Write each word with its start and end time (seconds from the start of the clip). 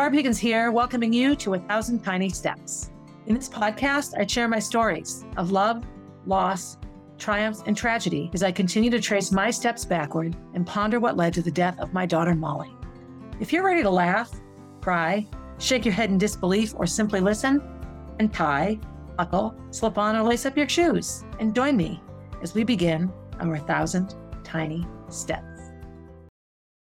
Barb 0.00 0.14
Higgins 0.14 0.38
here, 0.38 0.72
welcoming 0.72 1.12
you 1.12 1.36
to 1.36 1.52
A 1.52 1.58
Thousand 1.58 2.02
Tiny 2.02 2.30
Steps. 2.30 2.90
In 3.26 3.34
this 3.34 3.50
podcast, 3.50 4.18
I 4.18 4.24
share 4.24 4.48
my 4.48 4.58
stories 4.58 5.26
of 5.36 5.52
love, 5.52 5.84
loss, 6.24 6.78
triumphs, 7.18 7.62
and 7.66 7.76
tragedy 7.76 8.30
as 8.32 8.42
I 8.42 8.50
continue 8.50 8.88
to 8.92 8.98
trace 8.98 9.30
my 9.30 9.50
steps 9.50 9.84
backward 9.84 10.34
and 10.54 10.66
ponder 10.66 11.00
what 11.00 11.18
led 11.18 11.34
to 11.34 11.42
the 11.42 11.50
death 11.50 11.78
of 11.78 11.92
my 11.92 12.06
daughter, 12.06 12.34
Molly. 12.34 12.74
If 13.40 13.52
you're 13.52 13.62
ready 13.62 13.82
to 13.82 13.90
laugh, 13.90 14.30
cry, 14.80 15.28
shake 15.58 15.84
your 15.84 15.92
head 15.92 16.08
in 16.08 16.16
disbelief, 16.16 16.72
or 16.76 16.86
simply 16.86 17.20
listen, 17.20 17.60
and 18.18 18.32
tie, 18.32 18.80
buckle, 19.18 19.54
slip 19.70 19.98
on, 19.98 20.16
or 20.16 20.22
lace 20.22 20.46
up 20.46 20.56
your 20.56 20.66
shoes, 20.66 21.24
and 21.40 21.54
join 21.54 21.76
me 21.76 22.02
as 22.42 22.54
we 22.54 22.64
begin 22.64 23.12
our 23.38 23.58
thousand 23.58 24.14
tiny 24.44 24.86
steps. 25.10 25.60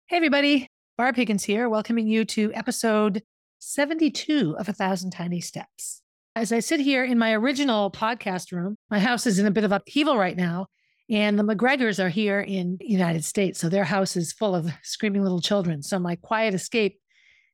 Hey, 0.08 0.16
everybody. 0.16 0.66
Barb 0.96 1.16
Higgins 1.16 1.42
here, 1.42 1.68
welcoming 1.68 2.06
you 2.06 2.24
to 2.26 2.52
episode 2.54 3.24
72 3.58 4.54
of 4.56 4.68
A 4.68 4.72
Thousand 4.72 5.10
Tiny 5.10 5.40
Steps. 5.40 6.02
As 6.36 6.52
I 6.52 6.60
sit 6.60 6.78
here 6.78 7.02
in 7.02 7.18
my 7.18 7.32
original 7.32 7.90
podcast 7.90 8.52
room, 8.52 8.76
my 8.92 9.00
house 9.00 9.26
is 9.26 9.40
in 9.40 9.46
a 9.46 9.50
bit 9.50 9.64
of 9.64 9.72
upheaval 9.72 10.16
right 10.16 10.36
now, 10.36 10.68
and 11.10 11.36
the 11.36 11.42
McGregors 11.42 11.98
are 11.98 12.10
here 12.10 12.40
in 12.40 12.76
the 12.78 12.86
United 12.86 13.24
States. 13.24 13.58
So 13.58 13.68
their 13.68 13.82
house 13.82 14.14
is 14.14 14.32
full 14.32 14.54
of 14.54 14.70
screaming 14.84 15.24
little 15.24 15.40
children. 15.40 15.82
So 15.82 15.98
my 15.98 16.14
quiet 16.14 16.54
escape 16.54 17.00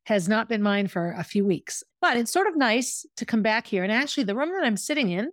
has 0.05 0.29
not 0.29 0.51
been 0.51 0.63
mine 0.63 0.89
for 0.89 1.13
a 1.13 1.25
few 1.25 1.47
weeks. 1.47 1.83
But 2.03 2.19
it's 2.19 2.31
sort 2.31 2.47
of 2.47 2.59
nice 2.59 3.07
to 3.17 3.25
come 3.25 3.41
back 3.41 3.67
here. 3.67 3.83
And 3.83 3.93
actually, 3.93 4.25
the 4.25 4.37
room 4.37 4.51
that 4.51 4.67
I'm 4.67 4.77
sitting 4.77 5.09
in 5.09 5.31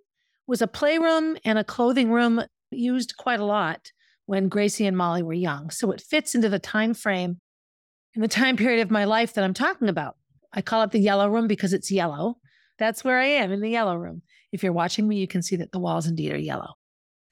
was 0.47 0.61
a 0.61 0.67
playroom 0.67 1.35
and 1.43 1.59
a 1.59 1.63
clothing 1.65 2.09
room 2.09 2.41
used 2.71 3.17
quite 3.17 3.41
a 3.41 3.45
lot 3.45 3.91
when 4.27 4.47
Gracie 4.47 4.87
and 4.87 4.95
Molly 4.95 5.23
were 5.23 5.33
young. 5.33 5.71
So 5.71 5.91
it 5.91 5.99
fits 5.99 6.35
into 6.35 6.47
the 6.47 6.57
time 6.57 6.93
frame 6.93 7.41
in 8.17 8.21
the 8.21 8.27
time 8.27 8.57
period 8.57 8.81
of 8.81 8.89
my 8.89 9.05
life 9.05 9.33
that 9.33 9.43
I'm 9.43 9.53
talking 9.53 9.89
about. 9.89 10.15
I 10.51 10.63
call 10.63 10.81
it 10.81 10.89
the 10.89 10.99
yellow 10.99 11.29
room 11.29 11.47
because 11.47 11.71
it's 11.71 11.91
yellow. 11.91 12.39
That's 12.79 13.03
where 13.03 13.19
I 13.19 13.25
am 13.25 13.51
in 13.51 13.61
the 13.61 13.69
yellow 13.69 13.95
room. 13.95 14.23
If 14.51 14.63
you're 14.63 14.73
watching 14.73 15.07
me, 15.07 15.17
you 15.17 15.27
can 15.27 15.43
see 15.43 15.55
that 15.57 15.71
the 15.71 15.77
walls 15.77 16.07
indeed 16.07 16.33
are 16.33 16.37
yellow. 16.37 16.73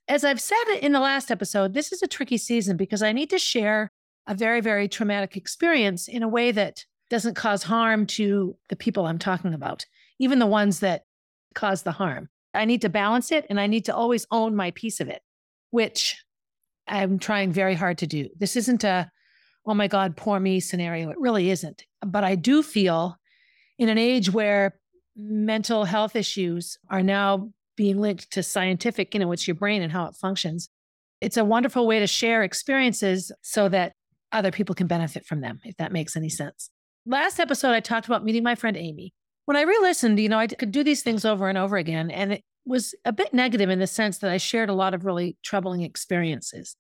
As 0.08 0.24
I've 0.24 0.40
said 0.40 0.64
in 0.84 0.92
the 0.92 1.00
last 1.00 1.32
episode, 1.32 1.74
this 1.74 1.92
is 1.92 2.04
a 2.04 2.08
tricky 2.08 2.38
season 2.38 2.78
because 2.78 3.02
I 3.02 3.14
need 3.14 3.32
to 3.32 3.40
share 3.40 3.90
a 4.28 4.36
very, 4.36 4.62
very 4.62 4.88
traumatic 4.88 5.36
experience 5.36 6.08
in 6.08 6.22
a 6.22 6.28
way 6.28 6.52
that 6.52 6.86
doesn't 7.10 7.34
cause 7.34 7.64
harm 7.64 8.06
to 8.06 8.56
the 8.70 8.76
people 8.76 9.08
I'm 9.08 9.18
talking 9.18 9.56
about, 9.56 9.88
even 10.20 10.38
the 10.38 10.46
ones 10.46 10.82
that 10.82 11.02
cause 11.56 11.82
the 11.82 11.94
harm. 11.94 12.30
I 12.54 12.66
need 12.66 12.82
to 12.82 12.90
balance 12.90 13.32
it 13.32 13.48
and 13.50 13.60
I 13.60 13.66
need 13.66 13.86
to 13.86 13.96
always 13.96 14.28
own 14.30 14.56
my 14.56 14.70
piece 14.70 15.00
of 15.00 15.10
it, 15.10 15.24
which 15.72 16.24
I'm 16.88 17.18
trying 17.18 17.52
very 17.52 17.74
hard 17.74 17.98
to 18.00 18.08
do. 18.08 18.30
This 18.38 18.56
isn't 18.56 18.84
a 18.84 19.10
oh 19.66 19.74
my 19.74 19.88
God, 19.88 20.16
poor 20.16 20.40
me 20.40 20.60
scenario. 20.60 21.10
It 21.10 21.20
really 21.20 21.50
isn't. 21.50 21.84
But 22.06 22.24
I 22.24 22.36
do 22.36 22.62
feel 22.62 23.18
in 23.78 23.90
an 23.90 23.98
age 23.98 24.32
where 24.32 24.80
mental 25.16 25.86
health 25.86 26.16
issues 26.16 26.78
are 26.90 27.04
now 27.04 27.50
being 27.76 28.00
linked 28.00 28.32
to 28.32 28.44
scientific, 28.44 29.14
you 29.14 29.20
know, 29.20 29.32
it's 29.32 29.48
your 29.48 29.56
brain 29.56 29.82
and 29.82 29.92
how 29.92 30.06
it 30.06 30.16
functions. 30.16 30.70
It's 31.22 31.38
a 31.38 31.46
wonderful 31.46 31.88
way 31.88 32.00
to 32.00 32.08
share 32.08 32.44
experiences 32.44 33.32
so 33.42 33.70
that 33.70 33.94
other 34.32 34.52
people 34.52 34.76
can 34.76 34.88
benefit 34.88 35.26
from 35.26 35.42
them, 35.42 35.60
if 35.64 35.78
that 35.78 35.92
makes 35.92 36.16
any 36.16 36.30
sense. 36.30 36.70
Last 37.06 37.40
episode, 37.40 37.72
I 37.72 37.80
talked 37.80 38.08
about 38.08 38.24
meeting 38.24 38.44
my 38.44 38.56
friend 38.56 38.76
Amy. 38.76 39.14
When 39.46 39.58
I 39.58 39.62
re 39.62 39.78
listened, 39.80 40.20
you 40.20 40.30
know, 40.30 40.40
I 40.40 40.48
could 40.48 40.72
do 40.72 40.84
these 40.84 41.04
things 41.04 41.24
over 41.24 41.48
and 41.48 41.58
over 41.58 41.78
again. 41.78 42.10
And 42.10 42.34
it 42.34 42.44
was 42.66 42.96
a 43.06 43.14
bit 43.14 43.34
negative 43.34 43.70
in 43.70 43.80
the 43.80 43.88
sense 43.88 44.18
that 44.20 44.32
I 44.32 44.38
shared 44.38 44.70
a 44.70 44.74
lot 44.74 44.94
of 44.94 45.06
really 45.06 45.38
troubling 45.44 45.82
experiences. 45.82 46.76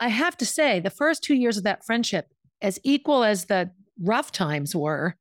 I 0.00 0.08
have 0.08 0.36
to 0.38 0.46
say, 0.46 0.80
the 0.80 0.90
first 0.90 1.22
two 1.22 1.34
years 1.34 1.56
of 1.56 1.64
that 1.64 1.84
friendship, 1.84 2.26
as 2.60 2.78
equal 2.82 3.24
as 3.24 3.46
the 3.46 3.70
rough 4.00 4.32
times 4.32 4.74
were, 4.74 5.16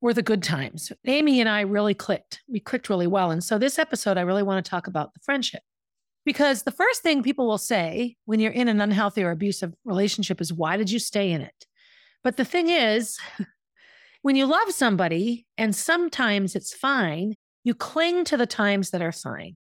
were 0.00 0.14
the 0.14 0.22
good 0.22 0.42
times. 0.42 0.92
Amy 1.06 1.40
and 1.40 1.48
I 1.48 1.62
really 1.62 1.94
clicked. 1.94 2.42
We 2.48 2.60
clicked 2.60 2.88
really 2.88 3.06
well. 3.06 3.30
And 3.30 3.42
so, 3.42 3.58
this 3.58 3.78
episode, 3.78 4.16
I 4.16 4.22
really 4.22 4.42
want 4.42 4.64
to 4.64 4.70
talk 4.70 4.86
about 4.86 5.14
the 5.14 5.20
friendship. 5.20 5.62
Because 6.24 6.62
the 6.62 6.70
first 6.70 7.02
thing 7.02 7.22
people 7.22 7.46
will 7.46 7.58
say 7.58 8.16
when 8.26 8.38
you're 8.38 8.52
in 8.52 8.68
an 8.68 8.80
unhealthy 8.80 9.22
or 9.22 9.30
abusive 9.30 9.72
relationship 9.84 10.40
is, 10.40 10.52
Why 10.52 10.76
did 10.76 10.90
you 10.90 10.98
stay 10.98 11.30
in 11.30 11.40
it? 11.40 11.66
But 12.22 12.36
the 12.36 12.44
thing 12.44 12.68
is, 12.68 13.18
when 14.22 14.36
you 14.36 14.46
love 14.46 14.70
somebody 14.70 15.46
and 15.56 15.74
sometimes 15.74 16.54
it's 16.54 16.74
fine, 16.74 17.34
you 17.64 17.74
cling 17.74 18.24
to 18.24 18.36
the 18.36 18.46
times 18.46 18.90
that 18.90 19.02
are 19.02 19.12
fine 19.12 19.56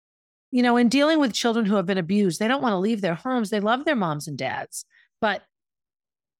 you 0.53 0.61
know, 0.61 0.77
in 0.77 0.87
dealing 0.87 1.19
with 1.19 1.33
children 1.33 1.65
who 1.65 1.75
have 1.77 1.87
been 1.87 1.97
abused, 1.97 2.39
they 2.39 2.47
don't 2.47 2.61
want 2.61 2.73
to 2.73 2.77
leave 2.77 3.01
their 3.01 3.15
homes. 3.15 3.49
They 3.49 3.59
love 3.59 3.85
their 3.85 3.95
moms 3.95 4.27
and 4.27 4.37
dads, 4.37 4.85
but 5.19 5.41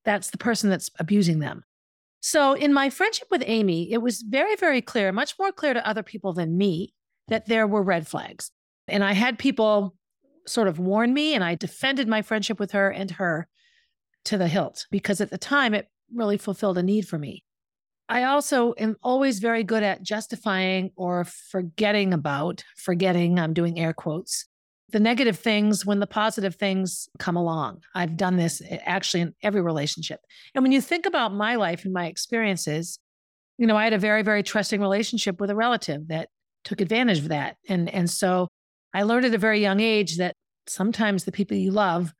that's 0.05 0.29
the 0.29 0.37
person 0.37 0.69
that's 0.69 0.91
abusing 0.99 1.39
them. 1.39 1.63
So, 2.21 2.53
in 2.53 2.75
my 2.75 2.91
friendship 2.91 3.27
with 3.31 3.41
Amy, 3.47 3.91
it 3.91 4.03
was 4.03 4.21
very, 4.21 4.55
very 4.55 4.83
clear, 4.83 5.11
much 5.11 5.33
more 5.39 5.51
clear 5.51 5.73
to 5.73 5.87
other 5.87 6.03
people 6.03 6.31
than 6.31 6.59
me, 6.59 6.93
that 7.29 7.47
there 7.47 7.65
were 7.65 7.81
red 7.81 8.07
flags. 8.07 8.51
And 8.87 9.03
I 9.03 9.13
had 9.13 9.39
people 9.39 9.95
sort 10.45 10.67
of 10.67 10.77
warn 10.77 11.11
me, 11.11 11.33
and 11.33 11.43
I 11.43 11.55
defended 11.55 12.07
my 12.07 12.21
friendship 12.21 12.59
with 12.59 12.73
her 12.73 12.91
and 12.91 13.09
her 13.09 13.47
to 14.25 14.37
the 14.37 14.47
hilt 14.47 14.85
because 14.91 15.21
at 15.21 15.31
the 15.31 15.39
time 15.39 15.73
it 15.73 15.87
really 16.13 16.37
fulfilled 16.37 16.77
a 16.77 16.83
need 16.83 17.07
for 17.07 17.17
me. 17.17 17.43
I 18.13 18.25
also 18.25 18.75
am 18.77 18.95
always 19.01 19.39
very 19.39 19.63
good 19.63 19.81
at 19.81 20.03
justifying 20.03 20.91
or 20.95 21.23
forgetting 21.23 22.13
about, 22.13 22.63
forgetting, 22.77 23.39
I'm 23.39 23.55
doing 23.55 23.79
air 23.79 23.91
quotes, 23.91 24.45
the 24.91 24.99
negative 24.99 25.39
things 25.39 25.83
when 25.83 25.99
the 25.99 26.05
positive 26.05 26.53
things 26.53 27.09
come 27.17 27.35
along. 27.35 27.81
I've 27.95 28.15
done 28.15 28.37
this 28.37 28.61
eh, 28.69 28.77
actually 28.85 29.21
in 29.21 29.33
every 29.41 29.61
relationship. 29.61 30.19
And 30.53 30.63
when 30.63 30.71
you 30.71 30.79
think 30.79 31.07
about 31.07 31.33
my 31.33 31.55
life 31.55 31.85
and 31.85 31.91
my 31.91 32.05
experiences, 32.05 32.99
you 33.57 33.65
know, 33.65 33.77
I 33.77 33.85
had 33.85 33.93
a 33.93 33.97
very, 33.97 34.21
very 34.21 34.43
trusting 34.43 34.79
relationship 34.79 35.41
with 35.41 35.49
a 35.49 35.55
relative 35.55 36.09
that 36.09 36.29
took 36.63 36.81
advantage 36.81 37.17
of 37.17 37.29
that. 37.29 37.57
And, 37.67 37.89
and 37.89 38.07
so 38.07 38.47
I 38.93 39.01
learned 39.01 39.25
at 39.25 39.33
a 39.33 39.39
very 39.39 39.59
young 39.59 39.79
age 39.79 40.17
that 40.17 40.35
sometimes 40.67 41.23
the 41.23 41.31
people 41.31 41.57
you 41.57 41.71
love 41.71 42.13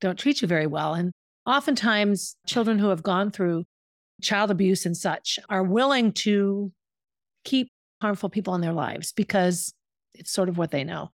don't 0.00 0.20
treat 0.20 0.40
you 0.40 0.46
very 0.46 0.68
well. 0.68 0.94
And 0.94 1.10
oftentimes, 1.46 2.36
children 2.46 2.78
who 2.78 2.90
have 2.90 3.02
gone 3.02 3.32
through 3.32 3.64
child 4.22 4.50
abuse 4.50 4.86
and 4.86 4.96
such 4.96 5.38
are 5.48 5.62
willing 5.62 6.12
to 6.12 6.72
keep 7.44 7.68
harmful 8.00 8.28
people 8.28 8.54
in 8.54 8.60
their 8.60 8.72
lives 8.72 9.12
because 9.12 9.72
it's 10.14 10.30
sort 10.30 10.48
of 10.48 10.58
what 10.58 10.70
they 10.70 10.84
know. 10.84 11.10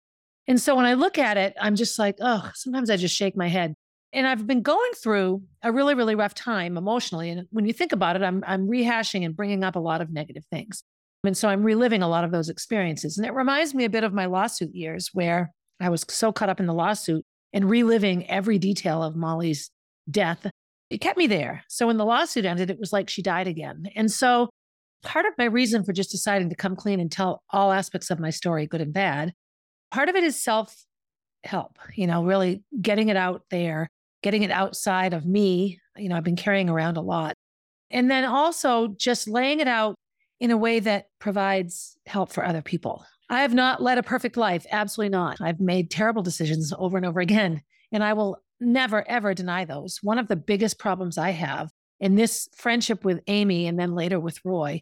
And 0.47 0.61
so 0.61 0.75
when 0.75 0.85
I 0.85 0.93
look 0.93 1.17
at 1.17 1.37
it, 1.37 1.55
I'm 1.59 1.75
just 1.75 1.99
like, 1.99 2.17
oh, 2.21 2.49
sometimes 2.53 2.89
I 2.89 2.97
just 2.97 3.15
shake 3.15 3.35
my 3.35 3.47
head. 3.47 3.73
And 4.13 4.25
I've 4.25 4.47
been 4.47 4.61
going 4.61 4.91
through 4.93 5.43
a 5.61 5.71
really, 5.71 5.93
really 5.93 6.15
rough 6.15 6.33
time 6.33 6.77
emotionally. 6.77 7.29
And 7.29 7.47
when 7.51 7.65
you 7.65 7.73
think 7.73 7.91
about 7.91 8.15
it, 8.15 8.23
I'm, 8.23 8.43
I'm 8.47 8.67
rehashing 8.67 9.25
and 9.25 9.35
bringing 9.35 9.63
up 9.63 9.75
a 9.75 9.79
lot 9.79 10.01
of 10.01 10.09
negative 10.09 10.45
things. 10.49 10.83
And 11.25 11.37
so 11.37 11.49
I'm 11.49 11.63
reliving 11.63 12.01
a 12.01 12.07
lot 12.07 12.23
of 12.23 12.31
those 12.31 12.47
experiences. 12.47 13.17
And 13.17 13.27
it 13.27 13.33
reminds 13.33 13.75
me 13.75 13.83
a 13.83 13.89
bit 13.89 14.05
of 14.05 14.13
my 14.13 14.25
lawsuit 14.25 14.73
years 14.73 15.09
where 15.13 15.51
I 15.81 15.89
was 15.89 16.05
so 16.07 16.31
caught 16.31 16.49
up 16.49 16.61
in 16.61 16.67
the 16.67 16.73
lawsuit 16.73 17.25
and 17.51 17.69
reliving 17.69 18.29
every 18.29 18.57
detail 18.57 19.03
of 19.03 19.15
Molly's 19.15 19.69
death 20.09 20.49
it 20.89 20.99
kept 20.99 21.17
me 21.17 21.27
there. 21.27 21.63
So 21.67 21.87
when 21.87 21.97
the 21.97 22.05
lawsuit 22.05 22.45
ended, 22.45 22.69
it 22.69 22.79
was 22.79 22.93
like 22.93 23.09
she 23.09 23.21
died 23.21 23.47
again. 23.47 23.87
And 23.95 24.11
so 24.11 24.49
part 25.03 25.25
of 25.25 25.33
my 25.37 25.45
reason 25.45 25.83
for 25.83 25.93
just 25.93 26.11
deciding 26.11 26.49
to 26.49 26.55
come 26.55 26.75
clean 26.75 26.99
and 26.99 27.11
tell 27.11 27.43
all 27.49 27.71
aspects 27.71 28.09
of 28.09 28.19
my 28.19 28.29
story, 28.29 28.67
good 28.67 28.81
and 28.81 28.93
bad, 28.93 29.33
part 29.91 30.09
of 30.09 30.15
it 30.15 30.23
is 30.23 30.41
self 30.41 30.85
help, 31.43 31.77
you 31.95 32.07
know, 32.07 32.23
really 32.23 32.63
getting 32.81 33.09
it 33.09 33.17
out 33.17 33.43
there, 33.51 33.87
getting 34.23 34.43
it 34.43 34.51
outside 34.51 35.13
of 35.13 35.25
me. 35.25 35.79
You 35.95 36.09
know, 36.09 36.15
I've 36.15 36.23
been 36.23 36.35
carrying 36.35 36.69
around 36.69 36.97
a 36.97 37.01
lot. 37.01 37.33
And 37.89 38.11
then 38.11 38.25
also 38.25 38.89
just 38.97 39.27
laying 39.27 39.59
it 39.59 39.67
out 39.67 39.95
in 40.39 40.51
a 40.51 40.57
way 40.57 40.79
that 40.79 41.05
provides 41.19 41.97
help 42.05 42.31
for 42.31 42.45
other 42.45 42.61
people. 42.61 43.05
I 43.29 43.41
have 43.41 43.53
not 43.53 43.81
led 43.81 43.97
a 43.97 44.03
perfect 44.03 44.37
life. 44.37 44.65
Absolutely 44.71 45.09
not. 45.09 45.41
I've 45.41 45.59
made 45.59 45.89
terrible 45.89 46.21
decisions 46.21 46.73
over 46.77 46.97
and 46.97 47.05
over 47.05 47.19
again. 47.19 47.61
And 47.91 48.03
I 48.03 48.13
will 48.13 48.41
never, 48.59 49.07
ever 49.07 49.33
deny 49.33 49.65
those. 49.65 49.99
One 50.01 50.19
of 50.19 50.27
the 50.27 50.35
biggest 50.35 50.79
problems 50.79 51.17
I 51.17 51.31
have 51.31 51.69
in 51.99 52.15
this 52.15 52.47
friendship 52.55 53.03
with 53.03 53.21
Amy 53.27 53.67
and 53.67 53.79
then 53.79 53.95
later 53.95 54.19
with 54.19 54.39
Roy, 54.43 54.81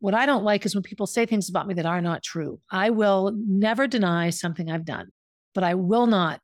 what 0.00 0.14
I 0.14 0.26
don't 0.26 0.44
like 0.44 0.64
is 0.64 0.74
when 0.74 0.82
people 0.82 1.06
say 1.06 1.26
things 1.26 1.48
about 1.48 1.66
me 1.66 1.74
that 1.74 1.86
are 1.86 2.00
not 2.00 2.22
true. 2.22 2.60
I 2.70 2.90
will 2.90 3.32
never 3.36 3.86
deny 3.86 4.30
something 4.30 4.70
I've 4.70 4.84
done, 4.84 5.08
but 5.54 5.64
I 5.64 5.74
will 5.74 6.06
not 6.06 6.40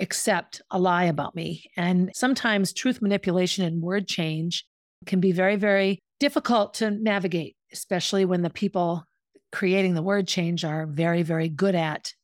accept 0.00 0.62
a 0.70 0.78
lie 0.78 1.04
about 1.04 1.34
me. 1.34 1.64
And 1.76 2.10
sometimes 2.14 2.72
truth 2.72 3.02
manipulation 3.02 3.64
and 3.64 3.82
word 3.82 4.08
change 4.08 4.64
can 5.04 5.20
be 5.20 5.32
very, 5.32 5.56
very 5.56 5.98
difficult 6.18 6.74
to 6.74 6.90
navigate, 6.90 7.56
especially 7.72 8.24
when 8.24 8.42
the 8.42 8.50
people 8.50 9.04
creating 9.52 9.94
the 9.94 10.02
word 10.02 10.26
change 10.26 10.64
are 10.64 10.86
very, 10.86 11.22
very 11.22 11.48
good 11.48 11.74
at 11.74 12.14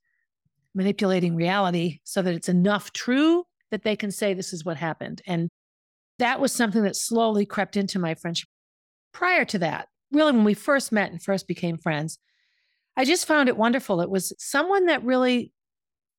manipulating 0.75 1.37
reality 1.37 1.99
so 2.05 2.23
that 2.23 2.35
it's 2.35 2.49
enough 2.49 2.93
true 2.93 3.45
that 3.71 3.83
they 3.83 3.97
can 3.97 4.11
say 4.11 4.35
this 4.35 4.53
is 4.53 4.65
what 4.65 4.77
happened. 4.77 5.23
And 5.27 5.49
that 6.19 6.41
was 6.41 6.53
something 6.53 6.83
that 6.83 6.97
slowly 6.97 7.47
crept 7.47 7.77
into 7.77 7.99
my 7.99 8.15
friendship. 8.15 8.49
Prior 9.13 9.45
to 9.47 9.59
that, 9.59 9.89
really, 10.13 10.33
when 10.33 10.45
we 10.45 10.55
first 10.55 10.93
met 10.93 11.11
and 11.11 11.23
first 11.23 11.49
became 11.49 11.79
friends, 11.79 12.19
I 12.97 13.05
just 13.05 13.27
found 13.27 13.49
it 13.49 13.57
wonderful. 13.57 14.01
It 14.01 14.11
was 14.11 14.33
someone 14.39 14.87
that 14.87 15.05
really, 15.05 15.53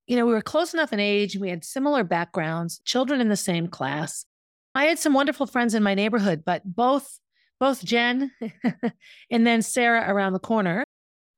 you 0.06 0.16
know, 0.16 0.26
we 0.26 0.34
were 0.34 0.42
close 0.42 0.74
enough 0.74 0.94
in 0.94 1.00
age 1.00 1.36
we 1.38 1.50
had 1.50 1.66
similar 1.66 2.04
backgrounds, 2.04 2.80
children 2.86 3.20
in 3.20 3.30
the 3.30 3.36
same 3.36 3.68
class. 3.68 4.26
I 4.76 4.86
had 4.86 5.00
some 5.00 5.14
wonderful 5.14 5.48
friends 5.48 5.74
in 5.74 5.82
my 5.82 5.96
neighborhood, 5.96 6.44
but 6.46 6.62
both 6.64 7.20
both 7.60 7.84
Jen 7.84 8.32
and 9.32 9.48
then 9.48 9.64
Sarah 9.64 10.06
around 10.08 10.34
the 10.34 10.40
corner 10.40 10.84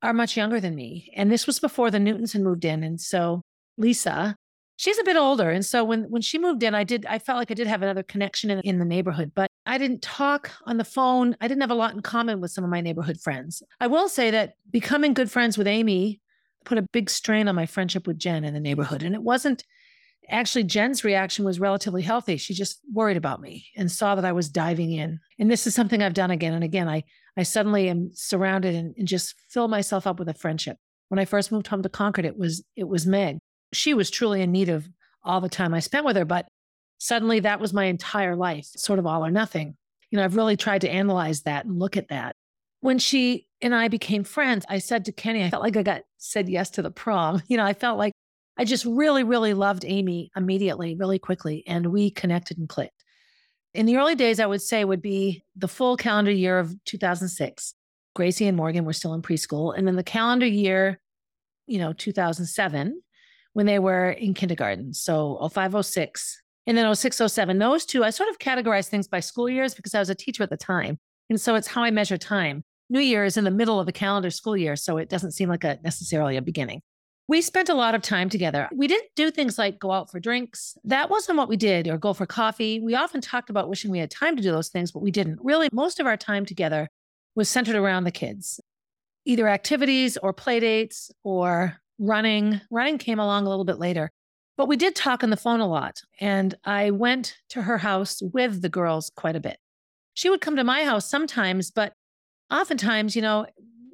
are 0.01 0.13
much 0.13 0.35
younger 0.35 0.59
than 0.59 0.75
me. 0.75 1.13
And 1.15 1.31
this 1.31 1.47
was 1.47 1.59
before 1.59 1.91
the 1.91 1.99
Newtons 1.99 2.33
had 2.33 2.41
moved 2.41 2.65
in. 2.65 2.83
And 2.83 2.99
so 2.99 3.41
Lisa, 3.77 4.35
she's 4.79 4.97
a 4.97 5.03
bit 5.03 5.17
older. 5.17 5.49
And 5.49 5.65
so 5.65 5.83
when 5.83 6.05
when 6.05 6.21
she 6.21 6.39
moved 6.39 6.63
in, 6.63 6.73
I 6.73 6.85
did 6.85 7.05
I 7.05 7.19
felt 7.19 7.37
like 7.37 7.51
I 7.51 7.53
did 7.53 7.67
have 7.67 7.83
another 7.83 8.01
connection 8.01 8.49
in, 8.49 8.59
in 8.61 8.79
the 8.79 8.85
neighborhood, 8.85 9.33
but 9.35 9.51
I 9.65 9.77
didn't 9.77 10.01
talk 10.01 10.51
on 10.65 10.77
the 10.77 10.85
phone. 10.85 11.35
I 11.41 11.49
didn't 11.49 11.61
have 11.61 11.69
a 11.69 11.75
lot 11.75 11.93
in 11.93 12.01
common 12.01 12.39
with 12.39 12.51
some 12.51 12.63
of 12.63 12.69
my 12.69 12.79
neighborhood 12.79 13.19
friends. 13.19 13.61
I 13.81 13.87
will 13.87 14.07
say 14.07 14.31
that 14.31 14.53
becoming 14.71 15.13
good 15.13 15.29
friends 15.29 15.57
with 15.57 15.67
Amy 15.67 16.21
put 16.63 16.77
a 16.77 16.87
big 16.93 17.09
strain 17.09 17.49
on 17.49 17.55
my 17.55 17.65
friendship 17.65 18.07
with 18.07 18.17
Jen 18.17 18.45
in 18.45 18.53
the 18.53 18.59
neighborhood. 18.59 19.03
And 19.03 19.15
it 19.15 19.21
wasn't 19.21 19.65
actually 20.29 20.63
Jen's 20.63 21.03
reaction 21.03 21.43
was 21.43 21.59
relatively 21.59 22.01
healthy. 22.01 22.37
She 22.37 22.53
just 22.53 22.79
worried 22.93 23.17
about 23.17 23.41
me 23.41 23.65
and 23.75 23.91
saw 23.91 24.15
that 24.15 24.25
I 24.25 24.31
was 24.31 24.49
diving 24.49 24.93
in. 24.93 25.19
And 25.37 25.51
this 25.51 25.67
is 25.67 25.75
something 25.75 26.01
I've 26.01 26.13
done 26.13 26.31
again 26.31 26.53
and 26.53 26.63
again. 26.63 26.87
I 26.87 27.03
I 27.35 27.43
suddenly 27.43 27.89
am 27.89 28.11
surrounded 28.13 28.75
and, 28.75 28.95
and 28.97 29.07
just 29.07 29.35
fill 29.49 29.67
myself 29.67 30.07
up 30.07 30.19
with 30.19 30.29
a 30.29 30.33
friendship. 30.33 30.77
When 31.09 31.19
I 31.19 31.25
first 31.25 31.51
moved 31.51 31.67
home 31.67 31.83
to 31.83 31.89
Concord, 31.89 32.25
it 32.25 32.37
was 32.37 32.63
it 32.77 32.87
was 32.87 33.05
Meg. 33.05 33.39
She 33.73 33.93
was 33.93 34.09
truly 34.09 34.41
in 34.41 34.51
need 34.51 34.69
of 34.69 34.87
all 35.23 35.41
the 35.41 35.49
time 35.49 35.73
I 35.73 35.79
spent 35.79 36.05
with 36.05 36.15
her, 36.15 36.25
but 36.25 36.47
suddenly 36.97 37.39
that 37.41 37.59
was 37.59 37.73
my 37.73 37.85
entire 37.85 38.35
life, 38.35 38.65
sort 38.65 38.99
of 38.99 39.05
all 39.05 39.25
or 39.25 39.31
nothing. 39.31 39.75
You 40.11 40.17
know, 40.17 40.23
I've 40.23 40.35
really 40.35 40.57
tried 40.57 40.81
to 40.81 40.89
analyze 40.89 41.41
that 41.41 41.65
and 41.65 41.79
look 41.79 41.97
at 41.97 42.09
that. 42.09 42.35
When 42.81 42.97
she 42.97 43.47
and 43.61 43.75
I 43.75 43.89
became 43.89 44.23
friends, 44.23 44.65
I 44.69 44.79
said 44.79 45.05
to 45.05 45.11
Kenny, 45.11 45.43
I 45.43 45.49
felt 45.49 45.63
like 45.63 45.77
I 45.77 45.83
got 45.83 46.01
said 46.17 46.49
yes 46.49 46.69
to 46.71 46.81
the 46.81 46.91
prom. 46.91 47.41
You 47.47 47.57
know, 47.57 47.65
I 47.65 47.73
felt 47.73 47.97
like 47.97 48.13
I 48.57 48.65
just 48.65 48.85
really, 48.85 49.23
really 49.23 49.53
loved 49.53 49.85
Amy 49.85 50.31
immediately, 50.35 50.95
really 50.95 51.19
quickly, 51.19 51.63
and 51.67 51.87
we 51.87 52.11
connected 52.11 52.57
and 52.57 52.67
clicked. 52.67 53.03
In 53.73 53.85
the 53.85 53.97
early 53.97 54.15
days, 54.15 54.39
I 54.39 54.45
would 54.45 54.61
say 54.61 54.83
would 54.83 55.01
be 55.01 55.43
the 55.55 55.67
full 55.67 55.95
calendar 55.95 56.31
year 56.31 56.57
of 56.59 56.73
2006. 56.85 57.73
Gracie 58.15 58.47
and 58.47 58.57
Morgan 58.57 58.85
were 58.85 58.93
still 58.93 59.13
in 59.13 59.21
preschool. 59.21 59.77
And 59.77 59.87
then 59.87 59.95
the 59.95 60.03
calendar 60.03 60.45
year, 60.45 60.99
you 61.67 61.77
know, 61.77 61.93
2007, 61.93 63.01
when 63.53 63.65
they 63.65 63.79
were 63.79 64.11
in 64.11 64.33
kindergarten. 64.33 64.93
So 64.93 65.37
0506 65.51 66.41
and 66.67 66.77
then 66.77 66.93
0607. 66.93 67.57
Those 67.57 67.85
two, 67.85 68.03
I 68.03 68.09
sort 68.09 68.29
of 68.29 68.37
categorize 68.39 68.87
things 68.87 69.07
by 69.07 69.19
school 69.19 69.49
years 69.49 69.73
because 69.73 69.95
I 69.95 69.99
was 69.99 70.09
a 70.09 70.15
teacher 70.15 70.43
at 70.43 70.49
the 70.49 70.57
time. 70.57 70.99
And 71.29 71.39
so 71.39 71.55
it's 71.55 71.67
how 71.67 71.83
I 71.83 71.91
measure 71.91 72.17
time. 72.17 72.63
New 72.89 72.99
Year 72.99 73.23
is 73.23 73.37
in 73.37 73.43
the 73.43 73.51
middle 73.51 73.79
of 73.79 73.85
the 73.85 73.91
calendar 73.91 74.31
school 74.31 74.57
year, 74.57 74.75
so 74.75 74.97
it 74.97 75.09
doesn't 75.09 75.31
seem 75.31 75.47
like 75.47 75.63
a 75.63 75.77
necessarily 75.83 76.37
a 76.37 76.41
beginning. 76.41 76.81
We 77.27 77.43
spent 77.43 77.69
a 77.69 77.75
lot 77.75 77.93
of 77.93 78.01
time 78.01 78.27
together. 78.29 78.67
We 78.73 78.87
didn't 78.87 79.11
do 79.15 79.29
things 79.29 79.59
like 79.59 79.77
go 79.77 79.91
out 79.91 80.09
for 80.09 80.19
drinks. 80.19 80.75
That 80.83 81.11
wasn't 81.11 81.37
what 81.37 81.47
we 81.47 81.57
did, 81.57 81.87
or 81.87 81.99
go 81.99 82.13
for 82.13 82.25
coffee. 82.25 82.79
We 82.79 82.95
often 82.95 83.21
talked 83.21 83.51
about 83.51 83.69
wishing 83.69 83.91
we 83.91 83.99
had 83.99 84.09
time 84.09 84.35
to 84.35 84.41
do 84.41 84.51
those 84.51 84.69
things, 84.69 84.91
but 84.91 85.03
we 85.03 85.11
didn't. 85.11 85.37
Really, 85.43 85.69
most 85.71 85.99
of 85.99 86.07
our 86.07 86.17
time 86.17 86.43
together 86.45 86.89
was 87.35 87.47
centered 87.47 87.75
around 87.75 88.05
the 88.05 88.11
kids, 88.11 88.59
either 89.25 89.47
activities 89.47 90.17
or 90.17 90.33
play 90.33 90.59
dates 90.59 91.11
or 91.23 91.79
running. 91.99 92.61
Running 92.71 92.97
came 92.97 93.19
along 93.19 93.45
a 93.45 93.49
little 93.49 93.65
bit 93.65 93.77
later, 93.77 94.11
but 94.57 94.67
we 94.67 94.77
did 94.77 94.95
talk 94.95 95.23
on 95.23 95.29
the 95.29 95.37
phone 95.37 95.59
a 95.59 95.67
lot. 95.67 96.01
And 96.19 96.55
I 96.65 96.91
went 96.91 97.35
to 97.49 97.61
her 97.61 97.77
house 97.77 98.21
with 98.21 98.61
the 98.61 98.69
girls 98.69 99.11
quite 99.15 99.35
a 99.35 99.39
bit. 99.39 99.57
She 100.13 100.29
would 100.29 100.41
come 100.41 100.55
to 100.55 100.63
my 100.63 100.83
house 100.83 101.09
sometimes, 101.09 101.71
but 101.71 101.93
oftentimes, 102.51 103.15
you 103.15 103.21
know, 103.21 103.45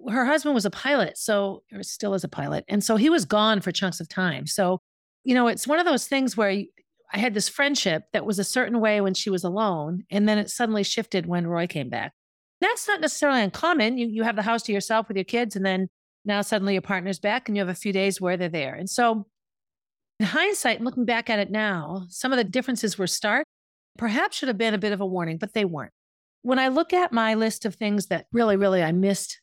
her 0.10 0.25
husband 0.25 0.56
was 0.56 0.66
a 0.66 0.72
pilot, 0.72 1.18
so 1.18 1.63
or 1.74 1.84
still 1.84 2.13
is 2.13 2.24
a 2.24 2.30
pilot, 2.30 2.63
and 2.68 2.84
so 2.84 2.96
he 2.96 3.10
was 3.10 3.25
gone 3.25 3.62
for 3.62 3.72
chunks 3.72 4.00
of 4.00 4.07
time. 4.07 4.46
So, 4.46 4.80
you 5.24 5.34
know, 5.34 5.48
it's 5.48 5.68
one 5.68 5.80
of 5.80 5.86
those 5.86 6.07
things 6.07 6.38
where 6.38 6.50
I 6.50 7.18
had 7.18 7.34
this 7.34 7.50
friendship 7.50 8.04
that 8.13 8.25
was 8.25 8.40
a 8.40 8.44
certain 8.44 8.80
way 8.80 9.02
when 9.02 9.13
she 9.13 9.30
was 9.30 9.44
alone, 9.44 10.04
and 10.12 10.30
then 10.30 10.38
it 10.38 10.50
suddenly 10.50 10.84
shifted 10.84 11.25
when 11.25 11.48
Roy 11.48 11.68
came 11.68 11.90
back. 11.90 12.13
That's 12.62 12.88
not 12.88 13.02
necessarily 13.02 13.42
uncommon. 13.42 13.98
You 13.98 14.07
you 14.07 14.24
have 14.24 14.36
the 14.36 14.42
house 14.42 14.63
to 14.63 14.74
yourself 14.74 15.07
with 15.07 15.18
your 15.18 15.24
kids, 15.24 15.56
and 15.56 15.66
then 15.66 15.90
now 16.25 16.42
suddenly 16.42 16.74
your 16.74 16.81
partner's 16.81 17.19
back, 17.19 17.48
and 17.48 17.56
you 17.56 17.62
have 17.62 17.69
a 17.69 17.75
few 17.75 17.94
days 17.94 18.19
where 18.19 18.38
they're 18.38 18.50
there. 18.50 18.74
And 18.74 18.89
so, 18.89 19.25
in 20.19 20.25
hindsight, 20.27 20.77
and 20.77 20.86
looking 20.86 21.06
back 21.06 21.30
at 21.30 21.39
it 21.39 21.51
now, 21.51 22.06
some 22.10 22.31
of 22.31 22.38
the 22.38 22.44
differences 22.44 22.98
were 22.98 23.07
stark. 23.07 23.45
Perhaps 23.98 24.38
should 24.38 24.48
have 24.48 24.57
been 24.57 24.74
a 24.74 24.80
bit 24.80 24.92
of 24.94 25.01
a 25.01 25.06
warning, 25.06 25.38
but 25.38 25.54
they 25.54 25.66
weren't. 25.66 25.92
When 26.42 26.60
I 26.60 26.68
look 26.68 26.94
at 26.94 27.12
my 27.12 27.33
list 27.33 27.66
of 27.66 27.75
things 27.75 28.07
that 28.07 28.27
really, 28.31 28.56
really 28.56 28.83
I 28.83 28.92
missed 28.92 29.39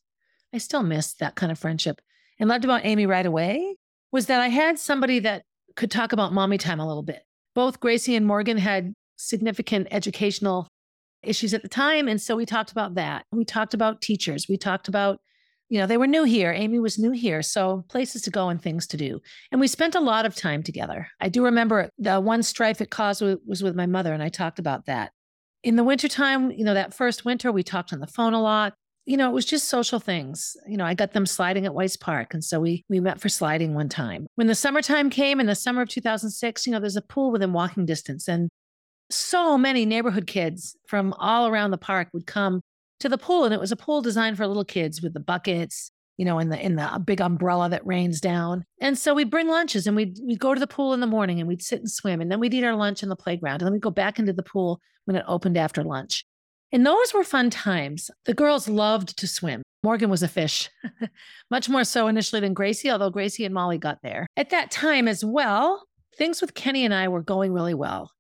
I 0.52 0.58
still 0.58 0.82
miss 0.82 1.14
that 1.14 1.34
kind 1.34 1.50
of 1.50 1.58
friendship. 1.58 2.00
And 2.38 2.49
loved 2.49 2.64
about 2.64 2.85
Amy 2.85 3.06
right 3.06 3.25
away 3.25 3.76
was 4.11 4.26
that 4.26 4.40
I 4.40 4.49
had 4.49 4.78
somebody 4.78 5.19
that 5.20 5.44
could 5.76 5.90
talk 5.90 6.12
about 6.12 6.32
mommy 6.32 6.58
time 6.58 6.81
a 6.81 6.87
little 6.87 7.02
bit. 7.02 7.23
Both 7.55 7.81
Gracie 7.81 8.17
and 8.17 8.26
Morgan 8.26 8.58
had 8.58 8.93
significant 9.17 9.88
educational 9.90 10.69
issues 11.23 11.55
at 11.55 11.62
the 11.62 11.69
time. 11.69 12.08
And 12.08 12.20
so 12.20 12.37
we 12.37 12.44
talked 12.44 12.73
about 12.73 12.96
that. 12.96 13.25
We 13.32 13.44
talked 13.44 13.75
about 13.75 14.02
teachers. 14.02 14.46
We 14.49 14.56
talked 14.56 14.88
about, 14.88 15.20
you 15.73 15.79
know, 15.79 15.87
they 15.87 15.97
were 15.97 16.07
new 16.07 16.25
here. 16.25 16.53
Amy 16.53 16.79
was 16.79 16.99
new 16.99 17.13
here. 17.13 17.41
So 17.41 17.83
places 17.89 18.21
to 18.23 18.31
go 18.31 18.51
and 18.51 18.61
things 18.61 18.87
to 18.89 18.99
do. 18.99 19.23
And 19.51 19.59
we 19.59 19.67
spent 19.67 19.95
a 19.95 20.01
lot 20.01 20.27
of 20.27 20.37
time 20.37 20.63
together. 20.63 21.09
I 21.19 21.31
do 21.31 21.43
remember 21.43 21.89
the 21.97 22.21
one 22.21 22.43
strife 22.43 22.83
it 22.83 22.91
caused 22.91 23.23
was 23.47 23.63
with 23.63 23.75
my 23.75 23.87
mother, 23.87 24.13
and 24.13 24.23
I 24.23 24.29
talked 24.29 24.59
about 24.59 24.85
that. 24.85 25.13
In 25.63 25.77
the 25.77 25.83
wintertime, 25.83 26.51
you 26.51 26.63
know, 26.63 26.75
that 26.75 26.93
first 26.93 27.25
winter, 27.25 27.51
we 27.51 27.63
talked 27.63 27.91
on 27.95 28.01
the 28.01 28.07
phone 28.07 28.35
a 28.35 28.43
lot 28.43 28.75
you 29.05 29.17
know, 29.17 29.29
it 29.29 29.33
was 29.33 29.45
just 29.45 29.69
social 29.69 29.99
things. 29.99 30.57
You 30.69 30.77
know, 30.77 30.85
I 30.85 30.95
got 30.95 31.13
them 31.13 31.27
sliding 31.27 31.67
at 31.67 31.75
White 31.75 31.97
Park. 32.01 32.35
And 32.35 32.45
so 32.45 32.61
we 32.61 32.85
we 32.89 33.01
met 33.01 33.21
for 33.21 33.29
sliding 33.29 33.75
one 33.75 33.89
time. 33.89 34.29
When 34.37 34.47
the 34.47 34.55
summertime 34.55 35.11
came 35.11 35.41
in 35.41 35.47
the 35.47 35.57
summer 35.57 35.83
of 35.83 35.89
2006, 35.89 36.67
you 36.67 36.73
know, 36.73 36.79
there's 36.79 36.95
a 36.95 37.03
pool 37.03 37.33
within 37.33 37.53
walking 37.53 37.85
distance. 37.85 38.29
And 38.29 38.49
so 39.11 39.59
many 39.59 39.85
neighborhood 39.85 40.29
kids 40.29 40.77
from 40.87 41.15
all 41.15 41.49
around 41.49 41.73
the 41.73 41.79
park 41.79 42.11
would 42.13 42.27
come 42.29 42.61
to 43.02 43.08
the 43.08 43.19
pool. 43.19 43.44
And 43.44 43.52
it 43.54 43.60
was 43.60 43.72
a 43.72 43.76
pool 43.76 44.00
designed 44.00 44.37
for 44.37 44.46
little 44.46 44.64
kids 44.64 45.02
with 45.02 45.12
the 45.12 45.20
buckets, 45.20 45.90
you 46.16 46.25
know, 46.25 46.38
in 46.38 46.49
the 46.49 46.58
in 46.58 46.76
the 46.76 46.84
uh, 46.84 46.99
big 46.99 47.20
umbrella 47.20 47.69
that 47.69 47.87
rains 47.87 48.20
down. 48.20 48.64
And 48.81 48.99
so 48.99 49.14
we'd 49.14 49.31
bring 49.31 49.49
lunches 49.49 49.87
and 49.87 49.94
we'd 49.94 50.19
we'd 50.25 50.40
go 50.40 50.54
to 50.54 50.60
the 50.60 50.66
pool 50.66 50.94
in 50.94 51.00
the 51.00 51.06
morning 51.06 51.38
and 51.38 51.49
we'd 51.49 51.62
sit 51.62 51.81
and 51.81 51.90
swim. 51.90 52.20
And 52.20 52.31
then 52.31 52.40
we'd 52.40 52.54
eat 52.54 52.64
our 52.64 52.76
lunch 52.76 53.02
in 53.02 53.08
the 53.08 53.16
playground. 53.16 53.56
And 53.60 53.66
then 53.66 53.72
we'd 53.72 53.82
go 53.82 53.90
back 53.90 54.19
into 54.19 54.32
the 54.32 54.43
pool 54.43 54.81
when 55.04 55.16
it 55.16 55.25
opened 55.28 55.56
after 55.56 55.84
lunch. 55.84 56.25
And 56.70 56.87
those 56.87 57.12
were 57.12 57.25
fun 57.25 57.50
times. 57.50 58.10
The 58.25 58.32
girls 58.32 58.66
loved 58.66 59.19
to 59.19 59.26
swim. 59.26 59.62
Morgan 59.84 60.08
was 60.08 60.22
a 60.22 60.28
fish, 60.28 60.70
much 61.50 61.69
more 61.69 61.84
so 61.84 62.06
initially 62.06 62.40
than 62.40 62.54
Gracie, 62.54 62.90
although 62.90 63.10
Gracie 63.10 63.44
and 63.44 63.52
Molly 63.52 63.78
got 63.78 63.99
there. 64.02 64.26
At 64.37 64.50
that 64.50 64.70
time 64.70 65.08
as 65.08 65.25
well, 65.25 65.87
things 66.16 66.40
with 66.40 66.54
Kenny 66.54 66.84
and 66.84 66.94
I 66.94 67.08
were 67.08 67.22
going 67.22 67.52
really 67.52 67.75
well. 67.75 68.12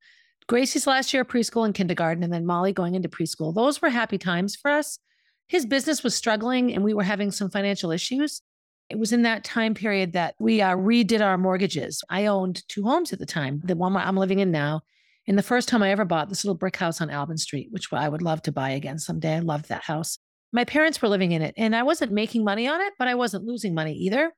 Gracie's 0.48 0.86
last 0.86 1.12
year 1.12 1.22
of 1.22 1.28
preschool 1.28 1.64
and 1.64 1.74
kindergarten, 1.74 2.22
and 2.22 2.32
then 2.32 2.46
Molly 2.46 2.72
going 2.72 2.94
into 2.94 3.08
preschool. 3.08 3.54
Those 3.54 3.80
were 3.80 3.90
happy 3.90 4.18
times 4.18 4.56
for 4.56 4.70
us. 4.70 4.98
His 5.46 5.66
business 5.66 6.02
was 6.02 6.14
struggling, 6.14 6.74
and 6.74 6.82
we 6.82 6.94
were 6.94 7.02
having 7.02 7.30
some 7.30 7.50
financial 7.50 7.90
issues. 7.90 8.42
It 8.90 8.98
was 8.98 9.12
in 9.12 9.22
that 9.22 9.44
time 9.44 9.74
period 9.74 10.12
that 10.12 10.34
we 10.38 10.60
uh, 10.60 10.76
redid 10.76 11.20
our 11.20 11.38
mortgages. 11.38 12.02
I 12.10 12.26
owned 12.26 12.62
two 12.68 12.82
homes 12.82 13.12
at 13.12 13.18
the 13.18 13.26
time, 13.26 13.62
the 13.64 13.76
one 13.76 13.96
I'm 13.96 14.16
living 14.16 14.40
in 14.40 14.50
now, 14.50 14.82
and 15.26 15.38
the 15.38 15.42
first 15.42 15.68
time 15.68 15.82
I 15.82 15.90
ever 15.90 16.04
bought 16.04 16.28
this 16.28 16.44
little 16.44 16.56
brick 16.56 16.76
house 16.76 17.00
on 17.00 17.10
Albin 17.10 17.38
Street, 17.38 17.68
which 17.70 17.92
I 17.92 18.08
would 18.08 18.22
love 18.22 18.42
to 18.42 18.52
buy 18.52 18.70
again 18.70 18.98
someday. 18.98 19.36
I 19.36 19.40
loved 19.40 19.68
that 19.68 19.84
house. 19.84 20.18
My 20.52 20.64
parents 20.64 21.00
were 21.00 21.08
living 21.08 21.32
in 21.32 21.40
it 21.40 21.54
and 21.56 21.74
I 21.74 21.82
wasn't 21.82 22.12
making 22.12 22.44
money 22.44 22.68
on 22.68 22.80
it, 22.80 22.92
but 22.98 23.08
I 23.08 23.14
wasn't 23.14 23.46
losing 23.46 23.74
money 23.74 23.94
either 23.94 24.32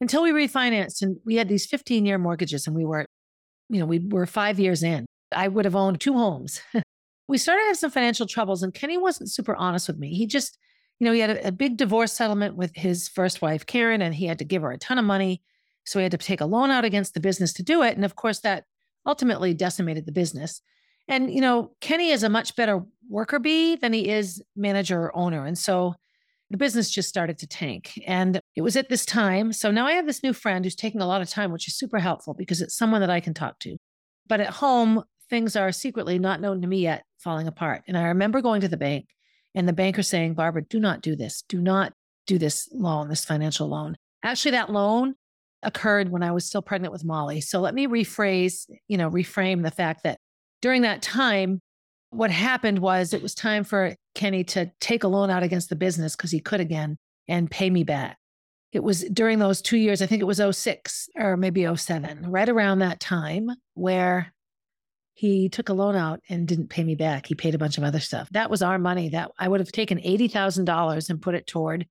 until 0.00 0.22
we 0.22 0.30
refinanced 0.30 1.02
and 1.02 1.16
we 1.24 1.36
had 1.36 1.48
these 1.48 1.66
15 1.66 2.06
year 2.06 2.18
mortgages 2.18 2.66
and 2.66 2.76
we 2.76 2.84
were, 2.84 3.06
you 3.68 3.80
know, 3.80 3.86
we 3.86 3.98
were 3.98 4.26
five 4.26 4.60
years 4.60 4.82
in. 4.82 5.06
I 5.34 5.48
would 5.48 5.64
have 5.64 5.76
owned 5.76 6.00
two 6.00 6.14
homes. 6.14 6.60
we 7.28 7.38
started 7.38 7.64
have 7.66 7.78
some 7.78 7.90
financial 7.90 8.26
troubles 8.26 8.62
and 8.62 8.74
Kenny 8.74 8.98
wasn't 8.98 9.30
super 9.30 9.54
honest 9.56 9.88
with 9.88 9.98
me. 9.98 10.14
He 10.14 10.26
just, 10.26 10.58
you 10.98 11.04
know, 11.04 11.12
he 11.12 11.20
had 11.20 11.30
a, 11.30 11.48
a 11.48 11.52
big 11.52 11.76
divorce 11.76 12.12
settlement 12.12 12.56
with 12.56 12.72
his 12.74 13.08
first 13.08 13.42
wife, 13.42 13.66
Karen, 13.66 14.02
and 14.02 14.14
he 14.14 14.26
had 14.26 14.38
to 14.38 14.44
give 14.44 14.62
her 14.62 14.72
a 14.72 14.78
ton 14.78 14.98
of 14.98 15.04
money. 15.04 15.42
So 15.84 15.98
he 15.98 16.04
had 16.04 16.12
to 16.12 16.18
take 16.18 16.40
a 16.40 16.46
loan 16.46 16.70
out 16.70 16.84
against 16.84 17.14
the 17.14 17.20
business 17.20 17.52
to 17.54 17.62
do 17.62 17.82
it. 17.82 17.96
And 17.96 18.04
of 18.04 18.16
course, 18.16 18.40
that 18.40 18.64
ultimately 19.06 19.54
decimated 19.54 20.06
the 20.06 20.12
business. 20.12 20.60
And, 21.08 21.32
you 21.32 21.40
know, 21.40 21.72
Kenny 21.80 22.10
is 22.10 22.22
a 22.22 22.30
much 22.30 22.56
better 22.56 22.82
worker 23.08 23.38
bee 23.38 23.76
than 23.76 23.92
he 23.92 24.08
is 24.08 24.42
manager 24.56 25.02
or 25.02 25.16
owner. 25.16 25.44
And 25.44 25.58
so 25.58 25.94
the 26.50 26.56
business 26.56 26.90
just 26.90 27.08
started 27.08 27.38
to 27.38 27.46
tank. 27.46 27.92
And 28.06 28.40
it 28.56 28.62
was 28.62 28.76
at 28.76 28.88
this 28.88 29.04
time. 29.04 29.52
So 29.52 29.70
now 29.70 29.86
I 29.86 29.92
have 29.92 30.06
this 30.06 30.22
new 30.22 30.32
friend 30.32 30.64
who's 30.64 30.74
taking 30.74 31.00
a 31.00 31.06
lot 31.06 31.20
of 31.20 31.28
time, 31.28 31.52
which 31.52 31.68
is 31.68 31.76
super 31.76 31.98
helpful 31.98 32.34
because 32.34 32.60
it's 32.62 32.76
someone 32.76 33.00
that 33.00 33.10
I 33.10 33.20
can 33.20 33.34
talk 33.34 33.58
to. 33.60 33.76
But 34.28 34.40
at 34.40 34.50
home, 34.50 35.02
things 35.30 35.56
are 35.56 35.72
secretly 35.72 36.18
not 36.18 36.40
known 36.40 36.62
to 36.62 36.68
me 36.68 36.78
yet 36.78 37.04
falling 37.18 37.48
apart. 37.48 37.82
And 37.88 37.96
I 37.96 38.04
remember 38.04 38.40
going 38.40 38.60
to 38.60 38.68
the 38.68 38.76
bank 38.76 39.08
and 39.54 39.68
the 39.68 39.72
banker 39.72 40.02
saying, 40.02 40.34
Barbara, 40.34 40.62
do 40.62 40.80
not 40.80 41.00
do 41.00 41.16
this. 41.16 41.42
Do 41.48 41.60
not 41.60 41.92
do 42.26 42.38
this 42.38 42.68
loan, 42.72 43.08
this 43.08 43.24
financial 43.24 43.68
loan. 43.68 43.96
Actually, 44.22 44.52
that 44.52 44.70
loan 44.70 45.14
occurred 45.62 46.10
when 46.10 46.22
I 46.22 46.32
was 46.32 46.44
still 46.44 46.62
pregnant 46.62 46.92
with 46.92 47.04
Molly. 47.04 47.40
So 47.40 47.60
let 47.60 47.74
me 47.74 47.86
rephrase, 47.86 48.68
you 48.88 48.98
know, 48.98 49.10
reframe 49.10 49.62
the 49.62 49.70
fact 49.70 50.02
that 50.04 50.18
during 50.60 50.82
that 50.82 51.02
time, 51.02 51.60
what 52.10 52.30
happened 52.30 52.78
was 52.78 53.12
it 53.12 53.22
was 53.22 53.34
time 53.34 53.64
for 53.64 53.96
Kenny 54.14 54.44
to 54.44 54.70
take 54.80 55.04
a 55.04 55.08
loan 55.08 55.30
out 55.30 55.42
against 55.42 55.68
the 55.68 55.76
business 55.76 56.14
because 56.14 56.30
he 56.30 56.40
could 56.40 56.60
again 56.60 56.96
and 57.28 57.50
pay 57.50 57.70
me 57.70 57.82
back. 57.82 58.18
It 58.72 58.82
was 58.82 59.02
during 59.04 59.38
those 59.38 59.62
two 59.62 59.76
years, 59.76 60.02
I 60.02 60.06
think 60.06 60.20
it 60.20 60.26
was 60.26 60.40
06 60.56 61.08
or 61.16 61.36
maybe 61.36 61.66
07, 61.74 62.30
right 62.30 62.48
around 62.48 62.80
that 62.80 63.00
time 63.00 63.48
where 63.74 64.32
he 65.14 65.48
took 65.48 65.68
a 65.68 65.72
loan 65.72 65.94
out 65.94 66.20
and 66.28 66.46
didn't 66.46 66.68
pay 66.68 66.82
me 66.82 66.96
back. 66.96 67.26
He 67.26 67.34
paid 67.34 67.54
a 67.54 67.58
bunch 67.58 67.78
of 67.78 67.84
other 67.84 68.00
stuff. 68.00 68.28
That 68.32 68.50
was 68.50 68.62
our 68.62 68.78
money 68.78 69.10
that 69.10 69.30
I 69.38 69.48
would 69.48 69.60
have 69.60 69.72
taken 69.72 69.98
$80,000 69.98 71.08
and 71.08 71.22
put 71.22 71.36
it 71.36 71.46
toward 71.46 71.86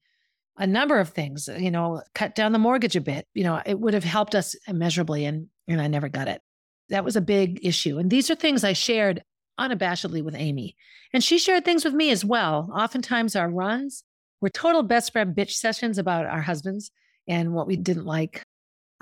a 0.57 0.67
number 0.67 0.99
of 0.99 1.09
things, 1.09 1.49
you 1.57 1.71
know, 1.71 2.03
cut 2.13 2.35
down 2.35 2.51
the 2.51 2.59
mortgage 2.59 2.95
a 2.95 3.01
bit. 3.01 3.25
You 3.33 3.45
know, 3.45 3.61
it 3.65 3.79
would 3.79 3.93
have 3.93 4.03
helped 4.03 4.35
us 4.35 4.55
immeasurably 4.67 5.25
and 5.25 5.47
and 5.67 5.81
I 5.81 5.87
never 5.87 6.09
got 6.09 6.27
it. 6.27 6.41
That 6.89 7.05
was 7.05 7.15
a 7.15 7.21
big 7.21 7.65
issue. 7.65 7.97
And 7.97 8.09
these 8.09 8.29
are 8.29 8.35
things 8.35 8.65
I 8.65 8.73
shared 8.73 9.23
unabashedly 9.59 10.23
with 10.23 10.35
Amy. 10.35 10.75
And 11.13 11.23
she 11.23 11.37
shared 11.37 11.63
things 11.63 11.85
with 11.85 11.93
me 11.93 12.11
as 12.11 12.25
well. 12.25 12.69
Oftentimes 12.75 13.35
our 13.35 13.49
runs 13.49 14.03
were 14.41 14.49
total 14.49 14.83
best 14.83 15.13
friend 15.13 15.33
bitch 15.35 15.51
sessions 15.51 15.97
about 15.97 16.25
our 16.25 16.41
husbands 16.41 16.91
and 17.27 17.53
what 17.53 17.67
we 17.67 17.77
didn't 17.77 18.05
like. 18.05 18.42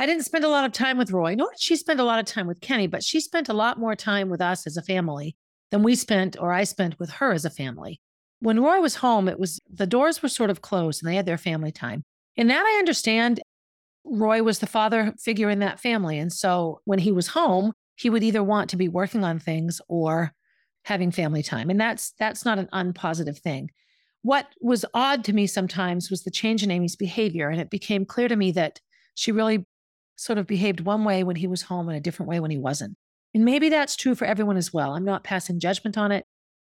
I 0.01 0.08
didn't 0.08 0.25
spend 0.25 0.43
a 0.43 0.50
lot 0.50 0.65
of 0.65 0.72
time 0.72 0.98
with 0.98 1.12
Roy, 1.12 1.36
nor 1.36 1.51
did 1.51 1.62
she 1.62 1.75
spend 1.75 2.00
a 2.00 2.03
lot 2.03 2.17
of 2.17 2.25
time 2.25 2.48
with 2.48 2.60
Kenny, 2.60 2.88
but 2.88 3.03
she 3.03 3.20
spent 3.22 3.50
a 3.50 3.53
lot 3.53 3.77
more 3.77 3.96
time 3.96 4.31
with 4.31 4.41
us 4.41 4.65
as 4.65 4.75
a 4.75 4.81
family 4.81 5.36
than 5.70 5.84
we 5.84 5.93
spent 5.93 6.36
or 6.39 6.51
I 6.51 6.63
spent 6.63 6.98
with 6.98 7.12
her 7.12 7.34
as 7.34 7.46
a 7.46 7.51
family. 7.51 8.01
When 8.39 8.60
Roy 8.60 8.81
was 8.81 8.96
home, 8.96 9.27
it 9.27 9.39
was 9.39 9.60
the 9.72 9.86
doors 9.86 10.24
were 10.24 10.29
sort 10.29 10.50
of 10.50 10.63
closed 10.63 11.03
and 11.03 11.12
they 11.12 11.15
had 11.15 11.27
their 11.27 11.38
family 11.38 11.72
time. 11.72 12.01
And 12.36 12.50
that 12.50 12.65
I 12.65 12.79
understand. 12.79 13.41
Roy 14.03 14.41
was 14.41 14.58
the 14.58 14.65
father 14.65 15.13
figure 15.24 15.51
in 15.51 15.60
that 15.60 15.79
family. 15.79 16.17
And 16.17 16.34
so 16.34 16.81
when 16.86 16.98
he 16.98 17.12
was 17.12 17.27
home, 17.27 17.72
he 17.96 18.10
would 18.10 18.24
either 18.24 18.43
want 18.43 18.72
to 18.72 18.77
be 18.77 18.88
working 18.88 19.24
on 19.24 19.38
things 19.38 19.79
or 19.88 20.31
having 20.86 21.12
family 21.12 21.43
time. 21.43 21.70
And 21.70 21.79
that's 21.79 22.15
that's 22.17 22.43
not 22.43 22.58
an 22.58 22.70
unpositive 22.74 23.38
thing. 23.38 23.70
What 24.24 24.48
was 24.62 24.84
odd 24.96 25.24
to 25.25 25.34
me 25.34 25.46
sometimes 25.46 26.10
was 26.10 26.24
the 26.24 26.31
change 26.31 26.63
in 26.63 26.72
Amy's 26.72 26.96
behavior. 26.96 27.50
And 27.50 27.62
it 27.62 27.70
became 27.70 28.03
clear 28.03 28.27
to 28.29 28.36
me 28.36 28.51
that 28.53 28.79
she 29.13 29.31
really 29.31 29.67
sort 30.21 30.37
of 30.37 30.45
behaved 30.45 30.81
one 30.81 31.03
way 31.03 31.23
when 31.23 31.35
he 31.35 31.47
was 31.47 31.63
home 31.63 31.89
and 31.89 31.97
a 31.97 32.01
different 32.01 32.29
way 32.29 32.39
when 32.39 32.51
he 32.51 32.57
wasn't. 32.57 32.95
And 33.33 33.43
maybe 33.43 33.69
that's 33.69 33.95
true 33.95 34.13
for 34.13 34.25
everyone 34.25 34.57
as 34.57 34.71
well. 34.71 34.93
I'm 34.93 35.03
not 35.03 35.23
passing 35.23 35.59
judgment 35.59 35.97
on 35.97 36.11
it. 36.11 36.25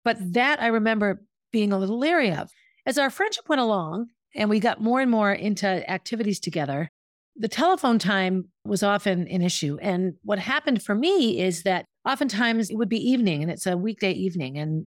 But 0.02 0.16
that 0.32 0.62
I 0.62 0.68
remember 0.68 1.22
being 1.52 1.72
a 1.72 1.78
little 1.78 1.98
leery 1.98 2.32
of. 2.32 2.50
As 2.86 2.96
our 2.96 3.10
friendship 3.10 3.48
went 3.48 3.60
along 3.60 4.06
and 4.34 4.48
we 4.48 4.60
got 4.60 4.80
more 4.80 5.00
and 5.00 5.10
more 5.10 5.32
into 5.32 5.66
activities 5.90 6.40
together, 6.40 6.88
the 7.36 7.48
telephone 7.48 7.98
time 7.98 8.48
was 8.64 8.82
often 8.82 9.26
an 9.28 9.42
issue. 9.42 9.76
And 9.82 10.14
what 10.22 10.38
happened 10.38 10.82
for 10.82 10.94
me 10.94 11.40
is 11.40 11.64
that 11.64 11.84
oftentimes 12.06 12.70
it 12.70 12.76
would 12.76 12.88
be 12.88 13.10
evening 13.10 13.42
and 13.42 13.50
it's 13.50 13.66
a 13.66 13.76
weekday 13.76 14.12
evening. 14.12 14.56
And 14.56 14.84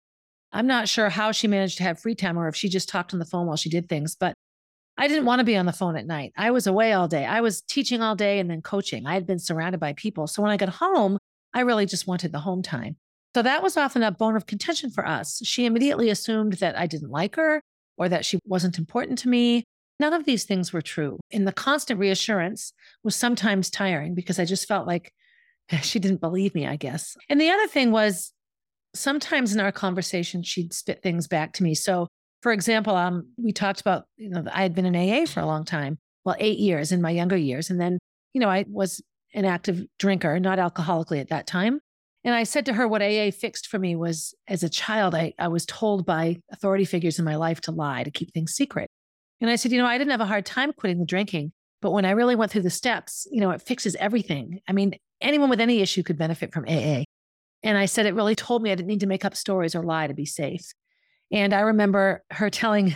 I'm 0.53 0.67
not 0.67 0.89
sure 0.89 1.09
how 1.09 1.31
she 1.31 1.47
managed 1.47 1.79
to 1.79 1.85
have 1.85 2.01
free 2.01 2.15
time 2.15 2.39
or 2.39 2.49
if 2.49 2.57
she 2.57 2.69
just 2.69 2.89
talked 2.89 3.13
on 3.13 3.21
the 3.21 3.27
phone 3.27 3.47
while 3.47 3.57
she 3.57 3.69
did 3.69 3.89
things, 3.89 4.17
but 4.19 4.35
I 5.01 5.09
didn't 5.09 5.25
want 5.25 5.39
to 5.41 5.45
be 5.45 5.57
on 5.57 5.65
the 5.65 5.73
phone 5.73 5.97
at 5.97 6.07
night. 6.07 6.35
I 6.37 6.51
was 6.51 6.67
away 6.67 6.93
all 6.93 7.09
day. 7.09 7.25
I 7.25 7.41
was 7.41 7.63
teaching 7.63 8.03
all 8.03 8.15
day 8.15 8.39
and 8.39 8.51
then 8.51 8.61
coaching. 8.61 9.07
I 9.07 9.15
had 9.15 9.27
been 9.27 9.39
surrounded 9.39 9.81
by 9.81 9.95
people. 9.95 10.27
So 10.27 10.43
when 10.43 10.51
I 10.51 10.59
got 10.59 10.69
home, 10.69 11.17
I 11.55 11.61
really 11.61 11.87
just 11.87 12.07
wanted 12.07 12.33
the 12.33 12.41
home 12.41 12.61
time. 12.61 12.97
So 13.35 13.41
that 13.41 13.63
was 13.63 13.79
often 13.79 14.03
a 14.03 14.13
bone 14.13 14.37
of 14.37 14.45
contention 14.45 14.91
for 14.91 15.07
us. 15.07 15.41
She 15.43 15.65
immediately 15.65 16.11
assumed 16.11 16.55
that 16.55 16.79
I 16.79 16.87
didn't 16.87 17.11
like 17.11 17.37
her 17.37 17.63
or 17.97 18.11
that 18.11 18.27
she 18.27 18.39
wasn't 18.45 18.79
important 18.79 19.19
to 19.21 19.31
me. 19.31 19.65
None 19.99 20.13
of 20.13 20.27
these 20.27 20.45
things 20.45 20.71
were 20.71 20.83
true. 20.83 21.19
And 21.33 21.49
the 21.49 21.53
constant 21.53 21.99
reassurance 21.99 22.75
was 23.03 23.17
sometimes 23.17 23.71
tiring 23.71 24.15
because 24.15 24.39
I 24.39 24.45
just 24.45 24.69
felt 24.69 24.87
like 24.87 25.15
she 25.83 25.99
didn't 25.99 26.21
believe 26.21 26.55
me, 26.55 26.67
I 26.67 26.77
guess. 26.77 27.17
And 27.31 27.41
the 27.41 27.49
other 27.49 27.69
thing 27.69 27.91
was 27.91 28.35
sometimes 28.95 29.55
in 29.55 29.61
our 29.61 29.73
conversation, 29.73 30.43
she'd 30.43 30.75
spit 30.75 31.03
things 31.03 31.27
back 31.27 31.55
to 31.55 31.63
me. 31.63 31.75
So, 31.75 32.09
for 32.43 32.53
example, 32.53 32.97
um, 32.97 33.29
we 33.37 33.53
talked 33.53 33.81
about, 33.81 34.05
you 34.17 34.31
know, 34.31 34.45
I 34.53 34.63
had 34.63 34.75
been 34.75 34.87
in 34.87 34.97
AA 34.97 35.27
for 35.27 35.41
a 35.41 35.47
long 35.47 35.65
time, 35.65 35.99
well, 36.25 36.37
eight 36.39 36.59
years 36.59 36.93
in 36.93 37.03
my 37.03 37.11
younger 37.11 37.37
years. 37.37 37.71
And 37.71 37.81
then, 37.81 37.99
you 38.33 38.41
know, 38.41 38.49
I 38.49 38.65
was 38.69 39.03
an 39.35 39.45
active 39.45 39.85
drinker, 39.99 40.41
not 40.41 40.59
alcoholically 40.59 41.21
at 41.21 41.29
that 41.29 41.47
time. 41.47 41.81
And 42.25 42.35
I 42.35 42.45
said 42.45 42.67
to 42.67 42.75
her, 42.75 42.87
what 42.87 43.03
AA 43.03 43.31
fixed 43.31 43.69
for 43.69 43.79
me 43.79 43.97
was 43.97 44.35
as 44.49 44.63
a 44.63 44.69
child, 44.69 45.15
I, 45.15 45.33
I 45.39 45.49
was 45.49 45.65
told 45.65 46.05
by 46.05 46.41
authority 46.53 46.85
figures 46.85 47.19
in 47.19 47.25
my 47.25 47.37
life 47.37 47.61
to 47.63 47.73
lie, 47.73 48.05
to 48.05 48.11
keep 48.11 48.33
things 48.33 48.53
secret. 48.53 48.89
And 49.41 49.49
I 49.49 49.57
said, 49.57 49.73
you 49.73 49.79
know, 49.79 49.87
I 49.87 49.97
didn't 49.97 50.11
have 50.11 50.21
a 50.21 50.27
hard 50.27 50.45
time 50.45 50.73
quitting 50.75 50.99
the 50.99 51.07
drinking, 51.07 51.53
but 51.81 51.93
when 51.93 52.05
I 52.05 52.11
really 52.11 52.37
went 52.37 52.53
through 52.53 52.63
the 52.63 52.71
steps, 52.71 53.27
you 53.31 53.41
know, 53.41 53.51
it 53.51 53.63
fixes 53.63 53.97
everything. 53.97 54.61
I 54.69 54.73
mean, 54.73 54.97
anyone 55.23 55.49
with 55.49 55.61
any 55.61 55.81
issue 55.81 56.03
could 56.03 56.19
benefit 56.19 56.53
from 56.53 56.67
AA. 56.67 57.05
And 57.63 57.79
I 57.79 57.87
said, 57.87 58.05
it 58.05 58.15
really 58.15 58.35
told 58.35 58.63
me 58.63 58.71
I 58.71 58.75
didn't 58.75 58.89
need 58.89 59.01
to 59.01 59.07
make 59.07 59.25
up 59.25 59.35
stories 59.35 59.75
or 59.75 59.83
lie 59.83 60.07
to 60.07 60.15
be 60.15 60.27
safe. 60.27 60.73
And 61.31 61.53
I 61.53 61.61
remember 61.61 62.23
her 62.31 62.51
telling, 62.51 62.95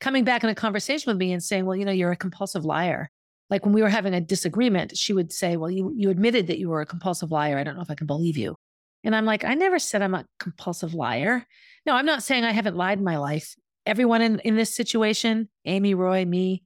coming 0.00 0.24
back 0.24 0.42
in 0.42 0.50
a 0.50 0.54
conversation 0.54 1.10
with 1.10 1.18
me 1.18 1.32
and 1.32 1.42
saying, 1.42 1.66
well, 1.66 1.76
you 1.76 1.84
know, 1.84 1.92
you're 1.92 2.12
a 2.12 2.16
compulsive 2.16 2.64
liar. 2.64 3.10
Like 3.50 3.64
when 3.64 3.74
we 3.74 3.82
were 3.82 3.88
having 3.88 4.14
a 4.14 4.20
disagreement, 4.20 4.96
she 4.96 5.12
would 5.12 5.32
say, 5.32 5.56
Well, 5.56 5.70
you, 5.70 5.92
you 5.96 6.08
admitted 6.08 6.46
that 6.46 6.58
you 6.58 6.68
were 6.68 6.80
a 6.80 6.86
compulsive 6.86 7.32
liar. 7.32 7.58
I 7.58 7.64
don't 7.64 7.74
know 7.74 7.82
if 7.82 7.90
I 7.90 7.96
can 7.96 8.06
believe 8.06 8.36
you. 8.36 8.54
And 9.02 9.14
I'm 9.14 9.24
like, 9.24 9.44
I 9.44 9.54
never 9.54 9.78
said 9.78 10.02
I'm 10.02 10.14
a 10.14 10.24
compulsive 10.38 10.94
liar. 10.94 11.46
No, 11.84 11.94
I'm 11.94 12.06
not 12.06 12.22
saying 12.22 12.44
I 12.44 12.52
haven't 12.52 12.76
lied 12.76 12.98
in 12.98 13.04
my 13.04 13.16
life. 13.16 13.56
Everyone 13.86 14.22
in, 14.22 14.38
in 14.40 14.56
this 14.56 14.74
situation, 14.74 15.48
Amy, 15.64 15.94
Roy, 15.94 16.24
me, 16.24 16.62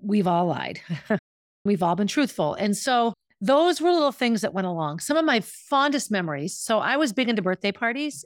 we've 0.00 0.26
all 0.26 0.46
lied. 0.46 0.80
we've 1.64 1.82
all 1.82 1.94
been 1.94 2.08
truthful. 2.08 2.54
And 2.54 2.76
so 2.76 3.14
those 3.40 3.80
were 3.80 3.92
little 3.92 4.12
things 4.12 4.40
that 4.40 4.52
went 4.52 4.66
along. 4.66 4.98
Some 4.98 5.16
of 5.16 5.24
my 5.24 5.40
fondest 5.40 6.10
memories. 6.10 6.58
So 6.58 6.80
I 6.80 6.96
was 6.96 7.12
big 7.12 7.28
into 7.28 7.42
birthday 7.42 7.72
parties. 7.72 8.24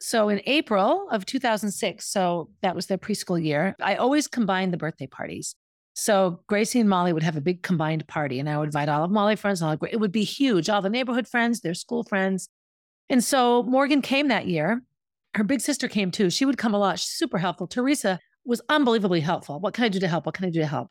So 0.00 0.28
in 0.28 0.40
April 0.46 1.08
of 1.10 1.26
2006, 1.26 2.08
so 2.08 2.50
that 2.62 2.74
was 2.76 2.86
their 2.86 2.98
preschool 2.98 3.42
year, 3.42 3.74
I 3.80 3.96
always 3.96 4.28
combined 4.28 4.72
the 4.72 4.76
birthday 4.76 5.06
parties. 5.06 5.56
So 5.94 6.40
Gracie 6.46 6.78
and 6.78 6.88
Molly 6.88 7.12
would 7.12 7.24
have 7.24 7.36
a 7.36 7.40
big 7.40 7.62
combined 7.62 8.06
party, 8.06 8.38
and 8.38 8.48
I 8.48 8.56
would 8.58 8.66
invite 8.68 8.88
all 8.88 9.02
of 9.02 9.10
Molly 9.10 9.34
friends. 9.34 9.60
All, 9.60 9.76
it 9.90 9.98
would 9.98 10.12
be 10.12 10.22
huge, 10.22 10.68
all 10.68 10.80
the 10.80 10.88
neighborhood 10.88 11.26
friends, 11.26 11.60
their 11.60 11.74
school 11.74 12.04
friends. 12.04 12.48
And 13.08 13.24
so 13.24 13.64
Morgan 13.64 14.00
came 14.00 14.28
that 14.28 14.46
year. 14.46 14.82
Her 15.34 15.42
big 15.42 15.60
sister 15.60 15.88
came 15.88 16.12
too. 16.12 16.30
She 16.30 16.44
would 16.44 16.58
come 16.58 16.74
a 16.74 16.78
lot. 16.78 17.00
She's 17.00 17.10
super 17.10 17.38
helpful. 17.38 17.66
Teresa 17.66 18.20
was 18.44 18.62
unbelievably 18.68 19.20
helpful. 19.20 19.58
What 19.58 19.74
can 19.74 19.84
I 19.84 19.88
do 19.88 19.98
to 19.98 20.08
help? 20.08 20.26
What 20.26 20.36
can 20.36 20.44
I 20.44 20.50
do 20.50 20.60
to 20.60 20.66
help? 20.66 20.88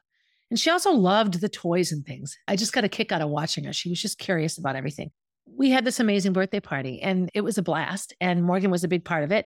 And 0.50 0.60
she 0.60 0.70
also 0.70 0.92
loved 0.92 1.40
the 1.40 1.50
toys 1.50 1.92
and 1.92 2.06
things. 2.06 2.38
I 2.48 2.56
just 2.56 2.74
got 2.74 2.84
a 2.84 2.90
kick 2.90 3.12
out 3.12 3.22
of 3.22 3.30
watching 3.30 3.64
her. 3.64 3.74
She 3.74 3.90
was 3.90 4.02
just 4.02 4.18
curious 4.18 4.58
about 4.58 4.76
everything. 4.76 5.12
We 5.58 5.72
had 5.72 5.84
this 5.84 6.00
amazing 6.00 6.34
birthday 6.34 6.60
party 6.60 7.02
and 7.02 7.30
it 7.34 7.42
was 7.42 7.58
a 7.58 7.64
blast. 7.64 8.14
And 8.22 8.44
Morgan 8.44 8.72
was 8.72 8.84
a 8.84 8.88
big 8.88 9.04
part 9.04 9.24
of 9.24 9.32
it 9.32 9.46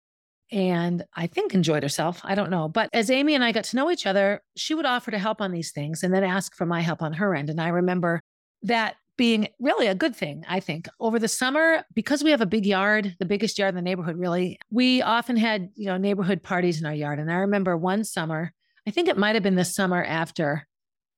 and 0.51 1.05
I 1.15 1.27
think 1.27 1.53
enjoyed 1.53 1.83
herself. 1.83 2.19
I 2.23 2.35
don't 2.35 2.51
know. 2.51 2.67
But 2.67 2.89
as 2.91 3.09
Amy 3.09 3.33
and 3.33 3.43
I 3.43 3.53
got 3.53 3.63
to 3.65 3.75
know 3.77 3.89
each 3.89 4.05
other, 4.05 4.41
she 4.57 4.73
would 4.73 4.85
offer 4.85 5.09
to 5.11 5.17
help 5.17 5.39
on 5.39 5.51
these 5.51 5.71
things 5.71 6.03
and 6.03 6.13
then 6.13 6.23
ask 6.23 6.55
for 6.55 6.65
my 6.65 6.81
help 6.81 7.01
on 7.01 7.13
her 7.13 7.33
end. 7.33 7.49
And 7.49 7.61
I 7.61 7.69
remember 7.69 8.19
that 8.63 8.95
being 9.17 9.47
really 9.59 9.87
a 9.87 9.95
good 9.95 10.15
thing, 10.15 10.43
I 10.49 10.59
think. 10.59 10.89
Over 10.99 11.19
the 11.19 11.27
summer, 11.27 11.85
because 11.93 12.23
we 12.23 12.31
have 12.31 12.41
a 12.41 12.45
big 12.45 12.65
yard, 12.65 13.15
the 13.19 13.25
biggest 13.25 13.57
yard 13.57 13.69
in 13.69 13.75
the 13.75 13.81
neighborhood, 13.81 14.17
really, 14.17 14.59
we 14.69 15.01
often 15.01 15.37
had, 15.37 15.69
you 15.75 15.85
know, 15.85 15.97
neighborhood 15.97 16.43
parties 16.43 16.79
in 16.79 16.85
our 16.85 16.93
yard. 16.93 17.19
And 17.19 17.31
I 17.31 17.35
remember 17.35 17.77
one 17.77 18.03
summer, 18.03 18.51
I 18.87 18.91
think 18.91 19.07
it 19.07 19.17
might 19.17 19.35
have 19.35 19.43
been 19.43 19.55
the 19.55 19.65
summer 19.65 20.03
after 20.03 20.67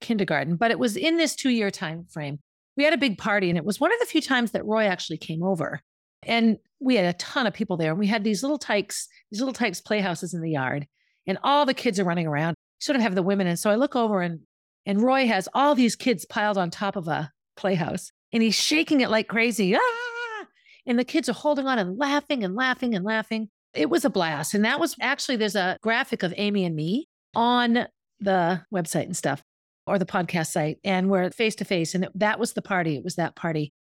kindergarten, 0.02 0.58
but 0.58 0.70
it 0.70 0.78
was 0.78 0.98
in 0.98 1.18
this 1.18 1.36
two 1.36 1.50
year 1.50 1.72
time 1.72 2.06
frame. 2.06 2.40
We 2.76 2.84
had 2.84 2.94
a 2.94 2.98
big 2.98 3.18
party, 3.18 3.50
and 3.50 3.58
it 3.58 3.66
was 3.66 3.80
one 3.80 3.94
of 3.94 4.00
the 4.00 4.06
few 4.06 4.22
times 4.22 4.52
that 4.52 4.66
Roy 4.66 4.86
actually 4.86 5.18
came 5.18 5.44
over. 5.44 5.80
And 6.26 6.58
we 6.80 6.96
had 6.96 7.06
a 7.06 7.18
ton 7.18 7.48
of 7.48 7.54
people 7.54 7.78
there. 7.78 7.92
And 7.92 8.00
we 8.00 8.08
had 8.08 8.24
these 8.24 8.42
Little 8.44 8.58
Tikes, 8.58 9.08
these 9.32 9.42
Little 9.42 9.54
Tikes 9.54 9.82
playhouses 9.82 10.34
in 10.34 10.42
the 10.42 10.52
yard, 10.52 10.88
and 11.28 11.38
all 11.44 11.66
the 11.66 11.74
kids 11.74 12.00
are 12.00 12.06
running 12.06 12.28
around. 12.28 12.56
Sort 12.80 12.96
of 12.96 13.02
have 13.02 13.16
the 13.16 13.24
women. 13.24 13.48
And 13.48 13.58
so 13.58 13.70
I 13.70 13.76
look 13.76 13.96
over 13.96 14.22
and 14.22 14.42
and 14.86 15.02
Roy 15.02 15.28
has 15.28 15.48
all 15.54 15.76
these 15.76 15.96
kids 15.96 16.26
piled 16.26 16.58
on 16.58 16.70
top 16.70 16.96
of 16.96 17.08
a 17.08 17.32
playhouse 17.56 18.12
and 18.32 18.44
he's 18.44 18.56
shaking 18.56 19.02
it 19.02 19.10
like 19.10 19.28
crazy. 19.28 19.76
Ah! 19.76 20.46
And 20.86 21.00
the 21.00 21.06
kids 21.06 21.30
are 21.30 21.34
holding 21.34 21.68
on 21.68 21.80
and 21.80 21.98
laughing 21.98 22.44
and 22.44 22.56
laughing 22.56 22.94
and 22.94 23.06
laughing. 23.06 23.50
It 23.74 23.90
was 23.90 24.04
a 24.04 24.10
blast. 24.10 24.54
And 24.54 24.66
that 24.66 24.80
was 24.80 24.96
actually, 25.00 25.38
there's 25.38 25.56
a 25.56 25.78
graphic 25.82 26.24
of 26.24 26.34
Amy 26.36 26.66
and 26.66 26.76
me 26.76 27.08
on 27.34 27.88
the 28.20 28.62
website 28.74 29.04
and 29.04 29.16
stuff 29.16 29.42
or 29.86 30.00
the 30.00 30.06
podcast 30.06 30.48
site. 30.48 30.78
And 30.84 31.10
we're 31.10 31.32
face 31.32 31.56
to 31.56 31.66
face. 31.66 31.96
And 31.96 32.08
that 32.16 32.40
was 32.40 32.54
the 32.54 32.62
party. 32.62 32.96
It 32.96 33.04
was 33.04 33.16
that 33.16 33.36
party. 33.36 33.74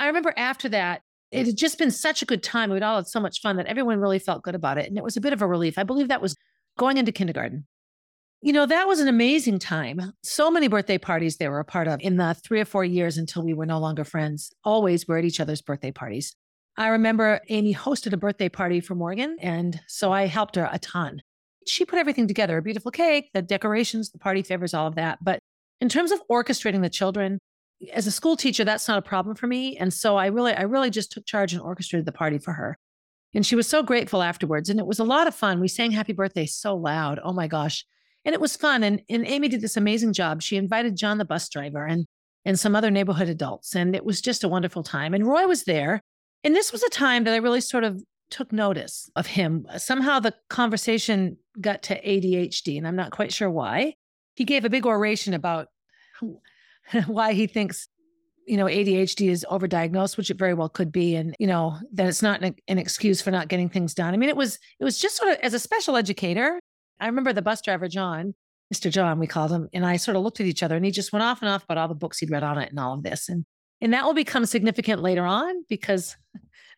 I 0.00 0.06
remember 0.06 0.32
after 0.36 0.68
that, 0.70 1.02
it 1.30 1.46
had 1.46 1.56
just 1.56 1.78
been 1.78 1.90
such 1.90 2.22
a 2.22 2.26
good 2.26 2.42
time. 2.42 2.70
We'd 2.70 2.82
all 2.82 2.96
had 2.96 3.06
so 3.06 3.20
much 3.20 3.40
fun 3.40 3.56
that 3.56 3.66
everyone 3.66 3.98
really 3.98 4.18
felt 4.18 4.42
good 4.42 4.54
about 4.54 4.78
it. 4.78 4.86
And 4.86 4.96
it 4.96 5.04
was 5.04 5.16
a 5.16 5.20
bit 5.20 5.32
of 5.32 5.42
a 5.42 5.46
relief. 5.46 5.76
I 5.76 5.82
believe 5.82 6.08
that 6.08 6.22
was 6.22 6.36
going 6.78 6.96
into 6.96 7.12
kindergarten. 7.12 7.66
You 8.40 8.52
know, 8.52 8.66
that 8.66 8.86
was 8.86 9.00
an 9.00 9.08
amazing 9.08 9.58
time. 9.58 10.12
So 10.22 10.50
many 10.50 10.68
birthday 10.68 10.96
parties 10.96 11.36
they 11.36 11.48
were 11.48 11.58
a 11.58 11.64
part 11.64 11.88
of 11.88 12.00
in 12.00 12.16
the 12.16 12.34
three 12.34 12.60
or 12.60 12.64
four 12.64 12.84
years 12.84 13.18
until 13.18 13.42
we 13.42 13.52
were 13.52 13.66
no 13.66 13.80
longer 13.80 14.04
friends. 14.04 14.52
Always 14.64 15.08
were 15.08 15.18
at 15.18 15.24
each 15.24 15.40
other's 15.40 15.60
birthday 15.60 15.90
parties. 15.90 16.36
I 16.76 16.88
remember 16.88 17.40
Amy 17.48 17.74
hosted 17.74 18.12
a 18.12 18.16
birthday 18.16 18.48
party 18.48 18.80
for 18.80 18.94
Morgan. 18.94 19.36
And 19.40 19.80
so 19.88 20.12
I 20.12 20.26
helped 20.26 20.54
her 20.54 20.68
a 20.70 20.78
ton. 20.78 21.20
She 21.66 21.84
put 21.84 21.98
everything 21.98 22.28
together 22.28 22.56
a 22.56 22.62
beautiful 22.62 22.92
cake, 22.92 23.30
the 23.34 23.42
decorations, 23.42 24.10
the 24.10 24.18
party 24.18 24.42
favors, 24.42 24.72
all 24.72 24.86
of 24.86 24.94
that. 24.94 25.18
But 25.20 25.40
in 25.80 25.88
terms 25.88 26.12
of 26.12 26.20
orchestrating 26.30 26.82
the 26.82 26.90
children, 26.90 27.38
as 27.92 28.06
a 28.06 28.10
school 28.10 28.36
teacher, 28.36 28.64
that's 28.64 28.88
not 28.88 28.98
a 28.98 29.02
problem 29.02 29.36
for 29.36 29.46
me. 29.46 29.76
And 29.76 29.92
so 29.92 30.16
I 30.16 30.26
really, 30.26 30.52
I 30.52 30.62
really 30.62 30.90
just 30.90 31.12
took 31.12 31.26
charge 31.26 31.52
and 31.52 31.62
orchestrated 31.62 32.06
the 32.06 32.12
party 32.12 32.38
for 32.38 32.52
her. 32.52 32.76
And 33.34 33.46
she 33.46 33.54
was 33.54 33.68
so 33.68 33.82
grateful 33.82 34.22
afterwards. 34.22 34.68
And 34.68 34.80
it 34.80 34.86
was 34.86 34.98
a 34.98 35.04
lot 35.04 35.28
of 35.28 35.34
fun. 35.34 35.60
We 35.60 35.68
sang 35.68 35.92
happy 35.92 36.12
birthday 36.12 36.46
so 36.46 36.76
loud. 36.76 37.20
Oh 37.22 37.32
my 37.32 37.46
gosh. 37.46 37.84
And 38.24 38.34
it 38.34 38.40
was 38.40 38.56
fun. 38.56 38.82
And, 38.82 39.02
and 39.08 39.26
Amy 39.26 39.48
did 39.48 39.60
this 39.60 39.76
amazing 39.76 40.12
job. 40.12 40.42
She 40.42 40.56
invited 40.56 40.96
John, 40.96 41.18
the 41.18 41.24
bus 41.24 41.48
driver, 41.48 41.86
and, 41.86 42.06
and 42.44 42.58
some 42.58 42.74
other 42.74 42.90
neighborhood 42.90 43.28
adults. 43.28 43.76
And 43.76 43.94
it 43.94 44.04
was 44.04 44.20
just 44.20 44.44
a 44.44 44.48
wonderful 44.48 44.82
time. 44.82 45.14
And 45.14 45.26
Roy 45.26 45.46
was 45.46 45.64
there. 45.64 46.00
And 46.42 46.54
this 46.54 46.72
was 46.72 46.82
a 46.82 46.90
time 46.90 47.24
that 47.24 47.34
I 47.34 47.38
really 47.38 47.60
sort 47.60 47.84
of 47.84 48.02
took 48.30 48.52
notice 48.52 49.10
of 49.16 49.26
him. 49.26 49.66
Somehow 49.76 50.20
the 50.20 50.34
conversation 50.48 51.36
got 51.60 51.82
to 51.84 52.00
ADHD, 52.02 52.76
and 52.76 52.86
I'm 52.86 52.96
not 52.96 53.10
quite 53.10 53.32
sure 53.32 53.50
why. 53.50 53.94
He 54.38 54.44
gave 54.44 54.64
a 54.64 54.70
big 54.70 54.86
oration 54.86 55.34
about 55.34 55.66
why 57.06 57.32
he 57.32 57.48
thinks 57.48 57.88
you 58.46 58.56
know 58.56 58.66
ADHD 58.66 59.28
is 59.28 59.44
overdiagnosed, 59.50 60.16
which 60.16 60.30
it 60.30 60.38
very 60.38 60.54
well 60.54 60.68
could 60.68 60.92
be, 60.92 61.16
and 61.16 61.34
you 61.40 61.48
know 61.48 61.76
that 61.94 62.06
it's 62.06 62.22
not 62.22 62.40
an, 62.40 62.54
an 62.68 62.78
excuse 62.78 63.20
for 63.20 63.32
not 63.32 63.48
getting 63.48 63.68
things 63.68 63.94
done. 63.94 64.14
I 64.14 64.16
mean, 64.16 64.28
it 64.28 64.36
was 64.36 64.60
it 64.78 64.84
was 64.84 64.96
just 65.00 65.16
sort 65.16 65.32
of 65.32 65.38
as 65.38 65.54
a 65.54 65.58
special 65.58 65.96
educator. 65.96 66.60
I 67.00 67.06
remember 67.06 67.32
the 67.32 67.42
bus 67.42 67.60
driver 67.62 67.88
John, 67.88 68.32
Mr. 68.72 68.92
John, 68.92 69.18
we 69.18 69.26
called 69.26 69.50
him, 69.50 69.68
and 69.72 69.84
I 69.84 69.96
sort 69.96 70.16
of 70.16 70.22
looked 70.22 70.38
at 70.38 70.46
each 70.46 70.62
other, 70.62 70.76
and 70.76 70.84
he 70.84 70.92
just 70.92 71.12
went 71.12 71.24
off 71.24 71.42
and 71.42 71.50
off 71.50 71.64
about 71.64 71.78
all 71.78 71.88
the 71.88 71.96
books 71.96 72.18
he'd 72.18 72.30
read 72.30 72.44
on 72.44 72.58
it 72.58 72.70
and 72.70 72.78
all 72.78 72.94
of 72.94 73.02
this, 73.02 73.28
and 73.28 73.44
and 73.80 73.92
that 73.92 74.04
will 74.04 74.14
become 74.14 74.46
significant 74.46 75.02
later 75.02 75.26
on 75.26 75.64
because 75.68 76.16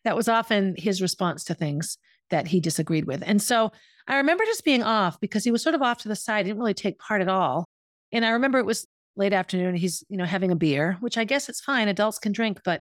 that 0.03 0.15
was 0.15 0.27
often 0.27 0.73
his 0.79 0.99
response 0.99 1.43
to 1.43 1.53
things 1.53 1.99
that 2.31 2.47
he 2.47 2.59
disagreed 2.59 3.05
with. 3.05 3.21
And 3.23 3.39
so 3.39 3.71
I 4.07 4.17
remember 4.17 4.45
just 4.45 4.65
being 4.65 4.83
off 4.83 5.19
because 5.19 5.43
he 5.43 5.51
was 5.51 5.61
sort 5.61 5.75
of 5.75 5.81
off 5.81 5.99
to 5.99 6.07
the 6.07 6.15
side, 6.15 6.45
didn't 6.45 6.59
really 6.59 6.73
take 6.73 6.99
part 6.99 7.21
at 7.21 7.27
all. 7.27 7.65
And 8.11 8.25
I 8.25 8.29
remember 8.29 8.59
it 8.59 8.65
was 8.65 8.87
late 9.15 9.33
afternoon, 9.33 9.75
he's, 9.75 10.03
you 10.09 10.17
know, 10.17 10.25
having 10.25 10.51
a 10.51 10.55
beer, 10.55 10.97
which 10.99 11.17
I 11.17 11.23
guess 11.23 11.49
it's 11.49 11.61
fine, 11.61 11.87
adults 11.87 12.19
can 12.19 12.31
drink. 12.31 12.61
But 12.63 12.79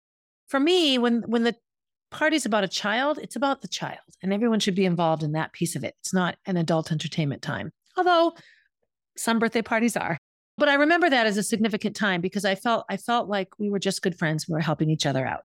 for 0.48 0.60
me, 0.60 0.98
when 0.98 1.24
when 1.28 1.44
the 1.44 1.56
party's 2.12 2.46
about 2.46 2.64
a 2.64 2.68
child, 2.68 3.20
it's 3.22 3.36
about 3.36 3.62
the 3.62 3.68
child. 3.68 4.00
And 4.22 4.32
everyone 4.32 4.60
should 4.60 4.76
be 4.76 4.86
involved 4.86 5.24
in 5.24 5.34
that 5.34 5.52
piece 5.54 5.76
of 5.76 5.84
it. 5.84 5.96
It's 6.02 6.14
not 6.14 6.36
an 6.46 6.58
adult 6.58 6.92
entertainment 6.92 7.42
time. 7.42 7.72
Although 7.98 8.34
some 9.18 9.40
birthday 9.40 9.62
parties 9.62 9.98
are. 9.98 10.18
But 10.58 10.70
I 10.70 10.76
remember 10.76 11.10
that 11.10 11.26
as 11.26 11.38
a 11.38 11.44
significant 11.44 11.96
time 11.96 12.22
because 12.22 12.46
I 12.46 12.56
felt 12.56 12.86
I 12.90 12.98
felt 12.98 13.28
like 13.28 13.50
we 13.58 13.70
were 13.70 13.80
just 13.80 14.02
good 14.02 14.18
friends. 14.18 14.48
We 14.48 14.54
were 14.54 14.60
helping 14.60 14.90
each 14.90 15.06
other 15.06 15.26
out. 15.26 15.42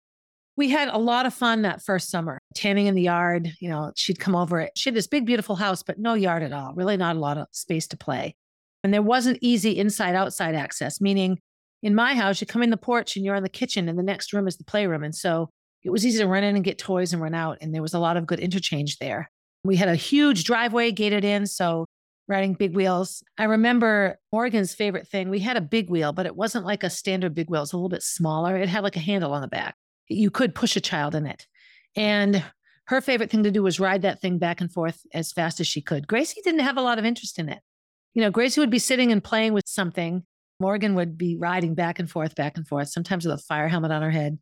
We 0.56 0.70
had 0.70 0.88
a 0.88 0.98
lot 0.98 1.26
of 1.26 1.34
fun 1.34 1.62
that 1.62 1.82
first 1.82 2.10
summer, 2.10 2.40
tanning 2.56 2.86
in 2.86 2.94
the 2.94 3.02
yard. 3.02 3.52
You 3.60 3.68
know, 3.68 3.92
she'd 3.94 4.18
come 4.18 4.34
over. 4.34 4.60
It. 4.60 4.72
She 4.74 4.90
had 4.90 4.96
this 4.96 5.06
big, 5.06 5.26
beautiful 5.26 5.56
house, 5.56 5.82
but 5.82 5.98
no 5.98 6.14
yard 6.14 6.42
at 6.42 6.52
all, 6.52 6.72
really 6.74 6.96
not 6.96 7.16
a 7.16 7.20
lot 7.20 7.38
of 7.38 7.46
space 7.52 7.86
to 7.88 7.96
play. 7.96 8.34
And 8.82 8.92
there 8.92 9.02
wasn't 9.02 9.38
easy 9.40 9.78
inside 9.78 10.14
outside 10.14 10.54
access, 10.54 11.00
meaning 11.00 11.38
in 11.82 11.94
my 11.94 12.14
house, 12.14 12.40
you 12.40 12.46
come 12.46 12.62
in 12.62 12.70
the 12.70 12.76
porch 12.76 13.16
and 13.16 13.24
you're 13.24 13.34
in 13.34 13.42
the 13.42 13.48
kitchen, 13.48 13.88
and 13.88 13.98
the 13.98 14.02
next 14.02 14.32
room 14.32 14.48
is 14.48 14.56
the 14.56 14.64
playroom. 14.64 15.04
And 15.04 15.14
so 15.14 15.50
it 15.84 15.90
was 15.90 16.04
easy 16.04 16.18
to 16.18 16.26
run 16.26 16.42
in 16.42 16.56
and 16.56 16.64
get 16.64 16.78
toys 16.78 17.12
and 17.12 17.22
run 17.22 17.34
out. 17.34 17.58
And 17.60 17.74
there 17.74 17.82
was 17.82 17.94
a 17.94 17.98
lot 17.98 18.16
of 18.16 18.26
good 18.26 18.40
interchange 18.40 18.98
there. 18.98 19.30
We 19.62 19.76
had 19.76 19.88
a 19.88 19.94
huge 19.94 20.44
driveway 20.44 20.92
gated 20.92 21.24
in. 21.24 21.46
So 21.46 21.86
riding 22.28 22.54
big 22.54 22.74
wheels. 22.74 23.22
I 23.38 23.44
remember 23.44 24.18
Morgan's 24.32 24.74
favorite 24.74 25.06
thing. 25.06 25.30
We 25.30 25.38
had 25.38 25.56
a 25.56 25.60
big 25.60 25.90
wheel, 25.90 26.12
but 26.12 26.26
it 26.26 26.34
wasn't 26.34 26.64
like 26.64 26.82
a 26.82 26.90
standard 26.90 27.34
big 27.34 27.48
wheel. 27.48 27.60
It 27.60 27.62
was 27.62 27.72
a 27.72 27.76
little 27.76 27.88
bit 27.88 28.02
smaller. 28.02 28.56
It 28.56 28.68
had 28.68 28.82
like 28.82 28.96
a 28.96 29.00
handle 29.00 29.32
on 29.32 29.42
the 29.42 29.48
back 29.48 29.76
you 30.08 30.30
could 30.30 30.54
push 30.54 30.76
a 30.76 30.80
child 30.80 31.14
in 31.14 31.26
it. 31.26 31.46
And 31.96 32.44
her 32.86 33.00
favorite 33.00 33.30
thing 33.30 33.42
to 33.42 33.50
do 33.50 33.62
was 33.62 33.80
ride 33.80 34.02
that 34.02 34.20
thing 34.20 34.38
back 34.38 34.60
and 34.60 34.72
forth 34.72 35.00
as 35.12 35.32
fast 35.32 35.60
as 35.60 35.66
she 35.66 35.80
could. 35.82 36.06
Gracie 36.06 36.40
didn't 36.44 36.60
have 36.60 36.76
a 36.76 36.82
lot 36.82 36.98
of 36.98 37.04
interest 37.04 37.38
in 37.38 37.48
it. 37.48 37.58
You 38.14 38.22
know, 38.22 38.30
Gracie 38.30 38.60
would 38.60 38.70
be 38.70 38.78
sitting 38.78 39.10
and 39.12 39.22
playing 39.22 39.52
with 39.52 39.64
something. 39.66 40.24
Morgan 40.60 40.94
would 40.94 41.18
be 41.18 41.36
riding 41.36 41.74
back 41.74 41.98
and 41.98 42.10
forth, 42.10 42.34
back 42.34 42.56
and 42.56 42.66
forth, 42.66 42.88
sometimes 42.88 43.26
with 43.26 43.38
a 43.38 43.42
fire 43.42 43.68
helmet 43.68 43.90
on 43.90 44.02
her 44.02 44.10
head. 44.10 44.38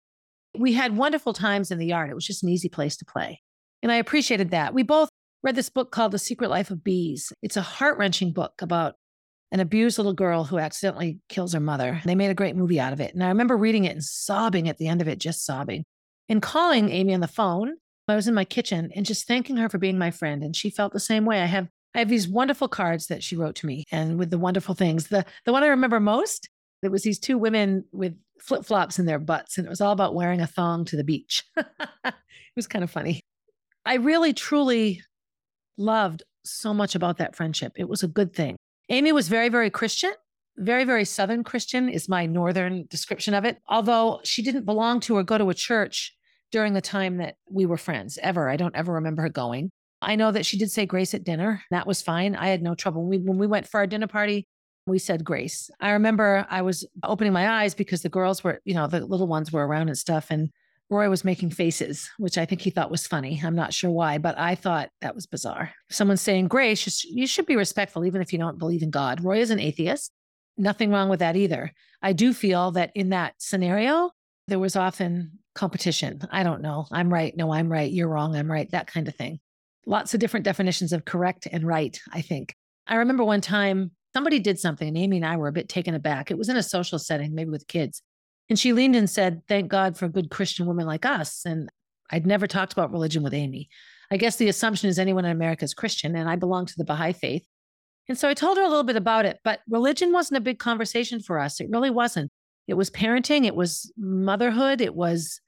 We 0.57 0.75
had 0.75 0.97
wonderful 0.97 1.33
times 1.33 1.71
in 1.71 1.79
the 1.79 1.87
yard. 1.87 2.11
It 2.11 2.15
was 2.15 2.27
just 2.27 2.43
an 2.45 2.49
easy 2.51 2.69
place 2.69 2.97
to 2.99 3.05
play. 3.05 3.41
And 3.83 3.91
I 3.91 3.97
appreciated 3.97 4.51
that. 4.51 4.75
We 4.75 4.83
both 4.85 5.09
read 5.43 5.57
this 5.57 5.71
book 5.71 5.91
called 5.91 6.13
The 6.13 6.19
Secret 6.19 6.51
Life 6.51 6.71
of 6.71 6.85
Bees. 6.85 7.33
It's 7.43 7.57
a 7.57 7.63
heart 7.63 7.99
wrenching 7.99 8.33
book 8.33 8.53
about 8.63 8.95
an 9.51 9.61
abused 9.61 9.99
little 9.99 10.15
girl 10.15 10.45
who 10.45 10.59
accidentally 10.59 11.19
kills 11.29 11.53
her 11.53 11.61
mother. 11.61 12.01
They 12.05 12.15
made 12.15 12.31
a 12.31 12.35
great 12.35 12.57
movie 12.57 12.81
out 12.81 12.93
of 12.93 13.01
it. 13.01 13.15
And 13.15 13.23
I 13.23 13.29
remember 13.29 13.57
reading 13.57 13.85
it 13.85 13.93
and 13.93 14.05
sobbing 14.05 14.69
at 14.69 14.79
the 14.79 14.89
end 14.89 15.01
of 15.01 15.09
it, 15.09 15.19
just 15.19 15.45
sobbing. 15.45 15.85
And 16.29 16.41
calling 16.41 16.91
Amy 16.91 17.15
on 17.15 17.21
the 17.21 17.29
phone. 17.29 17.75
I 18.07 18.15
was 18.15 18.29
in 18.29 18.35
my 18.35 18.45
kitchen 18.45 18.91
and 18.95 19.07
just 19.07 19.27
thanking 19.27 19.57
her 19.57 19.69
for 19.69 19.79
being 19.79 19.99
my 19.99 20.11
friend. 20.11 20.43
And 20.43 20.55
she 20.55 20.69
felt 20.71 20.93
the 20.93 21.01
same 21.01 21.25
way. 21.25 21.41
I 21.41 21.47
have 21.47 21.69
I 21.95 22.01
have 22.01 22.09
these 22.09 22.29
wonderful 22.29 22.69
cards 22.69 23.07
that 23.07 23.23
she 23.23 23.37
wrote 23.37 23.55
to 23.57 23.67
me 23.67 23.85
and 23.93 24.19
with 24.19 24.31
the 24.31 24.39
wonderful 24.39 24.75
things. 24.75 25.09
The 25.09 25.25
the 25.45 25.53
one 25.53 25.63
I 25.63 25.69
remember 25.69 26.01
most, 26.01 26.49
it 26.83 26.91
was 26.91 27.03
these 27.03 27.19
two 27.19 27.39
women 27.39 27.85
with 27.93 28.15
flip-flops 28.41 28.99
in 28.99 29.07
their 29.07 29.19
butts, 29.19 29.57
and 29.57 29.67
it 29.67 29.71
was 29.71 29.81
all 29.81 29.93
about 29.93 30.15
wearing 30.15 30.41
a 30.41 30.47
thong 30.47 30.85
to 30.87 30.97
the 30.97 31.05
beach. 31.05 31.45
it 31.57 32.15
was 32.57 32.67
kind 32.67 32.85
of 32.85 32.91
funny. 32.91 33.21
I 33.87 33.95
really 33.95 34.33
truly 34.33 35.03
loved 35.79 36.25
so 36.45 36.75
much 36.75 36.95
about 36.95 37.19
that 37.19 37.37
friendship. 37.37 37.73
It 37.77 37.89
was 37.89 38.03
a 38.03 38.09
good 38.09 38.35
thing. 38.35 38.57
Amy 38.89 39.13
was 39.13 39.29
very, 39.29 39.49
very 39.49 39.71
Christian. 39.71 40.13
Very, 40.57 40.85
very 40.85 41.05
Southern 41.05 41.43
Christian 41.43 41.89
is 41.89 42.09
my 42.09 42.27
Northern 42.27 42.87
description 42.89 43.35
of 43.35 43.45
it. 43.45 43.59
Although 43.69 44.21
she 44.25 44.43
didn't 44.43 44.65
belong 44.65 45.01
to 45.01 45.17
or 45.17 45.23
go 45.23 45.39
to 45.39 45.51
a 45.51 45.55
church 45.55 46.15
during 46.53 46.75
the 46.75 46.81
time 46.81 47.17
that 47.17 47.37
we 47.51 47.67
were 47.67 47.77
friends, 47.77 48.19
ever. 48.23 48.49
I 48.49 48.57
don't 48.57 48.77
ever 48.77 48.93
remember 48.93 49.23
her 49.23 49.29
going. 49.29 49.71
I 50.01 50.17
know 50.17 50.31
that 50.31 50.47
she 50.47 50.59
did 50.59 50.71
say 50.71 50.87
grace 50.87 51.15
at 51.15 51.25
dinner. 51.25 51.63
That 51.71 51.87
was 51.87 52.03
fine. 52.03 52.37
I 52.37 52.49
had 52.49 52.63
no 52.63 52.75
trouble. 52.75 53.03
When 53.03 53.11
we, 53.11 53.27
when 53.27 53.39
we 53.39 53.47
went 53.47 53.67
for 53.67 53.79
our 53.79 53.87
dinner 53.87 54.07
party, 54.07 54.47
we 54.87 54.99
said 54.99 55.25
grace. 55.25 55.71
I 55.81 55.93
remember 55.93 56.47
I 56.51 56.63
was 56.63 56.87
opening 57.03 57.33
my 57.33 57.49
eyes 57.63 57.75
because 57.75 58.03
the 58.03 58.09
girls 58.09 58.45
were, 58.45 58.61
you 58.65 58.75
know, 58.75 58.87
the 58.87 59.01
little 59.01 59.27
ones 59.27 59.51
were 59.51 59.67
around 59.67 59.89
and 59.89 59.99
stuff. 59.99 60.27
And 60.31 60.51
Roy 60.91 61.09
was 61.09 61.25
making 61.25 61.51
faces, 61.51 62.11
which 62.19 62.37
I 62.37 62.45
think 62.45 62.61
he 62.61 62.71
thought 62.71 62.91
was 62.91 63.07
funny. 63.07 63.41
I'm 63.43 63.57
not 63.57 63.73
sure 63.73 63.91
why, 63.91 64.19
but 64.19 64.39
I 64.39 64.55
thought 64.55 64.91
that 65.01 65.15
was 65.15 65.27
bizarre. 65.27 65.73
Someone 65.91 66.19
saying 66.19 66.49
grace, 66.49 67.05
you 67.05 67.27
should 67.27 67.47
be 67.47 67.57
respectful, 67.57 68.05
even 68.05 68.21
if 68.21 68.33
you 68.33 68.39
don't 68.39 68.59
believe 68.59 68.83
in 68.83 68.91
God. 68.91 69.25
Roy 69.25 69.41
is 69.41 69.51
an 69.51 69.59
atheist. 69.59 70.13
Nothing 70.57 70.91
wrong 70.91 71.09
with 71.09 71.21
that 71.21 71.37
either. 71.37 71.73
I 72.03 72.13
do 72.13 72.33
feel 72.33 72.73
that 72.73 72.93
in 72.95 73.11
that 73.11 73.35
scenario, 73.39 74.11
there 74.49 74.59
was 74.59 74.77
often 74.77 75.39
competition. 75.55 76.21
I 76.31 76.43
don't 76.43 76.63
know. 76.63 76.87
I'm 76.93 77.13
right. 77.13 77.35
No, 77.37 77.53
I'm 77.53 77.71
right. 77.71 77.91
You're 77.91 78.09
wrong. 78.09 78.37
I'm 78.37 78.51
right. 78.51 78.71
That 78.71 78.87
kind 78.87 79.09
of 79.09 79.15
thing. 79.15 79.41
Lots 79.87 80.15
of 80.15 80.21
different 80.21 80.45
definitions 80.45 80.93
of 80.93 81.05
correct 81.05 81.47
and 81.51 81.67
right, 81.67 81.99
I 82.13 82.21
think. 82.21 82.55
I 82.87 82.97
remember 82.97 83.25
one 83.25 83.41
time 83.41 83.93
somebody 84.15 84.39
did 84.39 84.59
something, 84.59 84.89
and 84.89 84.97
Amy 84.97 85.17
and 85.17 85.27
I 85.27 85.37
were 85.37 85.49
a 85.49 85.53
bit 85.53 85.69
taken 85.69 85.95
aback. 85.95 86.31
It 86.31 86.39
was 86.39 86.49
in 86.49 86.57
a 86.57 86.63
social 86.63 86.99
setting, 86.99 87.35
maybe 87.35 87.51
with 87.51 87.67
kids. 87.67 88.03
And 88.49 88.59
she 88.59 88.73
leaned 88.73 88.97
and 88.97 89.09
said, 89.09 89.43
Thank 89.49 89.71
God 89.71 89.97
for 89.97 90.07
a 90.07 90.11
good 90.11 90.31
Christian 90.31 90.67
women 90.67 90.87
like 90.87 91.05
us. 91.05 91.43
And 91.45 91.71
I'd 92.11 92.27
never 92.27 92.47
talked 92.47 92.73
about 92.73 92.93
religion 92.93 93.23
with 93.23 93.35
Amy. 93.35 93.69
I 94.11 94.17
guess 94.17 94.37
the 94.37 94.49
assumption 94.49 94.89
is 94.89 94.99
anyone 94.99 95.25
in 95.25 95.31
America 95.31 95.65
is 95.65 95.75
Christian, 95.75 96.15
and 96.15 96.29
I 96.29 96.37
belong 96.37 96.67
to 96.67 96.75
the 96.77 96.85
Baha'i 96.85 97.13
faith. 97.13 97.47
And 98.09 98.19
so 98.19 98.29
I 98.29 98.35
told 98.35 98.59
her 98.59 98.63
a 98.63 98.69
little 98.69 98.85
bit 98.85 98.97
about 98.97 99.25
it, 99.25 99.41
but 99.45 99.61
religion 99.69 100.13
wasn't 100.13 100.39
a 100.39 100.43
big 100.43 100.59
conversation 100.59 101.21
for 101.21 101.39
us. 101.39 101.61
It 101.61 101.69
really 101.71 101.91
wasn't. 101.91 102.31
It 102.67 102.75
was 102.75 102.91
parenting, 102.91 103.45
it 103.45 103.55
was 103.55 103.93
motherhood, 103.97 104.81
it 104.81 104.95
was, 104.95 105.41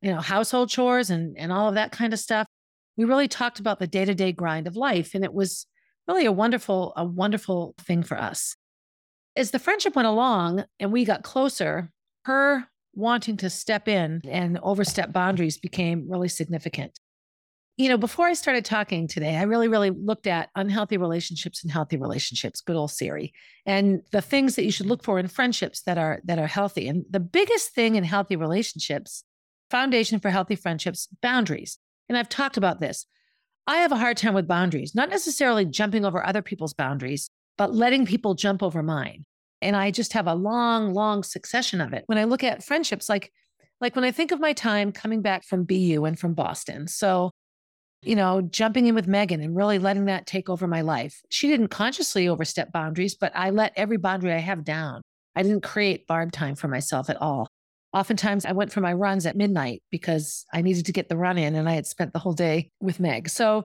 you 0.00 0.10
know, 0.10 0.20
household 0.20 0.68
chores 0.68 1.10
and, 1.10 1.36
and 1.36 1.52
all 1.52 1.68
of 1.68 1.74
that 1.74 1.92
kind 1.92 2.12
of 2.12 2.18
stuff. 2.18 2.46
We 2.96 3.04
really 3.04 3.28
talked 3.28 3.58
about 3.58 3.78
the 3.78 3.86
day 3.86 4.04
to 4.04 4.14
day 4.14 4.32
grind 4.32 4.66
of 4.66 4.76
life. 4.76 5.14
And 5.14 5.24
it 5.24 5.32
was 5.32 5.66
really 6.06 6.26
a 6.26 6.32
wonderful, 6.32 6.92
a 6.96 7.04
wonderful 7.04 7.74
thing 7.80 8.02
for 8.02 8.18
us. 8.18 8.56
As 9.34 9.50
the 9.50 9.58
friendship 9.58 9.96
went 9.96 10.08
along 10.08 10.64
and 10.78 10.92
we 10.92 11.04
got 11.04 11.22
closer, 11.22 11.90
her 12.26 12.68
wanting 12.94 13.38
to 13.38 13.50
step 13.50 13.88
in 13.88 14.20
and 14.28 14.58
overstep 14.62 15.12
boundaries 15.12 15.58
became 15.58 16.08
really 16.08 16.28
significant. 16.28 16.98
You 17.76 17.88
know, 17.88 17.96
before 17.96 18.26
I 18.26 18.34
started 18.34 18.64
talking 18.64 19.08
today, 19.08 19.36
I 19.36 19.42
really, 19.44 19.66
really 19.66 19.90
looked 19.90 20.26
at 20.26 20.50
unhealthy 20.54 20.98
relationships 20.98 21.62
and 21.62 21.72
healthy 21.72 21.96
relationships, 21.96 22.60
good 22.60 22.76
old 22.76 22.90
Siri, 22.90 23.32
and 23.64 24.02
the 24.12 24.20
things 24.20 24.56
that 24.56 24.64
you 24.64 24.70
should 24.70 24.86
look 24.86 25.02
for 25.02 25.18
in 25.18 25.26
friendships 25.28 25.82
that 25.82 25.96
are 25.96 26.20
that 26.24 26.38
are 26.38 26.46
healthy. 26.46 26.86
And 26.86 27.04
the 27.08 27.20
biggest 27.20 27.74
thing 27.74 27.94
in 27.94 28.04
healthy 28.04 28.36
relationships, 28.36 29.24
foundation 29.70 30.20
for 30.20 30.30
healthy 30.30 30.56
friendships, 30.56 31.08
boundaries. 31.22 31.78
And 32.08 32.18
I've 32.18 32.28
talked 32.28 32.58
about 32.58 32.80
this. 32.80 33.06
I 33.66 33.78
have 33.78 33.92
a 33.92 33.96
hard 33.96 34.16
time 34.16 34.34
with 34.34 34.48
boundaries, 34.48 34.94
not 34.94 35.08
necessarily 35.08 35.64
jumping 35.64 36.04
over 36.04 36.24
other 36.24 36.42
people's 36.42 36.74
boundaries, 36.74 37.30
but 37.56 37.74
letting 37.74 38.04
people 38.04 38.34
jump 38.34 38.62
over 38.62 38.82
mine 38.82 39.24
and 39.62 39.76
I 39.76 39.90
just 39.90 40.12
have 40.12 40.26
a 40.26 40.34
long, 40.34 40.92
long 40.92 41.22
succession 41.22 41.80
of 41.80 41.92
it. 41.92 42.02
When 42.06 42.18
I 42.18 42.24
look 42.24 42.44
at 42.44 42.64
friendships, 42.64 43.08
like 43.08 43.32
like 43.80 43.96
when 43.96 44.04
I 44.04 44.12
think 44.12 44.30
of 44.30 44.40
my 44.40 44.52
time 44.52 44.92
coming 44.92 45.22
back 45.22 45.44
from 45.44 45.64
BU 45.64 46.04
and 46.04 46.18
from 46.18 46.34
Boston, 46.34 46.86
so 46.86 47.30
you 48.02 48.16
know, 48.16 48.42
jumping 48.42 48.86
in 48.86 48.94
with 48.94 49.06
Megan 49.06 49.40
and 49.40 49.56
really 49.56 49.78
letting 49.78 50.06
that 50.06 50.26
take 50.26 50.48
over 50.48 50.66
my 50.66 50.80
life. 50.80 51.22
She 51.30 51.48
didn't 51.48 51.68
consciously 51.68 52.28
overstep 52.28 52.72
boundaries, 52.72 53.14
but 53.14 53.32
I 53.34 53.50
let 53.50 53.72
every 53.76 53.96
boundary 53.96 54.32
I 54.32 54.38
have 54.38 54.64
down. 54.64 55.02
I 55.36 55.42
didn't 55.42 55.62
create 55.62 56.06
barb 56.06 56.32
time 56.32 56.56
for 56.56 56.68
myself 56.68 57.08
at 57.08 57.20
all. 57.20 57.48
Oftentimes, 57.94 58.44
I 58.44 58.52
went 58.52 58.72
for 58.72 58.80
my 58.80 58.92
runs 58.92 59.26
at 59.26 59.36
midnight 59.36 59.82
because 59.90 60.46
I 60.52 60.62
needed 60.62 60.86
to 60.86 60.92
get 60.92 61.08
the 61.08 61.16
run 61.16 61.38
in 61.38 61.54
and 61.54 61.68
I 61.68 61.74
had 61.74 61.86
spent 61.86 62.12
the 62.12 62.18
whole 62.18 62.32
day 62.32 62.70
with 62.80 62.98
Meg. 62.98 63.28
So 63.28 63.62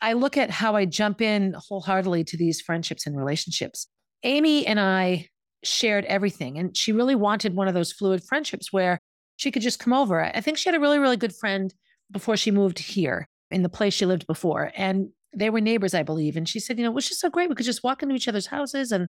I 0.00 0.12
look 0.12 0.36
at 0.36 0.50
how 0.50 0.76
I 0.76 0.84
jump 0.84 1.20
in 1.20 1.54
wholeheartedly 1.56 2.24
to 2.24 2.36
these 2.36 2.60
friendships 2.60 3.06
and 3.06 3.16
relationships. 3.16 3.86
Amy 4.22 4.66
and 4.66 4.78
I 4.78 5.28
shared 5.64 6.04
everything. 6.04 6.58
And 6.58 6.76
she 6.76 6.92
really 6.92 7.14
wanted 7.14 7.56
one 7.56 7.68
of 7.68 7.74
those 7.74 7.92
fluid 7.92 8.22
friendships 8.22 8.72
where 8.72 8.98
she 9.36 9.50
could 9.50 9.62
just 9.62 9.78
come 9.78 9.94
over. 9.94 10.22
I 10.22 10.40
think 10.42 10.58
she 10.58 10.68
had 10.68 10.76
a 10.76 10.80
really, 10.80 10.98
really 10.98 11.16
good 11.16 11.34
friend 11.34 11.74
before 12.12 12.36
she 12.36 12.50
moved 12.50 12.78
here 12.78 13.26
in 13.54 13.62
the 13.62 13.68
place 13.68 13.94
she 13.94 14.04
lived 14.04 14.26
before. 14.26 14.72
And 14.74 15.10
they 15.32 15.48
were 15.48 15.60
neighbors, 15.60 15.94
I 15.94 16.02
believe. 16.02 16.36
And 16.36 16.48
she 16.48 16.58
said, 16.58 16.76
you 16.76 16.84
know, 16.84 16.90
it 16.90 16.94
was 16.94 17.08
just 17.08 17.20
so 17.20 17.30
great. 17.30 17.48
We 17.48 17.54
could 17.54 17.64
just 17.64 17.84
walk 17.84 18.02
into 18.02 18.14
each 18.14 18.28
other's 18.28 18.46
houses. 18.46 18.90
And, 18.90 19.06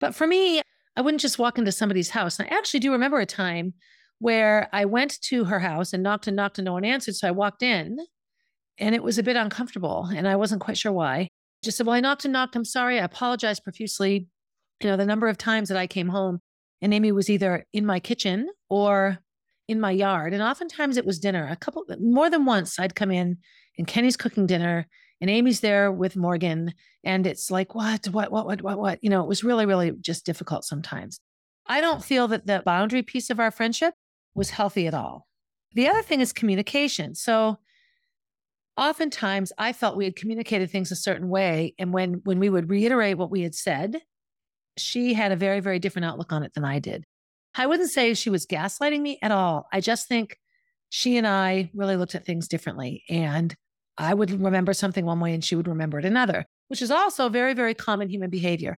but 0.00 0.14
for 0.14 0.26
me, 0.26 0.60
I 0.96 1.00
wouldn't 1.00 1.20
just 1.20 1.38
walk 1.38 1.56
into 1.56 1.70
somebody's 1.70 2.10
house. 2.10 2.38
And 2.38 2.48
I 2.50 2.56
actually 2.56 2.80
do 2.80 2.92
remember 2.92 3.20
a 3.20 3.26
time 3.26 3.74
where 4.18 4.68
I 4.72 4.86
went 4.86 5.20
to 5.22 5.44
her 5.44 5.60
house 5.60 5.92
and 5.92 6.02
knocked 6.02 6.26
and 6.26 6.36
knocked 6.36 6.58
and 6.58 6.64
no 6.64 6.72
one 6.72 6.84
answered. 6.84 7.14
So 7.14 7.28
I 7.28 7.32
walked 7.32 7.62
in 7.62 7.98
and 8.78 8.94
it 8.94 9.02
was 9.02 9.18
a 9.18 9.22
bit 9.22 9.36
uncomfortable 9.36 10.08
and 10.14 10.26
I 10.26 10.36
wasn't 10.36 10.62
quite 10.62 10.78
sure 10.78 10.92
why. 10.92 11.28
Just 11.62 11.76
said, 11.76 11.86
Well, 11.86 11.96
I 11.96 12.00
knocked 12.00 12.24
and 12.24 12.32
knocked. 12.32 12.56
I'm 12.56 12.64
sorry. 12.64 12.98
I 12.98 13.04
apologize 13.04 13.60
profusely. 13.60 14.26
You 14.82 14.90
know, 14.90 14.96
the 14.96 15.06
number 15.06 15.28
of 15.28 15.38
times 15.38 15.68
that 15.68 15.78
I 15.78 15.86
came 15.86 16.08
home 16.08 16.40
and 16.82 16.92
Amy 16.92 17.12
was 17.12 17.30
either 17.30 17.66
in 17.72 17.86
my 17.86 18.00
kitchen 18.00 18.48
or 18.68 19.18
in 19.68 19.80
my 19.80 19.90
yard. 19.90 20.32
And 20.32 20.42
oftentimes 20.42 20.96
it 20.96 21.06
was 21.06 21.18
dinner. 21.18 21.46
A 21.48 21.56
couple, 21.56 21.84
more 22.00 22.30
than 22.30 22.44
once, 22.44 22.78
I'd 22.78 22.94
come 22.94 23.10
in 23.10 23.38
and 23.78 23.86
Kenny's 23.86 24.16
cooking 24.16 24.46
dinner 24.46 24.86
and 25.20 25.30
Amy's 25.30 25.60
there 25.60 25.90
with 25.90 26.16
Morgan. 26.16 26.74
And 27.04 27.26
it's 27.26 27.50
like, 27.50 27.74
what, 27.74 28.06
what, 28.08 28.30
what, 28.30 28.46
what, 28.46 28.62
what, 28.62 28.78
what? 28.78 28.98
You 29.02 29.10
know, 29.10 29.22
it 29.22 29.28
was 29.28 29.44
really, 29.44 29.66
really 29.66 29.92
just 30.00 30.26
difficult 30.26 30.64
sometimes. 30.64 31.20
I 31.66 31.80
don't 31.80 32.04
feel 32.04 32.28
that 32.28 32.46
the 32.46 32.62
boundary 32.64 33.02
piece 33.02 33.30
of 33.30 33.40
our 33.40 33.50
friendship 33.50 33.94
was 34.34 34.50
healthy 34.50 34.86
at 34.86 34.94
all. 34.94 35.26
The 35.74 35.88
other 35.88 36.02
thing 36.02 36.20
is 36.20 36.32
communication. 36.32 37.14
So 37.14 37.58
oftentimes 38.76 39.52
I 39.58 39.72
felt 39.72 39.96
we 39.96 40.04
had 40.04 40.16
communicated 40.16 40.70
things 40.70 40.92
a 40.92 40.96
certain 40.96 41.28
way. 41.28 41.74
And 41.78 41.92
when 41.92 42.20
when 42.24 42.38
we 42.38 42.50
would 42.50 42.70
reiterate 42.70 43.18
what 43.18 43.30
we 43.30 43.42
had 43.42 43.54
said, 43.54 44.00
she 44.76 45.14
had 45.14 45.32
a 45.32 45.36
very, 45.36 45.60
very 45.60 45.78
different 45.78 46.06
outlook 46.06 46.32
on 46.32 46.42
it 46.42 46.54
than 46.54 46.64
I 46.64 46.78
did. 46.78 47.04
I 47.54 47.66
wouldn't 47.66 47.90
say 47.90 48.12
she 48.12 48.30
was 48.30 48.46
gaslighting 48.46 49.00
me 49.00 49.18
at 49.22 49.32
all. 49.32 49.66
I 49.72 49.80
just 49.80 50.08
think 50.08 50.38
she 50.90 51.16
and 51.16 51.26
I 51.26 51.70
really 51.74 51.96
looked 51.96 52.14
at 52.14 52.26
things 52.26 52.48
differently. 52.48 53.02
And 53.08 53.54
I 53.98 54.14
would 54.14 54.30
remember 54.42 54.72
something 54.72 55.04
one 55.04 55.20
way 55.20 55.32
and 55.32 55.44
she 55.44 55.56
would 55.56 55.68
remember 55.68 55.98
it 55.98 56.04
another, 56.04 56.44
which 56.68 56.82
is 56.82 56.90
also 56.90 57.28
very, 57.28 57.54
very 57.54 57.74
common 57.74 58.08
human 58.08 58.30
behavior. 58.30 58.76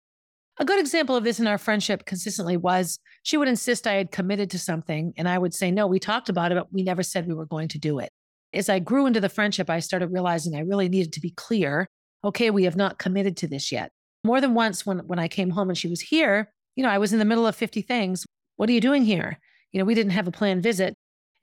A 0.60 0.64
good 0.64 0.80
example 0.80 1.14
of 1.14 1.22
this 1.22 1.38
in 1.38 1.46
our 1.46 1.58
friendship 1.58 2.04
consistently 2.04 2.56
was 2.56 2.98
she 3.22 3.36
would 3.36 3.46
insist 3.46 3.86
I 3.86 3.94
had 3.94 4.10
committed 4.10 4.50
to 4.50 4.58
something. 4.58 5.12
And 5.16 5.28
I 5.28 5.38
would 5.38 5.54
say, 5.54 5.70
no, 5.70 5.86
we 5.86 6.00
talked 6.00 6.28
about 6.28 6.50
it, 6.50 6.56
but 6.56 6.72
we 6.72 6.82
never 6.82 7.04
said 7.04 7.28
we 7.28 7.34
were 7.34 7.46
going 7.46 7.68
to 7.68 7.78
do 7.78 8.00
it. 8.00 8.10
As 8.52 8.68
I 8.68 8.80
grew 8.80 9.06
into 9.06 9.20
the 9.20 9.28
friendship, 9.28 9.70
I 9.70 9.78
started 9.78 10.12
realizing 10.12 10.56
I 10.56 10.60
really 10.60 10.88
needed 10.88 11.12
to 11.12 11.20
be 11.20 11.30
clear. 11.30 11.86
Okay, 12.24 12.50
we 12.50 12.64
have 12.64 12.76
not 12.76 12.98
committed 12.98 13.36
to 13.38 13.46
this 13.46 13.70
yet. 13.70 13.92
More 14.24 14.40
than 14.40 14.54
once 14.54 14.84
when, 14.84 14.98
when 15.00 15.20
I 15.20 15.28
came 15.28 15.50
home 15.50 15.68
and 15.68 15.78
she 15.78 15.86
was 15.86 16.00
here, 16.00 16.52
you 16.74 16.82
know, 16.82 16.88
I 16.88 16.98
was 16.98 17.12
in 17.12 17.20
the 17.20 17.24
middle 17.24 17.46
of 17.46 17.54
50 17.54 17.82
things. 17.82 18.26
What 18.56 18.68
are 18.68 18.72
you 18.72 18.80
doing 18.80 19.04
here? 19.04 19.38
You 19.70 19.78
know, 19.78 19.84
we 19.84 19.94
didn't 19.94 20.12
have 20.12 20.26
a 20.26 20.32
planned 20.32 20.62
visit. 20.62 20.94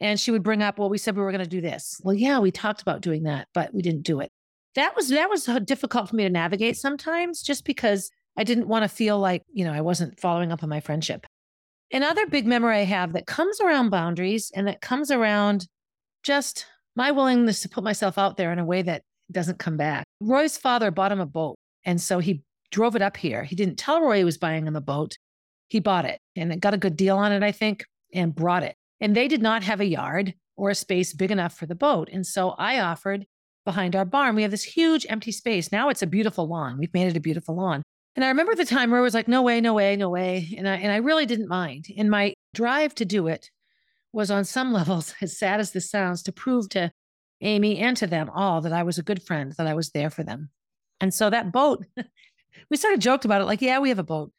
And 0.01 0.19
she 0.19 0.31
would 0.31 0.43
bring 0.43 0.61
up, 0.61 0.77
well, 0.77 0.89
we 0.89 0.97
said 0.97 1.15
we 1.15 1.23
were 1.23 1.31
going 1.31 1.43
to 1.43 1.49
do 1.49 1.61
this. 1.61 1.99
Well, 2.03 2.15
yeah, 2.15 2.39
we 2.39 2.51
talked 2.51 2.81
about 2.81 3.01
doing 3.01 3.23
that, 3.23 3.47
but 3.53 3.73
we 3.73 3.81
didn't 3.81 4.03
do 4.03 4.19
it. 4.19 4.29
That 4.75 4.95
was 4.95 5.07
that 5.09 5.29
was 5.29 5.45
difficult 5.63 6.09
for 6.09 6.17
me 6.17 6.23
to 6.23 6.29
navigate 6.29 6.75
sometimes 6.75 7.41
just 7.41 7.63
because 7.63 8.11
I 8.37 8.43
didn't 8.43 8.67
want 8.67 8.83
to 8.83 8.89
feel 8.89 9.19
like, 9.19 9.43
you 9.53 9.63
know, 9.63 9.71
I 9.71 9.79
wasn't 9.79 10.19
following 10.19 10.51
up 10.51 10.63
on 10.63 10.69
my 10.69 10.81
friendship. 10.81 11.25
Another 11.93 12.27
big 12.27 12.45
memory 12.45 12.79
I 12.79 12.83
have 12.83 13.13
that 13.13 13.25
comes 13.25 13.61
around 13.61 13.89
boundaries 13.89 14.51
and 14.53 14.67
that 14.67 14.81
comes 14.81 15.11
around 15.11 15.67
just 16.23 16.65
my 16.95 17.11
willingness 17.11 17.61
to 17.61 17.69
put 17.69 17.83
myself 17.83 18.17
out 18.17 18.35
there 18.35 18.51
in 18.51 18.59
a 18.59 18.65
way 18.65 18.81
that 18.81 19.03
doesn't 19.31 19.59
come 19.59 19.77
back. 19.77 20.03
Roy's 20.19 20.57
father 20.57 20.91
bought 20.91 21.11
him 21.11 21.21
a 21.21 21.25
boat. 21.25 21.55
And 21.85 22.01
so 22.01 22.19
he 22.19 22.41
drove 22.71 22.95
it 22.95 23.01
up 23.01 23.15
here. 23.15 23.43
He 23.43 23.55
didn't 23.55 23.77
tell 23.77 24.01
Roy 24.01 24.17
he 24.17 24.23
was 24.23 24.37
buying 24.37 24.67
him 24.67 24.75
a 24.75 24.81
boat. 24.81 25.17
He 25.67 25.79
bought 25.79 26.05
it 26.05 26.19
and 26.35 26.51
it 26.51 26.59
got 26.59 26.73
a 26.73 26.77
good 26.77 26.97
deal 26.97 27.17
on 27.17 27.31
it, 27.31 27.43
I 27.43 27.51
think, 27.51 27.85
and 28.13 28.35
brought 28.35 28.63
it. 28.63 28.75
And 29.01 29.15
they 29.15 29.27
did 29.27 29.41
not 29.41 29.63
have 29.63 29.79
a 29.79 29.85
yard 29.85 30.33
or 30.55 30.69
a 30.69 30.75
space 30.75 31.13
big 31.13 31.31
enough 31.31 31.57
for 31.57 31.65
the 31.65 31.75
boat. 31.75 32.09
And 32.11 32.25
so 32.25 32.51
I 32.51 32.79
offered 32.79 33.25
behind 33.65 33.95
our 33.95 34.05
barn, 34.05 34.35
we 34.35 34.43
have 34.43 34.51
this 34.51 34.63
huge 34.63 35.05
empty 35.09 35.31
space. 35.31 35.71
Now 35.71 35.89
it's 35.89 36.03
a 36.03 36.07
beautiful 36.07 36.47
lawn. 36.47 36.77
We've 36.77 36.93
made 36.93 37.07
it 37.07 37.17
a 37.17 37.21
beautiful 37.21 37.55
lawn. 37.55 37.81
And 38.15 38.23
I 38.23 38.29
remember 38.29 38.55
the 38.55 38.65
time 38.65 38.91
where 38.91 38.99
I 38.99 39.03
was 39.03 39.13
like, 39.13 39.27
no 39.27 39.41
way, 39.41 39.59
no 39.59 39.73
way, 39.73 39.95
no 39.97 40.09
way. 40.09 40.53
And 40.57 40.69
I, 40.69 40.75
and 40.75 40.91
I 40.91 40.97
really 40.97 41.25
didn't 41.25 41.49
mind. 41.49 41.87
And 41.97 42.09
my 42.09 42.33
drive 42.53 42.95
to 42.95 43.05
do 43.05 43.27
it 43.27 43.49
was 44.13 44.31
on 44.31 44.45
some 44.45 44.71
levels, 44.79 45.13
as 45.21 45.37
sad 45.37 45.59
as 45.59 45.71
this 45.71 45.89
sounds, 45.89 46.23
to 46.23 46.31
prove 46.31 46.69
to 46.69 46.91
Amy 47.41 47.79
and 47.79 47.97
to 47.97 48.07
them 48.07 48.29
all 48.33 48.61
that 48.61 48.71
I 48.71 48.83
was 48.83 48.97
a 48.97 49.03
good 49.03 49.21
friend, 49.21 49.53
that 49.57 49.67
I 49.67 49.73
was 49.73 49.89
there 49.89 50.09
for 50.09 50.23
them. 50.23 50.49
And 51.01 51.13
so 51.13 51.29
that 51.29 51.51
boat, 51.51 51.85
we 52.69 52.77
sort 52.77 52.93
of 52.93 53.01
joked 53.01 53.25
about 53.25 53.41
it 53.41 53.45
like, 53.45 53.61
yeah, 53.61 53.79
we 53.79 53.89
have 53.89 53.99
a 53.99 54.03
boat. 54.03 54.31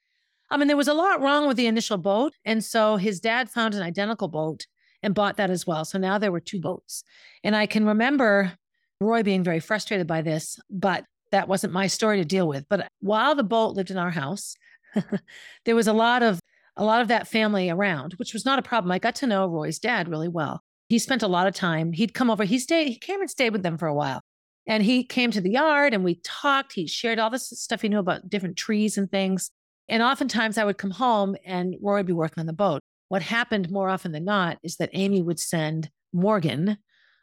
I 0.50 0.56
mean, 0.56 0.68
there 0.68 0.76
was 0.76 0.88
a 0.88 0.94
lot 0.94 1.20
wrong 1.20 1.48
with 1.48 1.56
the 1.56 1.66
initial 1.66 1.98
boat. 1.98 2.32
And 2.44 2.64
so 2.64 2.96
his 2.96 3.20
dad 3.20 3.50
found 3.50 3.74
an 3.74 3.82
identical 3.82 4.28
boat 4.28 4.66
and 5.02 5.14
bought 5.14 5.37
that 5.37 5.50
as 5.50 5.66
well. 5.66 5.85
So 5.85 5.98
now 5.98 6.18
there 6.18 6.32
were 6.32 6.40
two 6.40 6.61
boats. 6.61 7.02
And 7.42 7.56
I 7.56 7.66
can 7.66 7.87
remember 7.87 8.52
Roy 9.00 9.22
being 9.22 9.44
very 9.44 9.61
frustrated 9.61 10.06
by 10.06 10.22
this, 10.22 10.59
but 10.70 11.04
that 11.32 11.48
wasn't 11.48 11.72
my 11.72 11.87
story 11.87 12.18
to 12.18 12.24
deal 12.24 12.48
with. 12.48 12.64
But 12.68 12.88
while 13.00 13.35
the 13.35 13.44
boat 13.44 13.74
lived 13.74 13.90
in 13.90 13.98
our 13.98 14.11
house, 14.11 14.54
there 15.64 15.76
was 15.76 15.88
a 15.88 15.92
lot 15.92 16.22
of 16.22 16.40
a 16.78 16.85
lot 16.85 17.00
of 17.00 17.09
that 17.09 17.26
family 17.26 17.70
around, 17.70 18.12
which 18.18 18.35
was 18.35 18.44
not 18.44 18.59
a 18.59 18.62
problem. 18.62 18.92
I 18.92 18.98
got 18.98 19.14
to 19.16 19.26
know 19.26 19.46
Roy's 19.46 19.78
dad 19.78 20.09
really 20.09 20.28
well. 20.28 20.62
He 20.90 20.98
spent 20.98 21.22
a 21.22 21.28
lot 21.28 21.46
of 21.46 21.54
time. 21.54 21.92
He'd 21.92 22.12
come 22.12 22.30
over. 22.30 22.44
He 22.44 22.59
stayed. 22.59 22.88
He 22.88 22.98
came 22.98 23.20
and 23.20 23.30
stayed 23.30 23.50
with 23.50 23.62
them 23.62 23.78
for 23.78 23.88
a 23.88 23.94
while, 23.94 24.20
and 24.66 24.82
he 24.82 25.02
came 25.02 25.30
to 25.30 25.40
the 25.40 25.50
yard 25.50 25.94
and 25.94 26.04
we 26.04 26.20
talked. 26.22 26.74
He 26.74 26.87
shared 26.87 27.18
all 27.18 27.30
this 27.30 27.48
stuff 27.48 27.82
he 27.82 27.88
knew 27.88 27.98
about 27.98 28.28
different 28.28 28.56
trees 28.56 28.98
and 28.98 29.11
things. 29.11 29.50
And 29.88 30.03
oftentimes 30.03 30.59
I 30.59 30.64
would 30.64 30.79
come 30.79 30.90
home 30.90 31.37
and 31.44 31.77
Roy 31.81 31.99
would 31.99 32.07
be 32.07 32.12
working 32.12 32.40
on 32.40 32.46
the 32.46 32.53
boat. 32.53 32.81
What 33.09 33.22
happened 33.22 33.70
more 33.70 33.88
often 33.88 34.12
than 34.12 34.25
not 34.25 34.59
is 34.62 34.77
that 34.77 34.90
Amy 34.92 35.22
would 35.22 35.38
send 35.38 35.90
Morgan 36.12 36.79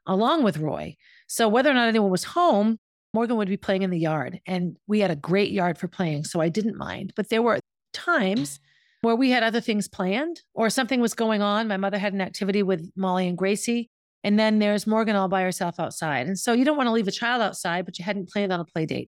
along 0.08 0.43
with 0.43 0.58
Roy. 0.58 0.95
So 1.28 1.47
whether 1.47 1.69
or 1.69 1.73
not 1.73 1.88
anyone 1.88 2.12
was 2.12 2.23
home, 2.23 2.80
Morgan 3.13 3.38
would 3.38 3.49
be 3.49 3.58
playing 3.58 3.84
in 3.84 3.89
the 3.89 3.99
yard 3.99 4.39
and 4.47 4.78
we 4.88 5.02
had 5.02 5.12
a 5.12 5.15
great 5.15 5.52
yard 5.52 5.78
for 5.78 5.88
playing. 5.88 6.23
So 6.23 6.41
I 6.41 6.49
didn't 6.49 6.78
mind. 6.78 7.13
But 7.15 7.30
there 7.30 7.41
were 7.41 7.60
times 7.93 8.60
where 9.02 9.15
we 9.15 9.30
had 9.30 9.43
other 9.43 9.62
things 9.62 9.88
planned 9.88 10.41
or 10.54 10.69
something 10.69 11.02
was 11.02 11.13
going 11.13 11.41
on. 11.41 11.67
My 11.67 11.78
mother 11.78 11.99
had 11.99 12.13
an 12.13 12.21
activity 12.21 12.63
with 12.63 12.89
Molly 12.95 13.28
and 13.28 13.38
Gracie. 13.38 13.89
And 14.23 14.39
then 14.39 14.60
there's 14.60 14.88
Morgan 14.88 15.17
all 15.17 15.28
by 15.28 15.41
herself 15.41 15.80
outside. 15.80 16.28
And 16.28 16.39
so 16.39 16.54
you 16.54 16.63
don't 16.63 16.78
want 16.78 16.88
to 16.88 16.93
leave 16.93 17.10
a 17.10 17.12
child 17.12 17.41
outside, 17.41 17.84
but 17.84 17.99
you 17.99 18.06
hadn't 18.06 18.30
planned 18.30 18.54
on 18.54 18.62
a 18.62 18.65
play 18.65 18.86
date. 18.86 19.10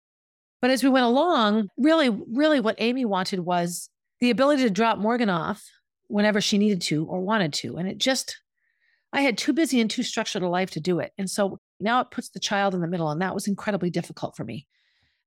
But 0.62 0.72
as 0.72 0.84
we 0.84 0.90
went 0.90 1.06
along, 1.06 1.70
really, 1.78 2.10
really 2.10 2.60
what 2.60 2.76
Amy 2.80 3.06
wanted 3.06 3.42
was 3.42 3.90
the 4.20 4.30
ability 4.30 4.64
to 4.64 4.70
drop 4.70 4.98
Morgan 4.98 5.30
off 5.30 5.64
whenever 6.08 6.42
she 6.42 6.58
needed 6.58 6.82
to 6.82 7.06
or 7.06 7.22
wanted 7.22 7.54
to. 7.54 7.78
And 7.78 7.88
it 7.88 7.98
just, 7.98 8.38
I 9.14 9.22
had 9.22 9.38
too 9.38 9.54
busy 9.54 9.80
and 9.80 9.90
too 9.90 10.04
structured 10.04 10.42
a 10.42 10.50
life 10.50 10.72
to 10.72 10.80
do 10.80 11.00
it. 11.00 11.12
And 11.18 11.30
so 11.30 11.60
now 11.80 12.00
it 12.02 12.12
puts 12.12 12.30
the 12.30 12.40
child 12.40 12.74
in 12.74 12.82
the 12.82 12.88
middle. 12.88 13.12
And 13.12 13.22
that 13.22 13.36
was 13.36 13.48
incredibly 13.48 13.90
difficult 13.90 14.36
for 14.36 14.44
me. 14.44 14.66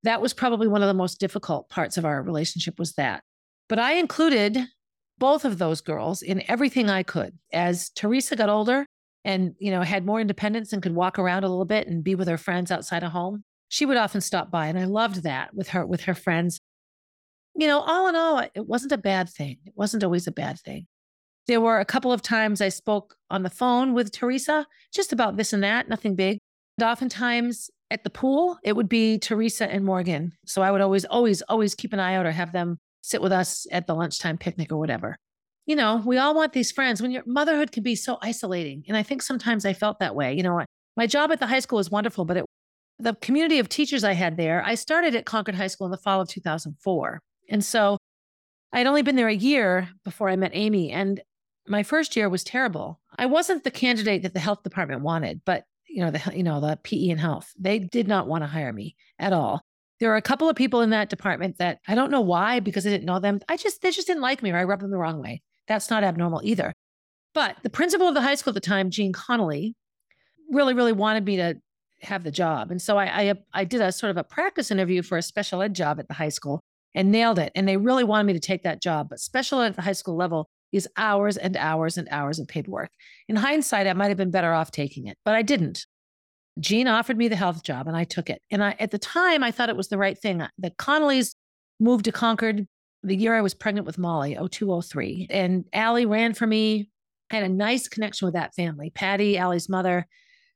That 0.03 0.21
was 0.21 0.33
probably 0.33 0.67
one 0.67 0.81
of 0.81 0.87
the 0.87 0.93
most 0.93 1.19
difficult 1.19 1.69
parts 1.69 1.97
of 1.97 2.05
our 2.05 2.21
relationship 2.21 2.77
was 2.79 2.93
that. 2.93 3.23
But 3.69 3.79
I 3.79 3.93
included 3.93 4.57
both 5.17 5.45
of 5.45 5.59
those 5.59 5.81
girls 5.81 6.23
in 6.23 6.43
everything 6.49 6.89
I 6.89 7.03
could. 7.03 7.37
As 7.53 7.91
Teresa 7.91 8.35
got 8.35 8.49
older 8.49 8.85
and, 9.23 9.53
you 9.59 9.71
know, 9.71 9.83
had 9.83 10.05
more 10.05 10.19
independence 10.19 10.73
and 10.73 10.81
could 10.81 10.95
walk 10.95 11.19
around 11.19 11.43
a 11.43 11.49
little 11.49 11.65
bit 11.65 11.87
and 11.87 12.03
be 12.03 12.15
with 12.15 12.27
her 12.27 12.39
friends 12.39 12.71
outside 12.71 13.03
of 13.03 13.11
home, 13.11 13.43
she 13.71 13.85
would 13.85 13.95
often 13.95 14.19
stop 14.19 14.51
by. 14.51 14.67
And 14.67 14.77
I 14.77 14.83
loved 14.83 15.23
that 15.23 15.53
with 15.53 15.69
her, 15.69 15.85
with 15.85 16.01
her 16.01 16.13
friends. 16.13 16.59
You 17.55 17.67
know, 17.67 17.79
all 17.79 18.09
in 18.09 18.17
all, 18.17 18.39
it 18.39 18.67
wasn't 18.67 18.91
a 18.91 18.97
bad 18.97 19.29
thing. 19.29 19.59
It 19.65 19.71
wasn't 19.77 20.03
always 20.03 20.27
a 20.27 20.31
bad 20.31 20.59
thing. 20.59 20.87
There 21.47 21.61
were 21.61 21.79
a 21.79 21.85
couple 21.85 22.11
of 22.11 22.21
times 22.21 22.59
I 22.59 22.67
spoke 22.67 23.15
on 23.29 23.43
the 23.43 23.49
phone 23.49 23.93
with 23.93 24.11
Teresa 24.11 24.67
just 24.93 25.13
about 25.13 25.37
this 25.37 25.53
and 25.53 25.63
that, 25.63 25.87
nothing 25.87 26.15
big. 26.15 26.37
And 26.77 26.89
oftentimes 26.89 27.69
at 27.89 28.03
the 28.03 28.09
pool, 28.09 28.57
it 28.61 28.75
would 28.75 28.89
be 28.89 29.17
Teresa 29.17 29.71
and 29.71 29.85
Morgan. 29.85 30.33
So 30.45 30.61
I 30.61 30.69
would 30.69 30.81
always, 30.81 31.05
always, 31.05 31.41
always 31.43 31.73
keep 31.73 31.93
an 31.93 31.99
eye 32.01 32.15
out 32.15 32.25
or 32.25 32.31
have 32.31 32.51
them 32.51 32.77
sit 33.01 33.21
with 33.21 33.31
us 33.31 33.65
at 33.71 33.87
the 33.87 33.95
lunchtime 33.95 34.37
picnic 34.37 34.73
or 34.73 34.77
whatever. 34.77 35.15
You 35.65 35.77
know, 35.77 36.03
we 36.05 36.17
all 36.17 36.35
want 36.35 36.51
these 36.51 36.73
friends 36.73 37.01
when 37.01 37.11
your 37.11 37.23
motherhood 37.25 37.71
can 37.71 37.83
be 37.83 37.95
so 37.95 38.17
isolating. 38.21 38.83
And 38.89 38.97
I 38.97 39.03
think 39.03 39.21
sometimes 39.21 39.65
I 39.65 39.71
felt 39.71 39.99
that 39.99 40.13
way. 40.13 40.33
You 40.33 40.43
know, 40.43 40.61
my 40.97 41.07
job 41.07 41.31
at 41.31 41.39
the 41.39 41.47
high 41.47 41.59
school 41.61 41.77
was 41.77 41.89
wonderful, 41.89 42.25
but 42.25 42.35
it, 42.35 42.45
the 43.01 43.15
community 43.15 43.59
of 43.59 43.69
teachers 43.69 44.03
I 44.03 44.13
had 44.13 44.37
there, 44.37 44.63
I 44.65 44.75
started 44.75 45.15
at 45.15 45.25
Concord 45.25 45.55
High 45.55 45.67
School 45.67 45.85
in 45.85 45.91
the 45.91 45.97
fall 45.97 46.21
of 46.21 46.29
2004. 46.29 47.21
And 47.49 47.63
so 47.63 47.97
I 48.71 48.77
had 48.77 48.87
only 48.87 49.01
been 49.01 49.15
there 49.15 49.27
a 49.27 49.33
year 49.33 49.89
before 50.03 50.29
I 50.29 50.35
met 50.35 50.51
Amy. 50.53 50.91
And 50.91 51.21
my 51.67 51.83
first 51.83 52.15
year 52.15 52.29
was 52.29 52.43
terrible. 52.43 52.99
I 53.17 53.25
wasn't 53.25 53.63
the 53.63 53.71
candidate 53.71 54.23
that 54.23 54.33
the 54.33 54.39
health 54.39 54.63
department 54.63 55.01
wanted, 55.01 55.41
but 55.45 55.65
you 55.87 56.01
know, 56.01 56.11
the 56.11 56.21
you 56.35 56.43
know, 56.43 56.61
the 56.61 56.79
PE 56.83 57.09
and 57.09 57.19
health. 57.19 57.51
They 57.59 57.79
did 57.79 58.07
not 58.07 58.27
want 58.27 58.43
to 58.43 58.47
hire 58.47 58.71
me 58.71 58.95
at 59.19 59.33
all. 59.33 59.61
There 59.99 60.09
were 60.09 60.15
a 60.15 60.21
couple 60.21 60.49
of 60.49 60.55
people 60.55 60.81
in 60.81 60.89
that 60.91 61.09
department 61.09 61.57
that 61.57 61.79
I 61.87 61.95
don't 61.95 62.11
know 62.11 62.21
why, 62.21 62.59
because 62.61 62.87
I 62.87 62.89
didn't 62.89 63.05
know 63.05 63.19
them. 63.19 63.41
I 63.49 63.57
just 63.57 63.81
they 63.81 63.91
just 63.91 64.07
didn't 64.07 64.21
like 64.21 64.41
me 64.41 64.51
or 64.51 64.57
I 64.57 64.63
rubbed 64.63 64.83
them 64.83 64.91
the 64.91 64.97
wrong 64.97 65.21
way. 65.21 65.41
That's 65.67 65.89
not 65.89 66.03
abnormal 66.03 66.41
either. 66.43 66.73
But 67.33 67.57
the 67.63 67.69
principal 67.69 68.07
of 68.07 68.13
the 68.13 68.21
high 68.21 68.35
school 68.35 68.51
at 68.51 68.55
the 68.55 68.61
time, 68.61 68.89
Jean 68.89 69.13
Connolly, 69.13 69.75
really, 70.49 70.73
really 70.73 70.91
wanted 70.91 71.25
me 71.25 71.37
to 71.37 71.55
have 72.03 72.23
the 72.23 72.31
job. 72.31 72.71
And 72.71 72.81
so 72.81 72.97
I, 72.97 73.05
I, 73.05 73.27
uh, 73.29 73.35
I 73.53 73.63
did 73.63 73.81
a 73.81 73.91
sort 73.91 74.11
of 74.11 74.17
a 74.17 74.23
practice 74.23 74.71
interview 74.71 75.01
for 75.01 75.17
a 75.17 75.21
special 75.21 75.61
ed 75.61 75.73
job 75.73 75.99
at 75.99 76.07
the 76.07 76.13
high 76.13 76.29
school 76.29 76.61
and 76.93 77.11
nailed 77.11 77.39
it. 77.39 77.51
And 77.55 77.67
they 77.67 77.77
really 77.77 78.03
wanted 78.03 78.25
me 78.25 78.33
to 78.33 78.39
take 78.39 78.63
that 78.63 78.81
job. 78.81 79.09
But 79.09 79.19
special 79.19 79.61
ed 79.61 79.67
at 79.67 79.75
the 79.75 79.81
high 79.81 79.91
school 79.93 80.15
level 80.15 80.49
is 80.71 80.87
hours 80.97 81.37
and 81.37 81.57
hours 81.57 81.97
and 81.97 82.07
hours 82.11 82.39
of 82.39 82.47
paid 82.47 82.67
work. 82.67 82.91
In 83.27 83.35
hindsight, 83.35 83.87
I 83.87 83.93
might 83.93 84.07
have 84.07 84.17
been 84.17 84.31
better 84.31 84.53
off 84.53 84.71
taking 84.71 85.07
it, 85.07 85.17
but 85.25 85.35
I 85.35 85.41
didn't. 85.41 85.85
Jean 86.59 86.87
offered 86.87 87.17
me 87.17 87.27
the 87.27 87.35
health 87.35 87.63
job 87.63 87.87
and 87.87 87.95
I 87.95 88.03
took 88.03 88.29
it. 88.29 88.41
And 88.51 88.63
I, 88.63 88.75
at 88.79 88.91
the 88.91 88.99
time, 88.99 89.43
I 89.43 89.51
thought 89.51 89.69
it 89.69 89.77
was 89.77 89.89
the 89.89 89.97
right 89.97 90.17
thing. 90.17 90.43
The 90.57 90.71
Connollys 90.71 91.35
moved 91.79 92.05
to 92.05 92.11
Concord 92.11 92.67
the 93.03 93.15
year 93.15 93.35
I 93.35 93.41
was 93.41 93.55
pregnant 93.55 93.87
with 93.87 93.97
Molly, 93.97 94.35
0203. 94.35 95.27
And 95.31 95.65
Allie 95.73 96.05
ran 96.05 96.33
for 96.33 96.45
me 96.45 96.91
I 97.31 97.35
had 97.35 97.43
a 97.43 97.49
nice 97.49 97.87
connection 97.87 98.25
with 98.25 98.33
that 98.33 98.53
family. 98.55 98.89
Patty, 98.89 99.37
Allie's 99.37 99.69
mother, 99.69 100.07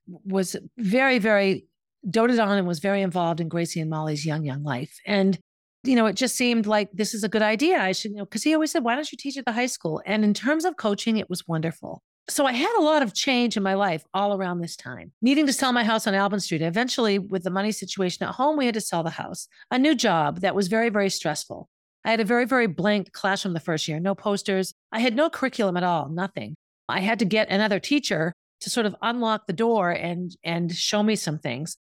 was 0.07 0.55
very, 0.77 1.19
very 1.19 1.65
doted 2.09 2.39
on 2.39 2.57
and 2.57 2.67
was 2.67 2.79
very 2.79 3.01
involved 3.01 3.39
in 3.39 3.47
Gracie 3.49 3.79
and 3.79 3.89
Molly's 3.89 4.25
young, 4.25 4.45
young 4.45 4.63
life. 4.63 4.95
And, 5.05 5.37
you 5.83 5.95
know, 5.95 6.05
it 6.05 6.13
just 6.13 6.35
seemed 6.35 6.67
like 6.67 6.89
this 6.93 7.13
is 7.13 7.23
a 7.23 7.29
good 7.29 7.41
idea. 7.41 7.79
I 7.79 7.91
should, 7.91 8.11
you 8.11 8.17
know, 8.17 8.25
because 8.25 8.43
he 8.43 8.53
always 8.53 8.71
said, 8.71 8.83
why 8.83 8.95
don't 8.95 9.11
you 9.11 9.17
teach 9.17 9.37
at 9.37 9.45
the 9.45 9.51
high 9.51 9.65
school? 9.65 10.01
And 10.05 10.23
in 10.23 10.33
terms 10.33 10.65
of 10.65 10.77
coaching, 10.77 11.17
it 11.17 11.29
was 11.29 11.47
wonderful. 11.47 12.01
So 12.27 12.47
I 12.47 12.53
had 12.53 12.75
a 12.77 12.81
lot 12.81 13.03
of 13.03 13.13
change 13.13 13.55
in 13.55 13.61
my 13.61 13.75
life 13.75 14.03
all 14.13 14.35
around 14.35 14.59
this 14.59 14.75
time. 14.75 15.11
Needing 15.21 15.45
to 15.45 15.53
sell 15.53 15.71
my 15.71 15.83
house 15.83 16.07
on 16.07 16.15
Albin 16.15 16.39
Street. 16.39 16.63
Eventually, 16.63 17.19
with 17.19 17.43
the 17.43 17.51
money 17.51 17.71
situation 17.71 18.27
at 18.27 18.33
home, 18.33 18.57
we 18.57 18.65
had 18.65 18.73
to 18.73 18.81
sell 18.81 19.03
the 19.03 19.11
house. 19.11 19.47
A 19.69 19.77
new 19.77 19.93
job 19.93 20.41
that 20.41 20.55
was 20.55 20.67
very, 20.67 20.89
very 20.89 21.09
stressful. 21.09 21.69
I 22.03 22.11
had 22.11 22.19
a 22.19 22.25
very, 22.25 22.45
very 22.45 22.67
blank 22.67 23.11
classroom 23.13 23.53
the 23.53 23.59
first 23.59 23.87
year, 23.87 23.99
no 23.99 24.15
posters. 24.15 24.73
I 24.91 24.99
had 24.99 25.15
no 25.15 25.29
curriculum 25.29 25.77
at 25.77 25.83
all, 25.83 26.09
nothing. 26.09 26.55
I 26.87 26.99
had 26.99 27.19
to 27.19 27.25
get 27.25 27.49
another 27.49 27.79
teacher 27.79 28.33
to 28.65 28.69
sort 28.69 28.85
of 28.85 28.95
unlock 29.01 29.47
the 29.47 29.53
door 29.53 29.91
and 29.91 30.35
and 30.43 30.73
show 30.75 31.01
me 31.01 31.15
some 31.15 31.39
things. 31.39 31.77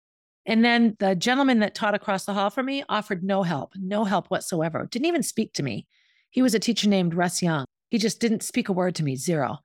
And 0.46 0.66
then 0.66 0.96
the 1.00 1.14
gentleman 1.14 1.60
that 1.60 1.76
taught 1.76 1.94
across 1.94 2.26
the 2.26 2.34
hall 2.34 2.50
from 2.50 2.66
me 2.66 2.84
offered 2.90 3.22
no 3.22 3.44
help, 3.44 3.74
no 3.76 4.06
help 4.06 4.28
whatsoever. 4.28 4.88
Didn't 4.90 5.06
even 5.06 5.22
speak 5.22 5.54
to 5.54 5.64
me. 5.64 5.86
He 6.32 6.42
was 6.42 6.56
a 6.56 6.60
teacher 6.60 6.88
named 6.90 7.14
Russ 7.14 7.42
Young. 7.42 7.66
He 7.90 7.98
just 7.98 8.20
didn't 8.22 8.44
speak 8.44 8.70
a 8.70 8.74
word 8.74 8.96
to 8.96 9.04
me, 9.04 9.16
zero. 9.16 9.58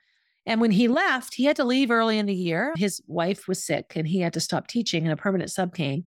And 0.44 0.60
when 0.60 0.72
he 0.72 0.88
left, 0.88 1.34
he 1.34 1.44
had 1.44 1.56
to 1.56 1.64
leave 1.64 1.90
early 1.90 2.18
in 2.18 2.26
the 2.26 2.34
year. 2.34 2.74
His 2.76 3.00
wife 3.06 3.48
was 3.48 3.64
sick 3.64 3.92
and 3.94 4.06
he 4.06 4.20
had 4.20 4.34
to 4.34 4.40
stop 4.40 4.66
teaching, 4.66 5.04
and 5.04 5.12
a 5.12 5.16
permanent 5.16 5.50
sub 5.50 5.74
came 5.74 6.04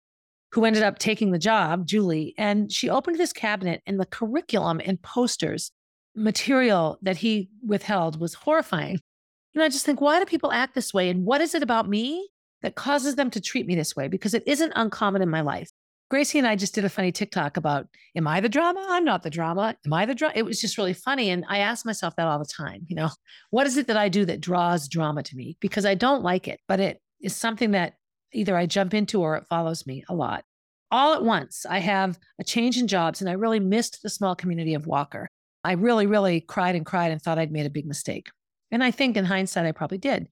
who 0.51 0.65
ended 0.65 0.83
up 0.83 0.99
taking 0.99 1.31
the 1.31 1.39
job, 1.39 1.85
Julie. 1.85 2.33
And 2.37 2.71
she 2.71 2.89
opened 2.89 3.17
this 3.17 3.33
cabinet, 3.33 3.81
and 3.85 3.99
the 3.99 4.05
curriculum 4.05 4.81
and 4.83 5.01
posters, 5.01 5.71
material 6.15 6.97
that 7.01 7.17
he 7.17 7.49
withheld 7.65 8.19
was 8.19 8.33
horrifying. 8.33 8.99
And 9.57 9.63
I 9.63 9.69
just 9.69 9.87
think, 9.87 10.01
why 10.01 10.19
do 10.19 10.25
people 10.25 10.51
act 10.51 10.75
this 10.75 10.93
way? 10.93 11.09
And 11.09 11.25
what 11.25 11.41
is 11.41 11.55
it 11.55 11.63
about 11.63 11.89
me 11.89 12.29
that 12.61 12.75
causes 12.75 13.15
them 13.15 13.31
to 13.31 13.41
treat 13.41 13.65
me 13.65 13.73
this 13.73 13.95
way? 13.95 14.07
Because 14.07 14.35
it 14.35 14.43
isn't 14.45 14.71
uncommon 14.75 15.23
in 15.23 15.31
my 15.31 15.41
life. 15.41 15.71
Gracie 16.11 16.37
and 16.37 16.47
I 16.47 16.55
just 16.55 16.75
did 16.75 16.85
a 16.85 16.89
funny 16.89 17.11
TikTok 17.11 17.57
about, 17.57 17.87
am 18.15 18.27
I 18.27 18.39
the 18.39 18.49
drama? 18.49 18.85
I'm 18.87 19.03
not 19.03 19.23
the 19.23 19.31
drama. 19.31 19.75
Am 19.83 19.93
I 19.93 20.05
the 20.05 20.13
drama? 20.13 20.33
It 20.35 20.45
was 20.45 20.61
just 20.61 20.77
really 20.77 20.93
funny. 20.93 21.31
And 21.31 21.43
I 21.49 21.57
ask 21.57 21.87
myself 21.87 22.15
that 22.17 22.27
all 22.27 22.37
the 22.37 22.45
time, 22.45 22.85
you 22.87 22.95
know, 22.95 23.09
what 23.49 23.65
is 23.65 23.77
it 23.77 23.87
that 23.87 23.97
I 23.97 24.09
do 24.09 24.25
that 24.25 24.41
draws 24.41 24.87
drama 24.87 25.23
to 25.23 25.35
me? 25.35 25.57
Because 25.59 25.87
I 25.87 25.95
don't 25.95 26.21
like 26.21 26.47
it, 26.47 26.59
but 26.67 26.79
it 26.79 27.01
is 27.19 27.35
something 27.35 27.71
that 27.71 27.95
either 28.33 28.55
I 28.55 28.67
jump 28.67 28.93
into 28.93 29.21
or 29.21 29.37
it 29.37 29.47
follows 29.49 29.87
me 29.87 30.03
a 30.07 30.13
lot. 30.13 30.45
All 30.91 31.15
at 31.15 31.23
once, 31.23 31.65
I 31.67 31.79
have 31.79 32.19
a 32.39 32.43
change 32.43 32.77
in 32.77 32.87
jobs 32.87 33.21
and 33.21 33.29
I 33.29 33.33
really 33.33 33.59
missed 33.59 34.03
the 34.03 34.09
small 34.11 34.35
community 34.35 34.75
of 34.75 34.85
Walker. 34.85 35.31
I 35.63 35.71
really, 35.71 36.05
really 36.05 36.41
cried 36.41 36.75
and 36.75 36.85
cried 36.85 37.11
and 37.11 37.19
thought 37.19 37.39
I'd 37.39 37.51
made 37.51 37.65
a 37.65 37.71
big 37.71 37.87
mistake. 37.87 38.27
And 38.71 38.83
I 38.83 38.91
think 38.91 39.17
in 39.17 39.25
hindsight, 39.25 39.65
I 39.65 39.71
probably 39.71 39.97
did. 39.97 40.27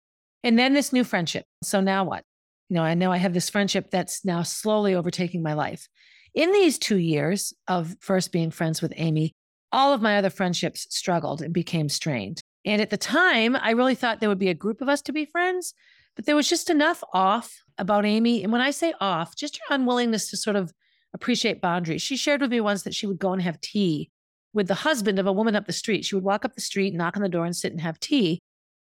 And 0.43 0.59
then 0.59 0.75
this 0.75 0.93
new 0.93 1.05
friendship. 1.05 1.45
So 1.63 1.81
now 1.81 2.05
what? 2.05 2.25
You 2.69 2.77
know, 2.77 2.83
I 2.83 2.95
know 2.95 3.13
I 3.13 3.19
have 3.19 3.35
this 3.35 3.51
friendship 3.51 3.91
that's 3.91 4.25
now 4.25 4.43
slowly 4.43 4.95
overtaking 4.95 5.43
my 5.43 5.53
life. 5.53 5.89
In 6.35 6.53
these 6.53 6.79
two 6.79 6.97
years 6.97 7.53
of 7.69 7.95
first 8.01 8.33
being 8.33 8.51
friends 8.51 8.81
with 8.81 8.95
Amy, 8.97 9.33
all 9.71 9.93
of 9.93 10.03
my 10.03 10.17
other 10.17 10.31
friendships 10.31 10.87
struggled 10.91 11.43
and 11.43 11.53
became 11.53 11.89
strained. 11.89 12.41
And 12.65 12.81
at 12.81 12.91
the 12.91 12.97
time, 12.97 13.57
I 13.57 13.73
really 13.73 13.95
thought 13.95 14.21
there 14.21 14.29
would 14.29 14.39
be 14.39 14.49
a 14.49 14.55
group 14.55 14.81
of 14.81 14.89
us 14.89 15.03
to 15.03 15.13
be 15.13 15.25
friends, 15.25 15.75
but 16.15 16.27
there 16.27 16.37
was 16.37 16.49
just 16.49 16.71
enough 16.71 17.03
off 17.13 17.63
about 17.79 18.07
Amy. 18.07 18.43
And 18.43 18.53
when 18.53 18.61
I 18.61 18.71
say 18.71 18.95
off, 19.01 19.37
just 19.37 19.59
her 19.69 19.75
unwillingness 19.75 20.31
to 20.31 20.37
sort 20.37 20.57
of 20.57 20.73
appreciate 21.15 21.61
boundaries. 21.61 22.03
She 22.03 22.17
shared 22.17 22.41
with 22.41 22.51
me 22.51 22.61
once 22.61 22.83
that 22.83 22.95
she 22.95 23.07
would 23.07 23.19
go 23.19 23.33
and 23.33 23.43
have 23.43 23.61
tea 23.61 24.11
with 24.53 24.69
the 24.69 24.75
husband 24.75 25.19
of 25.19 25.27
a 25.27 25.33
woman 25.33 25.57
up 25.57 25.67
the 25.67 25.73
street. 25.73 26.05
She 26.05 26.15
would 26.15 26.25
walk 26.25 26.45
up 26.45 26.55
the 26.55 26.61
street, 26.61 26.95
knock 26.95 27.17
on 27.17 27.23
the 27.23 27.29
door, 27.29 27.45
and 27.45 27.57
sit 27.57 27.73
and 27.73 27.81
have 27.81 27.99
tea. 28.01 28.41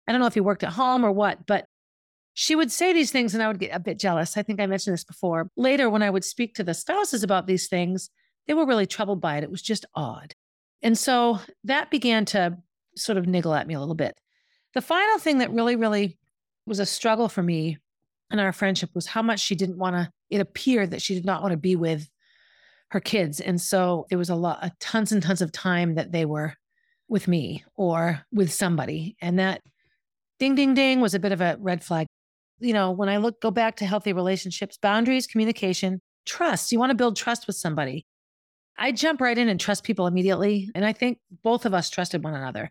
I 0.07 0.12
don't 0.12 0.20
know 0.20 0.27
if 0.27 0.35
he 0.35 0.40
worked 0.40 0.64
at 0.64 0.72
home 0.72 1.05
or 1.05 1.12
what, 1.12 1.46
but 1.46 1.64
she 2.35 2.57
would 2.57 2.72
say 2.72 2.92
these 2.92 3.12
things 3.12 3.35
and 3.35 3.42
I 3.42 3.48
would 3.48 3.59
get 3.59 3.75
a 3.75 3.81
bit 3.81 3.98
jealous. 3.98 4.37
I 4.37 4.42
think 4.42 4.61
I 4.61 4.66
mentioned 4.66 4.94
this 4.94 5.05
before. 5.05 5.48
Later, 5.57 5.90
when 5.90 6.03
I 6.03 6.11
would 6.11 6.25
speak 6.25 6.55
to 6.55 6.64
the 6.64 6.75
spouses 6.75 7.22
about 7.22 7.46
these 7.46 7.68
things, 7.68 8.11
they 8.46 8.55
were 8.55 8.66
really 8.66 8.87
troubled 8.87 9.20
by 9.20 9.37
it. 9.37 9.44
It 9.44 9.51
was 9.51 9.62
just 9.62 9.87
odd. 9.94 10.35
And 10.83 10.98
so 10.98 11.38
that 11.64 11.90
began 11.90 12.25
to 12.27 12.59
sort 12.96 13.18
of 13.18 13.27
niggle 13.27 13.55
at 13.55 13.66
me 13.66 13.75
a 13.75 13.81
little 13.81 13.94
bit. 13.94 14.14
The 14.75 14.81
final 14.81 15.18
thing 15.18 15.38
that 15.38 15.53
really, 15.53 15.77
really 15.77 16.18
was 16.66 16.81
a 16.81 16.87
struggle 16.87 17.29
for 17.29 17.42
me 17.42 17.79
in 18.31 18.38
our 18.38 18.53
friendship 18.53 18.90
was 18.94 19.07
how 19.07 19.22
much 19.22 19.40
she 19.40 19.55
didn't 19.55 19.79
want 19.79 19.94
to, 19.94 20.11
it 20.31 20.40
appeared 20.40 20.90
that 20.90 21.03
she 21.03 21.14
did 21.14 21.27
not 21.27 21.42
want 21.42 21.53
to 21.53 21.59
be 21.59 21.77
with 21.77 22.09
her 22.92 23.00
kids. 23.00 23.40
And 23.40 23.59
so 23.59 24.07
there 24.11 24.18
was 24.18 24.28
a 24.28 24.35
lot, 24.35 24.59
a 24.61 24.70
tons 24.78 25.12
and 25.12 25.22
tons 25.22 25.40
of 25.40 25.50
time 25.50 25.94
that 25.94 26.12
they 26.12 26.26
were 26.26 26.55
with 27.09 27.26
me 27.26 27.64
or 27.74 28.20
with 28.31 28.52
somebody. 28.52 29.16
And 29.22 29.38
that 29.38 29.62
ding, 30.38 30.55
ding, 30.55 30.74
ding 30.74 31.00
was 31.00 31.14
a 31.14 31.18
bit 31.18 31.33
of 31.33 31.40
a 31.40 31.57
red 31.59 31.83
flag. 31.83 32.07
You 32.61 32.74
know, 32.74 32.90
when 32.90 33.09
I 33.09 33.16
look, 33.16 33.40
go 33.40 33.50
back 33.50 33.76
to 33.76 33.87
healthy 33.87 34.12
relationships, 34.12 34.76
boundaries, 34.76 35.26
communication, 35.26 36.02
trust. 36.26 36.70
You 36.70 36.78
want 36.78 36.90
to 36.90 36.94
build 36.94 37.16
trust 37.16 37.46
with 37.46 37.57
somebody. 37.57 38.05
I 38.78 38.92
jump 38.92 39.22
right 39.22 39.38
in 39.38 39.48
and 39.48 39.59
trust 39.59 39.85
people 39.85 40.07
immediately. 40.07 40.68
And 40.74 40.85
I 40.85 40.92
think 40.92 41.18
both 41.42 41.64
of 41.64 41.72
us 41.72 41.88
trusted 41.88 42.22
one 42.22 42.35
another. 42.35 42.70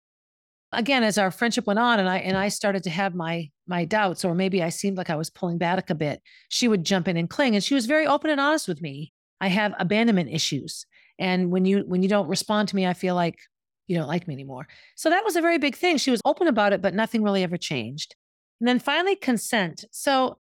Again, 0.71 1.03
as 1.03 1.17
our 1.17 1.31
friendship 1.31 1.65
went 1.65 1.79
on 1.79 1.99
and 1.99 2.07
I 2.07 2.19
and 2.19 2.37
I 2.37 2.47
started 2.49 2.83
to 2.83 2.91
have 2.91 3.15
my 3.15 3.49
my 3.67 3.85
doubts, 3.85 4.23
or 4.23 4.35
maybe 4.35 4.61
I 4.61 4.69
seemed 4.69 4.97
like 4.97 5.09
I 5.09 5.15
was 5.15 5.31
pulling 5.31 5.57
back 5.57 5.89
a 5.89 5.95
bit, 5.95 6.21
she 6.47 6.67
would 6.67 6.85
jump 6.85 7.07
in 7.07 7.17
and 7.17 7.29
cling. 7.29 7.55
And 7.55 7.63
she 7.63 7.73
was 7.73 7.87
very 7.87 8.05
open 8.05 8.29
and 8.29 8.39
honest 8.39 8.67
with 8.67 8.81
me. 8.81 9.11
I 9.41 9.47
have 9.47 9.73
abandonment 9.79 10.29
issues. 10.31 10.85
And 11.19 11.51
when 11.51 11.65
you 11.65 11.83
when 11.87 12.03
you 12.03 12.09
don't 12.09 12.29
respond 12.29 12.69
to 12.69 12.75
me, 12.75 12.87
I 12.87 12.93
feel 12.93 13.15
like 13.15 13.39
you 13.87 13.97
don't 13.97 14.07
like 14.07 14.27
me 14.27 14.33
anymore. 14.33 14.67
So 14.95 15.09
that 15.09 15.25
was 15.25 15.35
a 15.35 15.41
very 15.41 15.57
big 15.57 15.75
thing. 15.75 15.97
She 15.97 16.11
was 16.11 16.21
open 16.23 16.47
about 16.47 16.71
it, 16.71 16.81
but 16.81 16.93
nothing 16.93 17.23
really 17.23 17.43
ever 17.43 17.57
changed. 17.57 18.15
And 18.61 18.67
then 18.67 18.79
finally, 18.79 19.15
consent. 19.15 19.83
So 19.91 20.37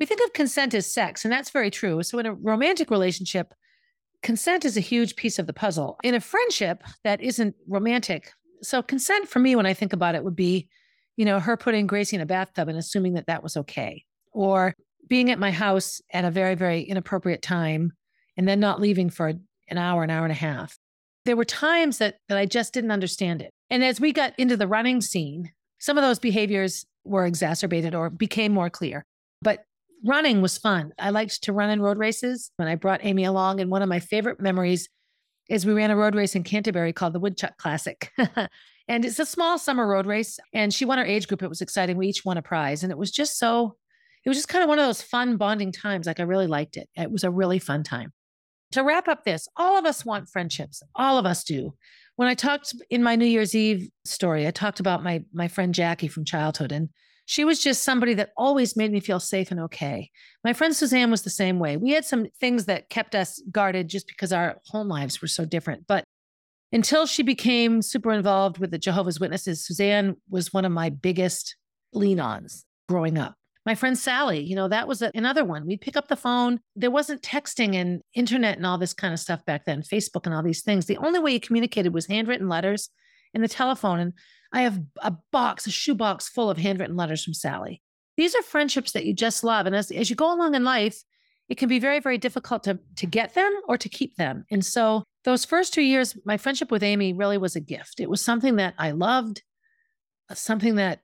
we 0.00 0.06
think 0.06 0.20
of 0.24 0.32
consent 0.32 0.74
as 0.74 0.92
sex, 0.92 1.24
and 1.24 1.32
that's 1.32 1.50
very 1.50 1.70
true. 1.70 2.02
So 2.02 2.18
in 2.18 2.26
a 2.26 2.34
romantic 2.34 2.90
relationship, 2.90 3.52
consent 4.22 4.64
is 4.64 4.76
a 4.76 4.80
huge 4.80 5.14
piece 5.14 5.38
of 5.38 5.46
the 5.46 5.52
puzzle. 5.52 5.98
In 6.02 6.14
a 6.14 6.20
friendship 6.20 6.82
that 7.04 7.20
isn't 7.20 7.54
romantic, 7.68 8.32
so 8.62 8.82
consent 8.82 9.28
for 9.28 9.38
me, 9.38 9.54
when 9.56 9.66
I 9.66 9.74
think 9.74 9.92
about 9.92 10.14
it, 10.14 10.24
would 10.24 10.36
be, 10.36 10.68
you 11.16 11.26
know, 11.26 11.38
her 11.38 11.56
putting 11.56 11.86
Gracie 11.86 12.16
in 12.16 12.22
a 12.22 12.26
bathtub 12.26 12.68
and 12.68 12.78
assuming 12.78 13.12
that 13.12 13.26
that 13.26 13.42
was 13.42 13.56
okay, 13.58 14.04
or 14.32 14.74
being 15.06 15.30
at 15.30 15.38
my 15.38 15.50
house 15.50 16.00
at 16.12 16.24
a 16.24 16.30
very, 16.30 16.54
very 16.54 16.82
inappropriate 16.82 17.42
time 17.42 17.92
and 18.40 18.48
then 18.48 18.58
not 18.58 18.80
leaving 18.80 19.10
for 19.10 19.34
an 19.68 19.76
hour, 19.76 20.02
an 20.02 20.08
hour 20.08 20.24
and 20.24 20.32
a 20.32 20.34
half. 20.34 20.78
There 21.26 21.36
were 21.36 21.44
times 21.44 21.98
that, 21.98 22.16
that 22.30 22.38
I 22.38 22.46
just 22.46 22.72
didn't 22.72 22.90
understand 22.90 23.42
it. 23.42 23.50
And 23.68 23.84
as 23.84 24.00
we 24.00 24.14
got 24.14 24.32
into 24.38 24.56
the 24.56 24.66
running 24.66 25.02
scene, 25.02 25.50
some 25.78 25.98
of 25.98 26.02
those 26.02 26.18
behaviors 26.18 26.86
were 27.04 27.26
exacerbated 27.26 27.94
or 27.94 28.08
became 28.08 28.52
more 28.52 28.70
clear. 28.70 29.04
But 29.42 29.62
running 30.06 30.40
was 30.40 30.56
fun. 30.56 30.94
I 30.98 31.10
liked 31.10 31.42
to 31.42 31.52
run 31.52 31.68
in 31.68 31.82
road 31.82 31.98
races 31.98 32.50
when 32.56 32.66
I 32.66 32.76
brought 32.76 33.04
Amy 33.04 33.24
along. 33.24 33.60
And 33.60 33.70
one 33.70 33.82
of 33.82 33.90
my 33.90 34.00
favorite 34.00 34.40
memories 34.40 34.88
is 35.50 35.66
we 35.66 35.74
ran 35.74 35.90
a 35.90 35.96
road 35.96 36.14
race 36.14 36.34
in 36.34 36.42
Canterbury 36.42 36.94
called 36.94 37.12
the 37.12 37.20
Woodchuck 37.20 37.58
Classic. 37.58 38.10
and 38.88 39.04
it's 39.04 39.18
a 39.18 39.26
small 39.26 39.58
summer 39.58 39.86
road 39.86 40.06
race. 40.06 40.38
And 40.54 40.72
she 40.72 40.86
won 40.86 40.96
her 40.96 41.04
age 41.04 41.28
group. 41.28 41.42
It 41.42 41.48
was 41.50 41.60
exciting. 41.60 41.98
We 41.98 42.08
each 42.08 42.24
won 42.24 42.38
a 42.38 42.42
prize. 42.42 42.82
And 42.82 42.90
it 42.90 42.96
was 42.96 43.10
just 43.10 43.38
so, 43.38 43.76
it 44.24 44.30
was 44.30 44.38
just 44.38 44.48
kind 44.48 44.62
of 44.62 44.70
one 44.70 44.78
of 44.78 44.86
those 44.86 45.02
fun 45.02 45.36
bonding 45.36 45.72
times. 45.72 46.06
Like 46.06 46.20
I 46.20 46.22
really 46.22 46.46
liked 46.46 46.78
it. 46.78 46.88
It 46.96 47.12
was 47.12 47.22
a 47.22 47.30
really 47.30 47.58
fun 47.58 47.82
time 47.82 48.14
to 48.72 48.82
wrap 48.82 49.08
up 49.08 49.24
this, 49.24 49.48
all 49.56 49.78
of 49.78 49.84
us 49.84 50.04
want 50.04 50.28
friendships. 50.28 50.82
All 50.94 51.18
of 51.18 51.26
us 51.26 51.44
do. 51.44 51.74
When 52.16 52.28
I 52.28 52.34
talked 52.34 52.74
in 52.90 53.02
my 53.02 53.16
New 53.16 53.26
Year's 53.26 53.54
Eve 53.54 53.88
story, 54.04 54.46
I 54.46 54.50
talked 54.50 54.80
about 54.80 55.02
my 55.02 55.24
my 55.32 55.48
friend 55.48 55.74
Jackie 55.74 56.08
from 56.08 56.24
childhood 56.24 56.72
and 56.72 56.90
she 57.30 57.44
was 57.44 57.62
just 57.62 57.84
somebody 57.84 58.14
that 58.14 58.30
always 58.36 58.76
made 58.76 58.90
me 58.90 58.98
feel 58.98 59.20
safe 59.20 59.52
and 59.52 59.60
okay. 59.60 60.10
My 60.42 60.52
friend 60.52 60.74
Suzanne 60.74 61.12
was 61.12 61.22
the 61.22 61.30
same 61.30 61.60
way. 61.60 61.76
We 61.76 61.92
had 61.92 62.04
some 62.04 62.26
things 62.40 62.64
that 62.64 62.88
kept 62.88 63.14
us 63.14 63.40
guarded 63.52 63.86
just 63.86 64.08
because 64.08 64.32
our 64.32 64.56
home 64.66 64.88
lives 64.88 65.22
were 65.22 65.28
so 65.28 65.44
different. 65.44 65.86
But 65.86 66.02
until 66.72 67.06
she 67.06 67.22
became 67.22 67.82
super 67.82 68.10
involved 68.10 68.58
with 68.58 68.72
the 68.72 68.78
Jehovah's 68.78 69.20
Witnesses, 69.20 69.64
Suzanne 69.64 70.16
was 70.28 70.52
one 70.52 70.64
of 70.64 70.72
my 70.72 70.90
biggest 70.90 71.54
lean 71.92 72.18
ons 72.18 72.64
growing 72.88 73.16
up. 73.16 73.36
My 73.70 73.76
friend 73.76 73.96
Sally, 73.96 74.40
you 74.40 74.56
know, 74.56 74.66
that 74.66 74.88
was 74.88 75.00
a, 75.00 75.12
another 75.14 75.44
one. 75.44 75.64
We'd 75.64 75.80
pick 75.80 75.96
up 75.96 76.08
the 76.08 76.16
phone. 76.16 76.58
There 76.74 76.90
wasn't 76.90 77.22
texting 77.22 77.76
and 77.76 78.02
internet 78.14 78.56
and 78.56 78.66
all 78.66 78.78
this 78.78 78.92
kind 78.92 79.14
of 79.14 79.20
stuff 79.20 79.44
back 79.44 79.64
then, 79.64 79.82
Facebook 79.82 80.26
and 80.26 80.34
all 80.34 80.42
these 80.42 80.62
things. 80.62 80.86
The 80.86 80.96
only 80.96 81.20
way 81.20 81.34
you 81.34 81.38
communicated 81.38 81.94
was 81.94 82.06
handwritten 82.06 82.48
letters 82.48 82.88
and 83.32 83.44
the 83.44 83.48
telephone. 83.48 84.00
And 84.00 84.12
I 84.52 84.62
have 84.62 84.80
a 85.00 85.14
box, 85.30 85.68
a 85.68 85.70
shoebox 85.70 86.28
full 86.28 86.50
of 86.50 86.58
handwritten 86.58 86.96
letters 86.96 87.22
from 87.22 87.32
Sally. 87.32 87.80
These 88.16 88.34
are 88.34 88.42
friendships 88.42 88.90
that 88.90 89.06
you 89.06 89.14
just 89.14 89.44
love. 89.44 89.66
And 89.66 89.76
as, 89.76 89.92
as 89.92 90.10
you 90.10 90.16
go 90.16 90.34
along 90.34 90.56
in 90.56 90.64
life, 90.64 91.04
it 91.48 91.56
can 91.56 91.68
be 91.68 91.78
very, 91.78 92.00
very 92.00 92.18
difficult 92.18 92.64
to, 92.64 92.80
to 92.96 93.06
get 93.06 93.34
them 93.34 93.52
or 93.68 93.78
to 93.78 93.88
keep 93.88 94.16
them. 94.16 94.46
And 94.50 94.66
so 94.66 95.04
those 95.22 95.44
first 95.44 95.72
two 95.72 95.82
years, 95.82 96.18
my 96.24 96.38
friendship 96.38 96.72
with 96.72 96.82
Amy 96.82 97.12
really 97.12 97.38
was 97.38 97.54
a 97.54 97.60
gift. 97.60 98.00
It 98.00 98.10
was 98.10 98.20
something 98.20 98.56
that 98.56 98.74
I 98.78 98.90
loved, 98.90 99.44
something 100.34 100.74
that 100.74 101.02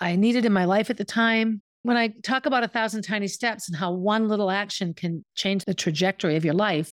I 0.00 0.16
needed 0.16 0.44
in 0.44 0.52
my 0.52 0.64
life 0.64 0.90
at 0.90 0.96
the 0.96 1.04
time 1.04 1.62
when 1.86 1.96
I 1.96 2.08
talk 2.24 2.46
about 2.46 2.64
a 2.64 2.68
thousand 2.68 3.02
tiny 3.02 3.28
steps 3.28 3.68
and 3.68 3.76
how 3.76 3.92
one 3.92 4.26
little 4.26 4.50
action 4.50 4.92
can 4.92 5.24
change 5.36 5.64
the 5.64 5.72
trajectory 5.72 6.34
of 6.34 6.44
your 6.44 6.52
life, 6.52 6.90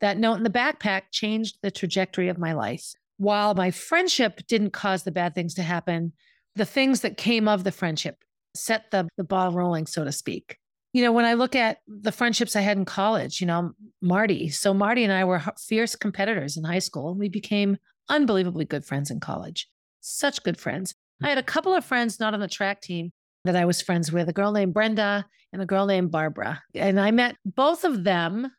that 0.00 0.18
note 0.18 0.38
in 0.38 0.42
the 0.42 0.50
backpack 0.50 1.02
changed 1.12 1.58
the 1.62 1.70
trajectory 1.70 2.28
of 2.28 2.36
my 2.36 2.52
life. 2.52 2.84
While 3.18 3.54
my 3.54 3.70
friendship 3.70 4.44
didn't 4.48 4.72
cause 4.72 5.04
the 5.04 5.12
bad 5.12 5.36
things 5.36 5.54
to 5.54 5.62
happen, 5.62 6.14
the 6.56 6.64
things 6.64 7.02
that 7.02 7.16
came 7.16 7.46
of 7.46 7.62
the 7.62 7.70
friendship 7.70 8.16
set 8.56 8.90
the, 8.90 9.08
the 9.16 9.22
ball 9.22 9.52
rolling, 9.52 9.86
so 9.86 10.04
to 10.04 10.10
speak. 10.10 10.58
You 10.92 11.04
know, 11.04 11.12
when 11.12 11.24
I 11.24 11.34
look 11.34 11.54
at 11.54 11.78
the 11.86 12.10
friendships 12.10 12.56
I 12.56 12.62
had 12.62 12.76
in 12.76 12.86
college, 12.86 13.40
you 13.40 13.46
know, 13.46 13.70
Marty. 14.02 14.48
So 14.48 14.74
Marty 14.74 15.04
and 15.04 15.12
I 15.12 15.26
were 15.26 15.40
fierce 15.64 15.94
competitors 15.94 16.56
in 16.56 16.64
high 16.64 16.80
school. 16.80 17.14
We 17.14 17.28
became 17.28 17.76
unbelievably 18.08 18.64
good 18.64 18.84
friends 18.84 19.12
in 19.12 19.20
college. 19.20 19.68
Such 20.00 20.42
good 20.42 20.58
friends. 20.58 20.92
I 21.22 21.28
had 21.28 21.38
a 21.38 21.42
couple 21.44 21.72
of 21.72 21.84
friends 21.84 22.18
not 22.18 22.34
on 22.34 22.40
the 22.40 22.48
track 22.48 22.80
team 22.80 23.12
that 23.48 23.56
I 23.56 23.64
was 23.64 23.80
friends 23.80 24.12
with, 24.12 24.28
a 24.28 24.32
girl 24.32 24.52
named 24.52 24.74
Brenda 24.74 25.24
and 25.54 25.62
a 25.62 25.66
girl 25.66 25.86
named 25.86 26.10
Barbara. 26.10 26.62
And 26.74 27.00
I 27.00 27.10
met 27.10 27.36
both 27.46 27.84
of 27.84 28.04
them 28.04 28.50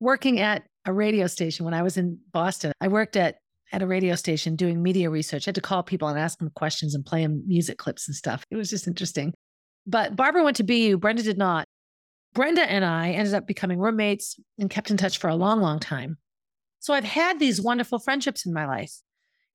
working 0.00 0.40
at 0.40 0.62
a 0.86 0.94
radio 0.94 1.26
station 1.26 1.66
when 1.66 1.74
I 1.74 1.82
was 1.82 1.98
in 1.98 2.18
Boston. 2.32 2.72
I 2.80 2.88
worked 2.88 3.16
at 3.16 3.36
at 3.72 3.82
a 3.82 3.86
radio 3.86 4.14
station 4.14 4.56
doing 4.56 4.82
media 4.82 5.10
research. 5.10 5.46
I 5.46 5.50
had 5.50 5.54
to 5.56 5.60
call 5.60 5.82
people 5.82 6.08
and 6.08 6.18
ask 6.18 6.38
them 6.38 6.50
questions 6.56 6.94
and 6.94 7.04
play 7.04 7.22
them 7.22 7.44
music 7.46 7.78
clips 7.78 8.08
and 8.08 8.16
stuff. 8.16 8.42
It 8.50 8.56
was 8.56 8.70
just 8.70 8.88
interesting. 8.88 9.32
But 9.86 10.16
Barbara 10.16 10.42
went 10.42 10.56
to 10.56 10.64
BU, 10.64 10.96
Brenda 10.96 11.22
did 11.22 11.38
not. 11.38 11.66
Brenda 12.32 12.62
and 12.62 12.84
I 12.84 13.10
ended 13.10 13.34
up 13.34 13.46
becoming 13.46 13.78
roommates 13.78 14.40
and 14.58 14.70
kept 14.70 14.90
in 14.90 14.96
touch 14.96 15.18
for 15.18 15.28
a 15.28 15.36
long, 15.36 15.60
long 15.60 15.78
time. 15.78 16.16
So 16.80 16.94
I've 16.94 17.04
had 17.04 17.38
these 17.38 17.60
wonderful 17.60 17.98
friendships 17.98 18.46
in 18.46 18.54
my 18.54 18.66
life. 18.66 18.94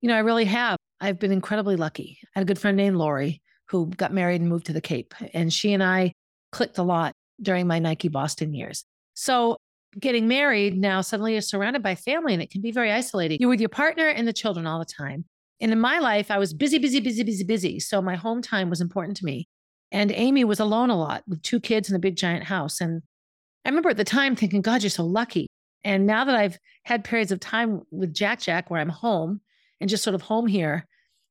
You 0.02 0.10
know, 0.10 0.16
I 0.16 0.20
really 0.20 0.46
have. 0.46 0.78
I've 1.02 1.20
been 1.20 1.32
incredibly 1.32 1.76
lucky. 1.76 2.20
I 2.36 2.40
had 2.40 2.44
a 2.44 2.48
good 2.48 2.60
friend 2.60 2.78
named 2.78 2.98
Lori 2.98 3.42
who 3.68 3.88
got 3.88 4.14
married 4.14 4.42
and 4.42 4.50
moved 4.50 4.68
to 4.68 4.74
the 4.74 4.82
Cape, 4.82 5.14
and 5.34 5.52
she 5.52 5.74
and 5.74 5.84
I 5.84 6.14
clicked 6.52 6.78
a 6.78 6.84
lot 6.84 7.14
during 7.42 7.68
my 7.68 7.80
Nike 7.80 8.08
Boston 8.08 8.54
years. 8.54 8.86
So 9.14 9.58
getting 10.00 10.28
married 10.28 10.78
now 10.78 11.02
suddenly 11.02 11.34
you're 11.34 11.42
surrounded 11.42 11.82
by 11.82 11.96
family 11.96 12.34
and 12.34 12.44
it 12.44 12.50
can 12.50 12.62
be 12.62 12.72
very 12.72 12.92
isolating. 12.92 13.38
You're 13.40 13.50
with 13.50 13.62
your 13.62 13.70
partner 13.70 14.08
and 14.08 14.28
the 14.28 14.34
children 14.34 14.68
all 14.68 14.80
the 14.80 14.86
time. 14.86 15.26
And 15.62 15.72
in 15.72 15.80
my 15.80 16.00
life, 16.00 16.30
I 16.30 16.38
was 16.38 16.54
busy, 16.54 16.80
busy, 16.80 17.00
busy, 17.00 17.24
busy, 17.24 17.44
busy. 17.44 17.80
So 17.80 18.02
my 18.02 18.16
home 18.16 18.42
time 18.42 18.70
was 18.70 18.82
important 18.82 19.18
to 19.18 19.26
me. 19.26 19.48
And 19.92 20.12
Amy 20.12 20.44
was 20.44 20.60
alone 20.60 20.90
a 20.90 20.98
lot 20.98 21.24
with 21.28 21.42
two 21.44 21.62
kids 21.62 21.90
in 21.90 21.96
a 21.96 22.00
big 22.00 22.18
giant 22.18 22.44
house. 22.44 22.82
And 22.82 23.02
I 23.64 23.70
remember 23.70 23.90
at 23.90 23.98
the 23.98 24.04
time 24.04 24.36
thinking, 24.36 24.62
God, 24.62 24.84
you're 24.84 24.90
so 24.90 25.06
lucky. 25.06 25.48
And 25.86 26.06
now 26.06 26.26
that 26.26 26.36
I've 26.36 26.58
had 26.84 27.04
periods 27.04 27.32
of 27.32 27.40
time 27.40 27.82
with 27.92 28.14
Jack 28.14 28.42
Jack 28.42 28.70
where 28.70 28.82
I'm 28.82 28.90
home 28.90 29.40
and 29.80 29.90
just 29.90 30.04
sort 30.04 30.16
of 30.16 30.24
home 30.24 30.48
here, 30.48 30.86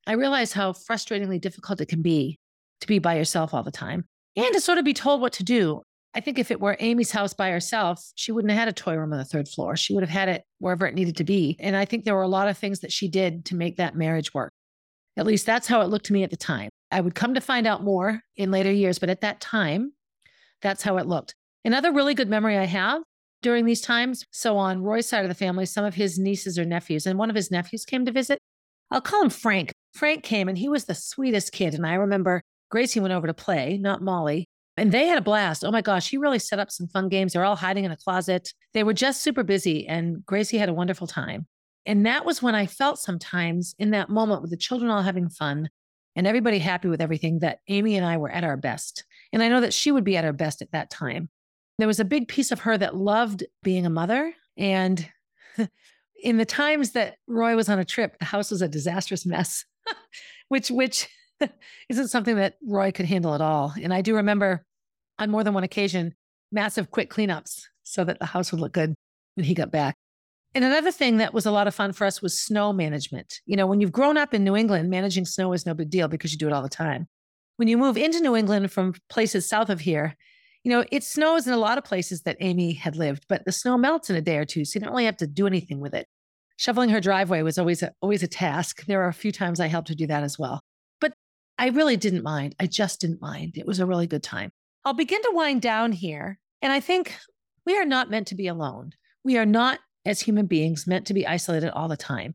I 0.06 0.12
realize 0.12 0.52
how 0.52 0.72
frustratingly 0.72 1.40
difficult 1.40 1.80
it 1.80 1.86
can 1.86 2.02
be 2.02 2.38
to 2.80 2.86
be 2.86 2.98
by 2.98 3.16
yourself 3.16 3.54
all 3.54 3.62
the 3.62 3.70
time 3.70 4.04
and 4.36 4.52
to 4.52 4.60
sort 4.60 4.78
of 4.78 4.84
be 4.84 4.94
told 4.94 5.20
what 5.20 5.32
to 5.34 5.44
do. 5.44 5.82
I 6.14 6.20
think 6.20 6.38
if 6.38 6.50
it 6.50 6.60
were 6.60 6.76
Amy's 6.78 7.10
house 7.10 7.34
by 7.34 7.50
herself, 7.50 8.04
she 8.14 8.30
wouldn't 8.30 8.52
have 8.52 8.58
had 8.58 8.68
a 8.68 8.72
toy 8.72 8.94
room 8.94 9.12
on 9.12 9.18
the 9.18 9.24
third 9.24 9.48
floor. 9.48 9.76
She 9.76 9.94
would 9.94 10.02
have 10.02 10.10
had 10.10 10.28
it 10.28 10.44
wherever 10.58 10.86
it 10.86 10.94
needed 10.94 11.16
to 11.16 11.24
be. 11.24 11.56
And 11.58 11.74
I 11.74 11.84
think 11.84 12.04
there 12.04 12.14
were 12.14 12.22
a 12.22 12.28
lot 12.28 12.48
of 12.48 12.56
things 12.56 12.80
that 12.80 12.92
she 12.92 13.08
did 13.08 13.46
to 13.46 13.56
make 13.56 13.76
that 13.78 13.96
marriage 13.96 14.32
work. 14.32 14.52
At 15.16 15.26
least 15.26 15.46
that's 15.46 15.66
how 15.66 15.80
it 15.80 15.88
looked 15.88 16.06
to 16.06 16.12
me 16.12 16.22
at 16.22 16.30
the 16.30 16.36
time. 16.36 16.70
I 16.90 17.00
would 17.00 17.16
come 17.16 17.34
to 17.34 17.40
find 17.40 17.66
out 17.66 17.82
more 17.82 18.20
in 18.36 18.52
later 18.52 18.70
years, 18.70 18.98
but 19.00 19.10
at 19.10 19.22
that 19.22 19.40
time, 19.40 19.92
that's 20.62 20.82
how 20.82 20.98
it 20.98 21.06
looked. 21.06 21.34
Another 21.64 21.92
really 21.92 22.14
good 22.14 22.28
memory 22.28 22.56
I 22.56 22.64
have 22.64 23.02
during 23.42 23.64
these 23.64 23.80
times. 23.80 24.24
So, 24.30 24.56
on 24.56 24.82
Roy's 24.82 25.08
side 25.08 25.24
of 25.24 25.28
the 25.28 25.34
family, 25.34 25.66
some 25.66 25.84
of 25.84 25.94
his 25.94 26.18
nieces 26.18 26.58
or 26.58 26.64
nephews, 26.64 27.06
and 27.06 27.18
one 27.18 27.30
of 27.30 27.36
his 27.36 27.50
nephews 27.50 27.84
came 27.84 28.04
to 28.06 28.12
visit. 28.12 28.38
I'll 28.90 29.00
call 29.00 29.22
him 29.22 29.30
Frank. 29.30 29.72
Frank 29.94 30.22
came 30.22 30.48
and 30.48 30.58
he 30.58 30.68
was 30.68 30.84
the 30.84 30.94
sweetest 30.94 31.52
kid. 31.52 31.74
And 31.74 31.86
I 31.86 31.94
remember 31.94 32.42
Gracie 32.70 33.00
went 33.00 33.14
over 33.14 33.26
to 33.26 33.34
play, 33.34 33.78
not 33.78 34.02
Molly. 34.02 34.48
And 34.76 34.90
they 34.90 35.06
had 35.06 35.18
a 35.18 35.22
blast. 35.22 35.64
Oh 35.64 35.70
my 35.70 35.82
gosh, 35.82 36.10
he 36.10 36.16
really 36.16 36.40
set 36.40 36.58
up 36.58 36.70
some 36.70 36.88
fun 36.88 37.08
games. 37.08 37.32
They're 37.32 37.44
all 37.44 37.54
hiding 37.54 37.84
in 37.84 37.92
a 37.92 37.96
closet. 37.96 38.52
They 38.72 38.82
were 38.82 38.92
just 38.92 39.22
super 39.22 39.44
busy, 39.44 39.86
and 39.86 40.26
Gracie 40.26 40.58
had 40.58 40.68
a 40.68 40.74
wonderful 40.74 41.06
time. 41.06 41.46
And 41.86 42.04
that 42.06 42.24
was 42.24 42.42
when 42.42 42.56
I 42.56 42.66
felt 42.66 42.98
sometimes 42.98 43.74
in 43.78 43.90
that 43.90 44.08
moment 44.08 44.42
with 44.42 44.50
the 44.50 44.56
children 44.56 44.90
all 44.90 45.02
having 45.02 45.28
fun 45.28 45.68
and 46.16 46.26
everybody 46.26 46.58
happy 46.58 46.88
with 46.88 47.00
everything 47.00 47.40
that 47.40 47.60
Amy 47.68 47.96
and 47.96 48.06
I 48.06 48.16
were 48.16 48.30
at 48.30 48.44
our 48.44 48.56
best. 48.56 49.04
And 49.32 49.42
I 49.42 49.48
know 49.48 49.60
that 49.60 49.74
she 49.74 49.92
would 49.92 50.04
be 50.04 50.16
at 50.16 50.24
her 50.24 50.32
best 50.32 50.62
at 50.62 50.72
that 50.72 50.90
time. 50.90 51.28
There 51.78 51.88
was 51.88 52.00
a 52.00 52.04
big 52.04 52.28
piece 52.28 52.52
of 52.52 52.60
her 52.60 52.78
that 52.78 52.96
loved 52.96 53.44
being 53.62 53.84
a 53.84 53.90
mother. 53.90 54.32
And 54.56 55.06
in 56.22 56.36
the 56.36 56.44
times 56.44 56.92
that 56.92 57.16
Roy 57.26 57.56
was 57.56 57.68
on 57.68 57.78
a 57.78 57.84
trip, 57.84 58.18
the 58.18 58.24
house 58.24 58.50
was 58.50 58.62
a 58.62 58.68
disastrous 58.68 59.26
mess, 59.26 59.64
which, 60.48 60.70
which, 60.70 61.08
isn't 61.88 62.08
something 62.08 62.36
that 62.36 62.56
Roy 62.66 62.92
could 62.92 63.06
handle 63.06 63.34
at 63.34 63.40
all. 63.40 63.72
And 63.80 63.92
I 63.92 64.02
do 64.02 64.16
remember 64.16 64.64
on 65.18 65.30
more 65.30 65.44
than 65.44 65.54
one 65.54 65.64
occasion, 65.64 66.14
massive 66.52 66.90
quick 66.90 67.10
cleanups 67.10 67.62
so 67.82 68.04
that 68.04 68.18
the 68.18 68.26
house 68.26 68.52
would 68.52 68.60
look 68.60 68.72
good 68.72 68.94
when 69.34 69.44
he 69.44 69.54
got 69.54 69.70
back. 69.70 69.96
And 70.54 70.64
another 70.64 70.92
thing 70.92 71.16
that 71.16 71.34
was 71.34 71.46
a 71.46 71.50
lot 71.50 71.66
of 71.66 71.74
fun 71.74 71.92
for 71.92 72.06
us 72.06 72.22
was 72.22 72.40
snow 72.40 72.72
management. 72.72 73.40
You 73.44 73.56
know, 73.56 73.66
when 73.66 73.80
you've 73.80 73.92
grown 73.92 74.16
up 74.16 74.32
in 74.32 74.44
New 74.44 74.54
England, 74.54 74.88
managing 74.88 75.24
snow 75.24 75.52
is 75.52 75.66
no 75.66 75.74
big 75.74 75.90
deal 75.90 76.06
because 76.06 76.32
you 76.32 76.38
do 76.38 76.46
it 76.46 76.52
all 76.52 76.62
the 76.62 76.68
time. 76.68 77.08
When 77.56 77.68
you 77.68 77.76
move 77.76 77.96
into 77.96 78.20
New 78.20 78.36
England 78.36 78.70
from 78.70 78.94
places 79.08 79.48
south 79.48 79.68
of 79.68 79.80
here, 79.80 80.16
you 80.62 80.70
know, 80.70 80.84
it 80.90 81.02
snows 81.02 81.46
in 81.46 81.52
a 81.52 81.58
lot 81.58 81.76
of 81.76 81.84
places 81.84 82.22
that 82.22 82.36
Amy 82.40 82.72
had 82.72 82.96
lived, 82.96 83.26
but 83.28 83.44
the 83.44 83.52
snow 83.52 83.76
melts 83.76 84.10
in 84.10 84.16
a 84.16 84.20
day 84.20 84.38
or 84.38 84.44
two. 84.44 84.64
So 84.64 84.76
you 84.76 84.84
don't 84.84 84.92
really 84.92 85.04
have 85.04 85.16
to 85.18 85.26
do 85.26 85.46
anything 85.46 85.80
with 85.80 85.94
it. 85.94 86.06
Shoveling 86.56 86.90
her 86.90 87.00
driveway 87.00 87.42
was 87.42 87.58
always 87.58 87.82
a, 87.82 87.92
always 88.00 88.22
a 88.22 88.28
task. 88.28 88.84
There 88.86 89.02
are 89.02 89.08
a 89.08 89.14
few 89.14 89.32
times 89.32 89.60
I 89.60 89.66
helped 89.66 89.88
her 89.88 89.94
do 89.94 90.06
that 90.06 90.22
as 90.22 90.38
well. 90.38 90.60
But 91.00 91.12
I 91.58 91.68
really 91.68 91.96
didn't 91.96 92.22
mind. 92.22 92.54
I 92.60 92.66
just 92.66 93.00
didn't 93.00 93.20
mind. 93.20 93.56
It 93.56 93.66
was 93.66 93.80
a 93.80 93.86
really 93.86 94.06
good 94.06 94.22
time. 94.22 94.50
I'll 94.84 94.94
begin 94.94 95.22
to 95.22 95.32
wind 95.32 95.62
down 95.62 95.92
here. 95.92 96.38
And 96.62 96.72
I 96.72 96.80
think 96.80 97.16
we 97.66 97.76
are 97.76 97.84
not 97.84 98.10
meant 98.10 98.28
to 98.28 98.34
be 98.34 98.46
alone. 98.46 98.92
We 99.24 99.36
are 99.36 99.46
not, 99.46 99.80
as 100.04 100.20
human 100.20 100.46
beings, 100.46 100.86
meant 100.86 101.06
to 101.06 101.14
be 101.14 101.26
isolated 101.26 101.70
all 101.70 101.88
the 101.88 101.96
time. 101.96 102.34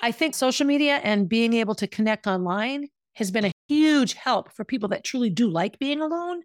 I 0.00 0.12
think 0.12 0.34
social 0.34 0.66
media 0.66 0.96
and 1.02 1.28
being 1.28 1.54
able 1.54 1.74
to 1.76 1.86
connect 1.86 2.26
online 2.26 2.88
has 3.14 3.30
been 3.30 3.46
a 3.46 3.52
huge 3.68 4.12
help 4.12 4.52
for 4.52 4.64
people 4.64 4.90
that 4.90 5.04
truly 5.04 5.30
do 5.30 5.48
like 5.48 5.78
being 5.78 6.02
alone. 6.02 6.42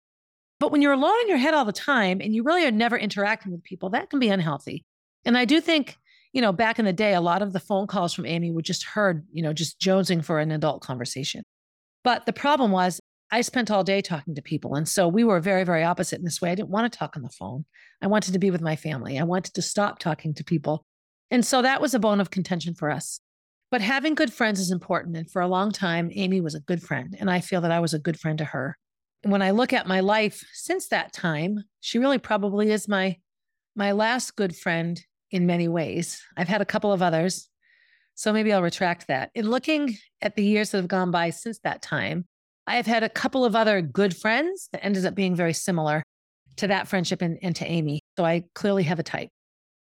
But 0.59 0.71
when 0.71 0.81
you're 0.81 0.93
alone 0.93 1.19
in 1.23 1.27
your 1.27 1.37
head 1.37 1.53
all 1.53 1.65
the 1.65 1.73
time 1.73 2.21
and 2.21 2.33
you 2.33 2.43
really 2.43 2.65
are 2.65 2.71
never 2.71 2.97
interacting 2.97 3.51
with 3.51 3.63
people, 3.63 3.89
that 3.89 4.09
can 4.09 4.19
be 4.19 4.29
unhealthy. 4.29 4.85
And 5.25 5.37
I 5.37 5.43
do 5.45 5.59
think, 5.59 5.97
you 6.33 6.41
know, 6.41 6.51
back 6.53 6.79
in 6.79 6.85
the 6.85 6.93
day, 6.93 7.13
a 7.13 7.21
lot 7.21 7.41
of 7.41 7.53
the 7.53 7.59
phone 7.59 7.87
calls 7.87 8.13
from 8.13 8.25
Amy 8.25 8.51
were 8.51 8.61
just 8.61 8.83
heard, 8.83 9.25
you 9.31 9.43
know, 9.43 9.53
just 9.53 9.79
jonesing 9.79 10.23
for 10.23 10.39
an 10.39 10.51
adult 10.51 10.81
conversation. 10.81 11.43
But 12.03 12.25
the 12.25 12.33
problem 12.33 12.71
was, 12.71 12.99
I 13.33 13.41
spent 13.41 13.71
all 13.71 13.83
day 13.83 14.01
talking 14.01 14.35
to 14.35 14.41
people. 14.41 14.75
And 14.75 14.87
so 14.87 15.07
we 15.07 15.23
were 15.23 15.39
very, 15.39 15.63
very 15.63 15.83
opposite 15.83 16.19
in 16.19 16.25
this 16.25 16.41
way. 16.41 16.51
I 16.51 16.55
didn't 16.55 16.69
want 16.69 16.91
to 16.91 16.99
talk 16.99 17.15
on 17.15 17.23
the 17.23 17.29
phone. 17.29 17.63
I 18.01 18.07
wanted 18.07 18.33
to 18.33 18.39
be 18.39 18.51
with 18.51 18.61
my 18.61 18.75
family. 18.75 19.17
I 19.17 19.23
wanted 19.23 19.53
to 19.53 19.61
stop 19.61 19.99
talking 19.99 20.33
to 20.33 20.43
people. 20.43 20.85
And 21.29 21.45
so 21.45 21.61
that 21.61 21.79
was 21.81 21.93
a 21.93 21.99
bone 21.99 22.19
of 22.19 22.29
contention 22.29 22.75
for 22.75 22.91
us. 22.91 23.21
But 23.69 23.79
having 23.79 24.15
good 24.15 24.33
friends 24.33 24.59
is 24.59 24.69
important. 24.69 25.15
And 25.15 25.31
for 25.31 25.41
a 25.41 25.47
long 25.47 25.71
time, 25.71 26.11
Amy 26.13 26.41
was 26.41 26.55
a 26.55 26.59
good 26.59 26.83
friend. 26.83 27.15
And 27.17 27.31
I 27.31 27.39
feel 27.39 27.61
that 27.61 27.71
I 27.71 27.79
was 27.79 27.93
a 27.93 27.99
good 27.99 28.19
friend 28.19 28.37
to 28.39 28.45
her. 28.45 28.77
And 29.23 29.31
when 29.31 29.41
I 29.41 29.51
look 29.51 29.71
at 29.71 29.87
my 29.87 30.01
life 30.01 30.43
since 30.51 30.89
that 30.89 31.13
time, 31.13 31.63
she 31.79 31.99
really 31.99 32.17
probably 32.17 32.71
is 32.71 32.87
my 32.87 33.17
my 33.73 33.93
last 33.93 34.35
good 34.35 34.53
friend 34.53 35.01
in 35.31 35.45
many 35.45 35.67
ways. 35.67 36.21
I've 36.37 36.47
had 36.47 36.61
a 36.61 36.65
couple 36.65 36.93
of 36.93 37.01
others, 37.01 37.49
so 38.15 38.31
maybe 38.33 38.53
I'll 38.53 38.61
retract 38.61 39.07
that. 39.07 39.31
In 39.33 39.49
looking 39.49 39.97
at 40.21 40.35
the 40.35 40.43
years 40.43 40.71
that 40.71 40.77
have 40.77 40.87
gone 40.87 41.11
by 41.11 41.29
since 41.29 41.59
that 41.59 41.81
time, 41.81 42.25
I 42.67 42.75
have 42.75 42.85
had 42.85 43.03
a 43.03 43.09
couple 43.09 43.43
of 43.43 43.55
other 43.55 43.81
good 43.81 44.15
friends 44.15 44.69
that 44.71 44.83
ended 44.85 45.05
up 45.05 45.15
being 45.15 45.35
very 45.35 45.53
similar 45.53 46.03
to 46.57 46.67
that 46.67 46.87
friendship 46.87 47.21
and, 47.21 47.39
and 47.41 47.55
to 47.55 47.65
Amy. 47.65 48.01
So 48.17 48.25
I 48.25 48.43
clearly 48.53 48.83
have 48.83 48.99
a 48.99 49.03
type. 49.03 49.29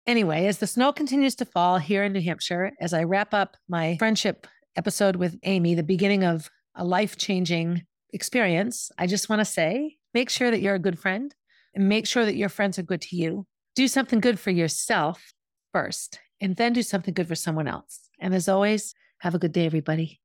Anyway, 0.07 0.47
as 0.47 0.57
the 0.57 0.67
snow 0.67 0.91
continues 0.91 1.35
to 1.35 1.45
fall 1.45 1.77
here 1.77 2.03
in 2.03 2.13
New 2.13 2.21
Hampshire, 2.21 2.71
as 2.79 2.93
I 2.93 3.03
wrap 3.03 3.33
up 3.33 3.57
my 3.67 3.97
friendship 3.97 4.47
episode 4.75 5.15
with 5.15 5.37
Amy, 5.43 5.75
the 5.75 5.83
beginning 5.83 6.23
of 6.23 6.49
a 6.75 6.83
life 6.83 7.17
changing 7.17 7.83
experience, 8.13 8.89
I 8.97 9.05
just 9.05 9.29
want 9.29 9.41
to 9.41 9.45
say 9.45 9.97
make 10.13 10.29
sure 10.29 10.49
that 10.49 10.61
you're 10.61 10.75
a 10.75 10.79
good 10.79 10.99
friend 10.99 11.33
and 11.75 11.87
make 11.87 12.07
sure 12.07 12.25
that 12.25 12.35
your 12.35 12.49
friends 12.49 12.79
are 12.79 12.83
good 12.83 13.01
to 13.01 13.15
you. 13.15 13.45
Do 13.75 13.87
something 13.87 14.19
good 14.19 14.37
for 14.37 14.51
yourself 14.51 15.33
first, 15.71 16.19
and 16.41 16.57
then 16.57 16.73
do 16.73 16.83
something 16.83 17.13
good 17.13 17.27
for 17.27 17.35
someone 17.35 17.69
else. 17.69 18.09
And 18.19 18.35
as 18.35 18.49
always, 18.49 18.93
have 19.19 19.33
a 19.33 19.39
good 19.39 19.53
day, 19.53 19.65
everybody. 19.65 20.19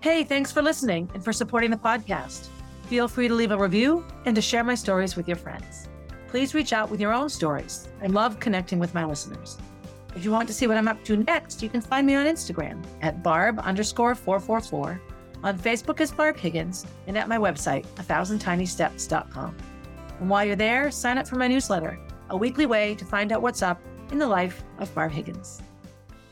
Hey, 0.00 0.24
thanks 0.24 0.50
for 0.50 0.62
listening 0.62 1.10
and 1.12 1.22
for 1.22 1.32
supporting 1.32 1.70
the 1.70 1.76
podcast. 1.76 2.48
Feel 2.86 3.06
free 3.06 3.28
to 3.28 3.34
leave 3.34 3.50
a 3.50 3.58
review 3.58 4.02
and 4.24 4.34
to 4.34 4.40
share 4.40 4.64
my 4.64 4.74
stories 4.74 5.14
with 5.14 5.28
your 5.28 5.36
friends. 5.36 5.88
Please 6.28 6.54
reach 6.54 6.72
out 6.72 6.90
with 6.90 6.98
your 6.98 7.12
own 7.12 7.28
stories. 7.28 7.86
I 8.02 8.06
love 8.06 8.40
connecting 8.40 8.78
with 8.78 8.94
my 8.94 9.04
listeners. 9.04 9.58
If 10.14 10.24
you 10.24 10.30
want 10.30 10.48
to 10.48 10.54
see 10.54 10.66
what 10.66 10.78
I'm 10.78 10.88
up 10.88 11.04
to 11.04 11.18
next, 11.18 11.62
you 11.62 11.68
can 11.68 11.82
find 11.82 12.06
me 12.06 12.14
on 12.14 12.24
Instagram 12.24 12.82
at 13.02 13.22
barb 13.22 13.58
underscore 13.58 14.14
444, 14.14 15.02
on 15.44 15.58
Facebook 15.58 16.00
as 16.00 16.12
Barb 16.12 16.38
Higgins, 16.38 16.86
and 17.06 17.18
at 17.18 17.28
my 17.28 17.36
website, 17.36 17.84
1000tinysteps.com. 17.96 19.56
And 20.20 20.30
while 20.30 20.46
you're 20.46 20.56
there, 20.56 20.90
sign 20.90 21.18
up 21.18 21.28
for 21.28 21.36
my 21.36 21.46
newsletter, 21.46 21.98
a 22.30 22.36
weekly 22.36 22.66
way 22.66 22.94
to 22.94 23.04
find 23.04 23.32
out 23.32 23.42
what's 23.42 23.62
up 23.62 23.80
in 24.10 24.18
the 24.18 24.26
life 24.26 24.64
of 24.78 24.94
Barb 24.94 25.12
Higgins. 25.12 25.62